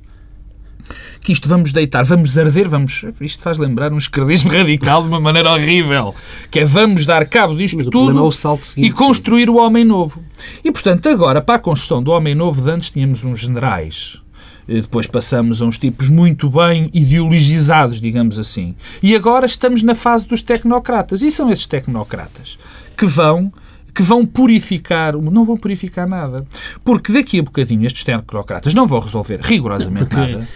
Que 1.22 1.32
isto 1.32 1.50
vamos 1.50 1.72
deitar, 1.72 2.04
vamos 2.04 2.38
arder, 2.38 2.70
vamos. 2.70 3.04
Isto 3.20 3.42
faz 3.42 3.58
lembrar 3.58 3.92
um 3.92 3.98
esquerdismo 3.98 4.52
radical 4.54 5.02
de 5.02 5.08
uma 5.10 5.20
maneira 5.20 5.52
horrível. 5.52 6.14
Que 6.50 6.60
é 6.60 6.66
vamos 6.66 7.06
dar 7.06 7.26
cabo 7.26 7.56
disto 7.56 7.78
mas 7.78 7.88
tudo 7.88 8.20
é 8.20 8.82
e 8.86 8.92
construir 8.92 9.50
o 9.50 9.58
homem 9.58 9.84
novo. 9.84 10.24
E 10.64 10.72
portanto, 10.72 11.10
agora, 11.10 11.42
para 11.42 11.56
a 11.56 11.60
construção 11.60 12.02
do 12.02 12.12
homem 12.12 12.36
novo, 12.36 12.62
de 12.62 12.70
antes 12.70 12.90
tínhamos 12.90 13.24
uns 13.24 13.40
generais 13.40 14.20
depois 14.68 15.06
passamos 15.06 15.62
a 15.62 15.66
uns 15.66 15.78
tipos 15.78 16.10
muito 16.10 16.50
bem 16.50 16.90
ideologizados, 16.94 18.02
digamos 18.02 18.40
assim. 18.40 18.76
E 19.02 19.16
agora 19.16 19.46
estamos 19.46 19.84
na 19.84 19.94
fase 19.94 20.28
dos 20.28 20.42
tecnocratas. 20.42 21.22
E 21.22 21.30
são 21.30 21.52
esses 21.52 21.68
tecnocratas 21.68 22.58
que 22.98 23.06
vão 23.06 23.54
que 23.96 24.04
vão 24.04 24.26
purificar, 24.26 25.14
não 25.16 25.46
vão 25.46 25.56
purificar 25.56 26.08
nada. 26.08 26.46
Porque 26.84 27.14
daqui 27.14 27.40
a 27.40 27.44
bocadinho 27.44 27.86
estes 27.86 28.04
tecnocratas 28.04 28.74
não 28.74 28.86
vão 28.86 29.00
resolver 29.00 29.40
rigorosamente 29.42 30.10
Porque... 30.10 30.34
nada 30.34 30.48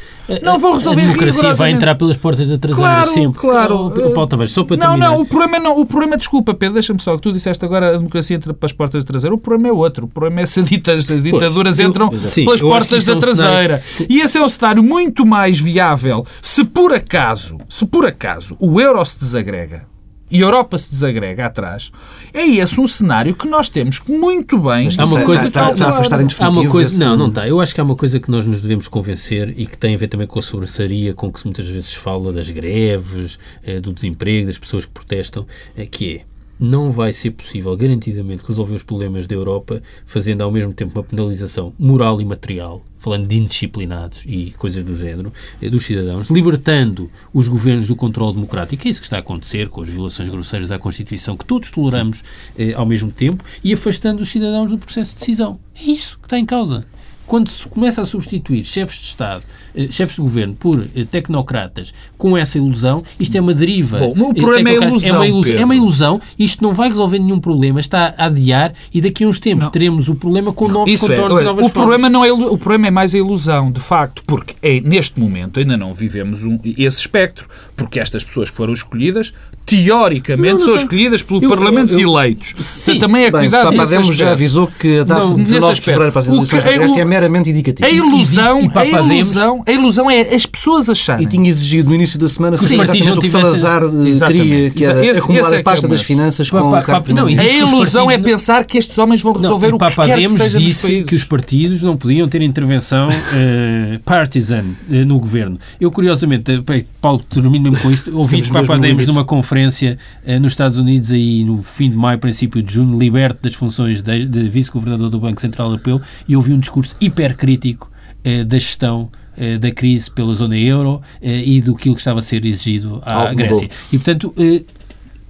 não 0.44 0.60
vou 0.60 0.76
resolver 0.76 1.02
A 1.02 1.06
democracia 1.06 1.54
vai 1.56 1.72
entrar 1.72 1.96
pelas 1.96 2.18
portas 2.18 2.48
da 2.48 2.58
traseira 2.58 2.90
claro, 2.90 3.10
sempre. 3.10 3.40
Claro, 3.40 3.88
o, 3.88 4.14
Paulo 4.14 4.28
Tavares, 4.28 4.54
só 4.54 4.64
para 4.64 4.78
não, 4.78 4.88
terminar. 4.90 5.10
Não, 5.10 5.22
o 5.22 5.26
problema 5.26 5.60
não, 5.60 5.80
o 5.80 5.86
problema, 5.86 6.18
desculpa, 6.18 6.54
Pedro, 6.54 6.76
deixa-me 6.76 7.02
só, 7.02 7.16
que 7.16 7.22
tu 7.22 7.34
disseste 7.34 7.64
agora 7.66 7.90
a 7.90 7.98
democracia 7.98 8.36
entra 8.36 8.54
pelas 8.54 8.72
portas 8.72 9.04
da 9.04 9.08
traseira. 9.08 9.34
O 9.34 9.38
problema 9.38 9.70
é 9.70 9.72
outro. 9.72 10.06
O 10.06 10.10
problema 10.10 10.42
é 10.42 10.46
se 10.46 10.60
as 10.60 10.68
ditaduras 10.70 11.78
pois, 11.78 11.80
entram 11.80 12.10
eu, 12.12 12.30
sim, 12.30 12.46
pelas 12.46 12.62
portas 12.62 13.06
da 13.06 13.14
é 13.14 13.16
um 13.16 13.20
traseira. 13.20 13.78
Cenário... 13.78 14.08
E 14.10 14.22
esse 14.22 14.38
é 14.38 14.44
um 14.44 14.50
cenário 14.50 14.84
muito 14.84 15.26
mais 15.26 15.60
viável 15.60 16.26
se 16.42 16.64
por 16.64 16.94
acaso, 16.94 17.58
se 17.68 17.86
por 17.86 18.06
acaso 18.06 18.56
o 18.60 18.80
euro 18.80 19.04
se 19.06 19.20
desagrega 19.20 19.89
e 20.32 20.42
a 20.42 20.46
Europa 20.46 20.78
se 20.78 20.90
desagrega 20.90 21.46
atrás, 21.46 21.92
é 22.34 22.46
esse 22.46 22.80
um 22.80 22.88
cenário 22.88 23.34
que 23.34 23.48
nós 23.48 23.70
temos 23.70 24.02
muito 24.08 24.58
bem. 24.58 24.86
Mas 24.86 25.00
há 25.00 25.06
uma 25.06 25.24
coisa 25.24 25.48
está, 25.48 25.72
está, 25.72 25.74
está 25.74 25.86
a 25.86 25.90
afastar 25.90 26.22
em 26.22 26.28
há 26.40 26.50
uma 26.50 26.68
coisa, 26.68 27.06
Não, 27.06 27.18
não 27.18 27.28
está. 27.28 27.48
Eu 27.48 27.60
acho 27.60 27.74
que 27.74 27.82
há 27.82 27.84
uma 27.84 27.96
coisa 27.96 28.20
que 28.20 28.30
nós 28.30 28.46
nos 28.46 28.62
devemos 28.62 28.88
convencer 28.88 29.54
e 29.58 29.66
que 29.66 29.78
tem 29.78 29.96
a 29.96 29.98
ver 29.98 30.08
também 30.08 30.28
com 30.28 30.40
a 30.40 30.42
sobressaria 30.42 31.14
com 31.14 31.32
que 31.32 31.44
muitas 31.46 31.68
vezes 31.68 31.94
fala 31.94 32.32
das 32.32 32.50
greves, 32.50 33.40
eh, 33.66 33.80
do 33.80 33.94
desemprego, 33.94 34.48
das 34.48 34.58
pessoas 34.58 34.86
que 34.86 34.92
protestam, 34.92 35.46
eh, 35.78 35.86
que 35.86 36.18
é 36.18 36.29
não 36.60 36.92
vai 36.92 37.14
ser 37.14 37.32
possível 37.32 37.76
garantidamente 37.78 38.44
resolver 38.46 38.76
os 38.76 38.84
problemas 38.84 39.26
da 39.26 39.36
Europa 39.36 39.82
fazendo 40.06 40.42
ao 40.42 40.52
mesmo 40.52 40.74
tempo 40.74 41.00
uma 41.00 41.04
penalização 41.04 41.74
moral 41.80 42.20
e 42.20 42.26
material 42.26 42.84
falando 43.00 43.28
de 43.28 43.38
indisciplinados 43.38 44.24
e 44.28 44.52
coisas 44.58 44.84
do 44.84 44.96
género, 44.96 45.32
eh, 45.62 45.70
dos 45.70 45.86
cidadãos, 45.86 46.30
libertando 46.30 47.10
os 47.34 47.48
governos 47.48 47.88
do 47.88 47.96
controle 47.96 48.34
democrático, 48.34 48.86
é 48.86 48.92
isso 48.92 49.00
que 49.00 49.08
está 49.08 49.16
a 49.16 49.20
acontecer 49.22 49.70
com 49.70 49.82
as 49.82 49.90
violações 49.90 50.28
grosseiras 50.28 50.70
à 50.70 50.78
Constituição, 50.78 51.38
que 51.38 51.46
todos 51.46 51.72
toleramos 51.72 52.24
eh, 52.58 52.74
ao 52.74 52.86
mesmo 52.86 53.10
tempo, 53.10 53.44
e 53.64 53.74
afastando 53.74 54.22
os 54.22 54.30
cidadãos 54.30 54.70
do 54.70 54.78
processo 54.78 55.14
de 55.14 55.20
decisão. 55.20 55.58
É 55.82 55.90
isso 55.90 56.20
que 56.20 56.26
está 56.26 56.38
em 56.38 56.46
causa 56.46 56.84
quando 57.30 57.48
se 57.48 57.68
começa 57.68 58.02
a 58.02 58.06
substituir 58.06 58.66
chefes 58.66 58.98
de 58.98 59.06
Estado, 59.06 59.44
eh, 59.76 59.88
chefes 59.92 60.16
de 60.16 60.22
governo 60.22 60.56
por 60.56 60.84
eh, 60.96 61.06
tecnocratas 61.06 61.94
com 62.18 62.36
essa 62.36 62.58
ilusão, 62.58 63.04
isto 63.20 63.38
é 63.38 63.40
uma 63.40 63.54
deriva. 63.54 64.00
Bom, 64.00 64.32
o 64.32 64.34
problema 64.34 64.68
é, 64.68 64.74
ilusão, 64.74 65.10
é, 65.10 65.14
uma 65.14 65.28
ilusão, 65.28 65.56
é 65.56 65.64
uma 65.64 65.76
ilusão. 65.76 66.22
Isto 66.40 66.64
não 66.64 66.74
vai 66.74 66.90
resolver 66.90 67.20
nenhum 67.20 67.40
problema, 67.40 67.80
está 67.80 68.16
a 68.18 68.26
adiar 68.26 68.74
e 68.92 69.00
daqui 69.00 69.26
a 69.26 69.28
uns 69.28 69.38
tempos 69.38 69.66
não. 69.66 69.72
teremos 69.72 70.10
o 70.10 70.16
problema 70.16 70.52
com 70.52 70.68
novos 70.68 70.92
Isso 70.92 71.06
é, 71.06 71.16
contornos 71.16 71.42
é, 71.42 71.44
novas 71.44 71.66
o 71.68 71.70
problema 71.70 72.10
não 72.10 72.26
é 72.26 72.34
O 72.34 72.58
problema 72.58 72.88
é 72.88 72.92
mais 72.92 73.14
a 73.14 73.20
ilusão, 73.20 73.72
de 73.72 73.80
facto, 73.80 74.24
porque 74.26 74.56
é, 74.64 74.82
neste 74.82 75.20
momento 75.20 75.60
ainda 75.60 75.78
não 75.78 75.94
vivemos 75.94 76.44
um, 76.44 76.58
esse 76.64 76.98
espectro, 76.98 77.48
porque 77.76 78.00
estas 78.00 78.24
pessoas 78.24 78.50
que 78.50 78.58
foram 78.58 78.74
escolhidas, 78.74 79.34
teoricamente, 79.68 80.54
não, 80.54 80.54
não 80.54 80.66
são 80.66 80.74
tem... 80.74 80.84
escolhidas 80.84 81.22
por 81.22 81.44
eu, 81.44 81.48
parlamentos 81.50 81.94
eu, 81.94 82.00
eu, 82.00 82.10
eleitos. 82.10 82.56
Sim. 82.60 82.98
também 82.98 83.26
é 83.26 83.32
cuidado 83.32 83.70
Bem, 83.70 83.78
Papademos 83.78 84.16
já 84.16 84.32
avisou 84.32 84.66
que 84.68 84.98
a 84.98 85.04
data 85.04 85.28
de 85.28 85.44
19 85.44 85.76
de 85.76 85.82
fevereiro 85.82 86.12
para 86.12 86.20
as 86.20 86.28
eleições 86.28 86.64
da 86.64 86.72
Grécia 86.72 87.02
é 87.02 87.06
meramente 87.20 87.50
indicativo. 87.50 87.88
A 87.88 87.92
ilusão, 87.92 88.62
e, 88.62 88.72
a, 88.74 88.86
ilusão, 88.86 89.64
a 89.66 89.72
ilusão 89.72 90.10
é 90.10 90.22
as 90.34 90.46
pessoas 90.46 90.90
acharem. 90.90 91.26
E 91.26 91.30
tinha 91.30 91.50
exigido 91.50 91.90
no 91.90 91.96
início 91.96 92.18
da 92.18 92.30
semana 92.30 92.58
que, 92.58 92.76
não 92.76 93.20
tivessem... 93.20 93.30
Salazar 93.30 93.84
eh, 93.84 94.28
queria, 94.28 94.70
que 94.72 94.86
era 94.86 95.06
esse, 95.06 95.20
acumular 95.20 95.42
esse 95.42 95.56
é 95.56 95.60
a 95.60 95.64
pasta 95.64 95.88
é 95.88 95.90
das 95.90 96.02
finanças 96.02 96.50
com 96.50 96.72
pa, 96.72 96.82
pa, 96.82 97.04
não, 97.14 97.28
A 97.28 97.32
ilusão 97.32 98.10
é 98.10 98.18
pensar 98.18 98.64
que 98.66 98.78
estes 98.78 98.98
homens 98.98 99.22
vão 99.22 99.34
resolver 99.34 99.70
não, 99.70 99.76
o 99.76 99.80
que 99.80 99.96
quer 99.96 100.18
que 100.18 100.30
seja 100.30 100.58
disse 100.58 101.04
que 101.04 101.16
os 101.16 101.24
partidos 101.24 101.82
não 101.82 101.96
podiam 101.96 102.28
ter 102.28 102.42
intervenção 102.42 103.08
uh, 103.08 104.00
partisan 104.06 104.64
uh, 104.90 105.06
no 105.06 105.20
governo. 105.20 105.60
Eu, 105.80 105.92
curiosamente, 105.92 106.64
Paulo, 107.02 107.22
termino 107.30 107.72
mesmo 107.72 107.80
com 107.80 107.92
isto, 107.92 108.16
ouvi 108.18 108.42
Papademos 108.50 109.06
numa 109.06 109.24
conferência 109.24 109.98
uh, 110.26 110.40
nos 110.40 110.54
Estados 110.54 110.78
Unidos 110.78 111.12
aí 111.12 111.44
no 111.44 111.62
fim 111.62 111.90
de 111.90 111.96
maio, 111.96 112.18
princípio 112.18 112.62
de 112.62 112.74
junho, 112.74 112.98
liberto 112.98 113.40
das 113.44 113.54
funções 113.54 114.02
de, 114.02 114.26
de 114.26 114.48
vice-governador 114.48 115.10
do 115.10 115.20
Banco 115.20 115.40
Central 115.40 115.68
Europeu 115.68 116.02
e 116.28 116.36
ouvi 116.36 116.54
um 116.54 116.60
discurso 116.60 116.96
hipercrítico 117.10 117.90
eh, 118.24 118.44
da 118.44 118.58
gestão 118.58 119.10
eh, 119.38 119.58
da 119.58 119.72
crise 119.72 120.10
pela 120.10 120.34
zona 120.34 120.58
euro 120.58 121.02
eh, 121.22 121.44
e 121.46 121.62
do 121.62 121.76
que 121.76 121.90
estava 121.90 122.20
a 122.20 122.22
ser 122.22 122.46
exigido 122.46 123.02
à 123.06 123.14
Algo 123.14 123.36
Grécia. 123.36 123.62
Mudou. 123.62 123.78
E, 123.92 123.98
portanto, 123.98 124.36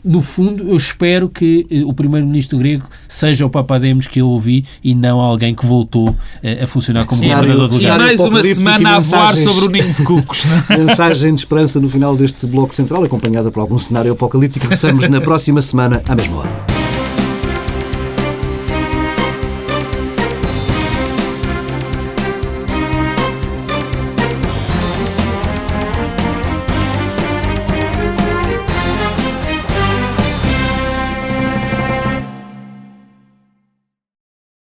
no 0.04 0.22
fundo, 0.22 0.70
eu 0.70 0.78
espero 0.78 1.28
que 1.28 1.68
o 1.86 1.94
primeiro-ministro 1.94 2.58
grego 2.58 2.86
seja 3.08 3.46
o 3.46 3.50
Papademos 3.50 4.08
que 4.08 4.22
eu 4.22 4.30
ouvi 4.30 4.66
e 4.82 4.96
não 4.96 5.20
alguém 5.20 5.54
que 5.54 5.66
voltou 5.66 6.16
a 6.42 6.66
funcionar 6.66 7.06
como 7.06 7.22
governador 7.22 7.68
do 7.68 7.76
lugar. 7.76 8.00
E 8.00 8.04
mais 8.04 8.20
uma 8.22 8.44
semana 8.44 8.96
a 8.96 9.00
voar 9.00 9.36
sobre 9.36 9.66
o 9.66 9.70
ninho 9.70 9.94
de 9.94 10.04
cucos. 10.04 10.44
É? 10.70 10.78
Mensagem 10.80 11.34
de 11.34 11.42
esperança 11.42 11.80
no 11.80 11.90
final 11.90 12.16
deste 12.16 12.48
bloco 12.48 12.74
central, 12.74 13.04
acompanhada 13.04 13.52
por 13.52 13.60
algum 13.60 13.78
cenário 13.78 14.14
apocalíptico. 14.14 14.66
Começamos 14.66 15.08
na 15.10 15.20
próxima 15.20 15.62
semana, 15.62 16.02
à 16.08 16.16
mesma 16.16 16.38
hora. 16.38 16.79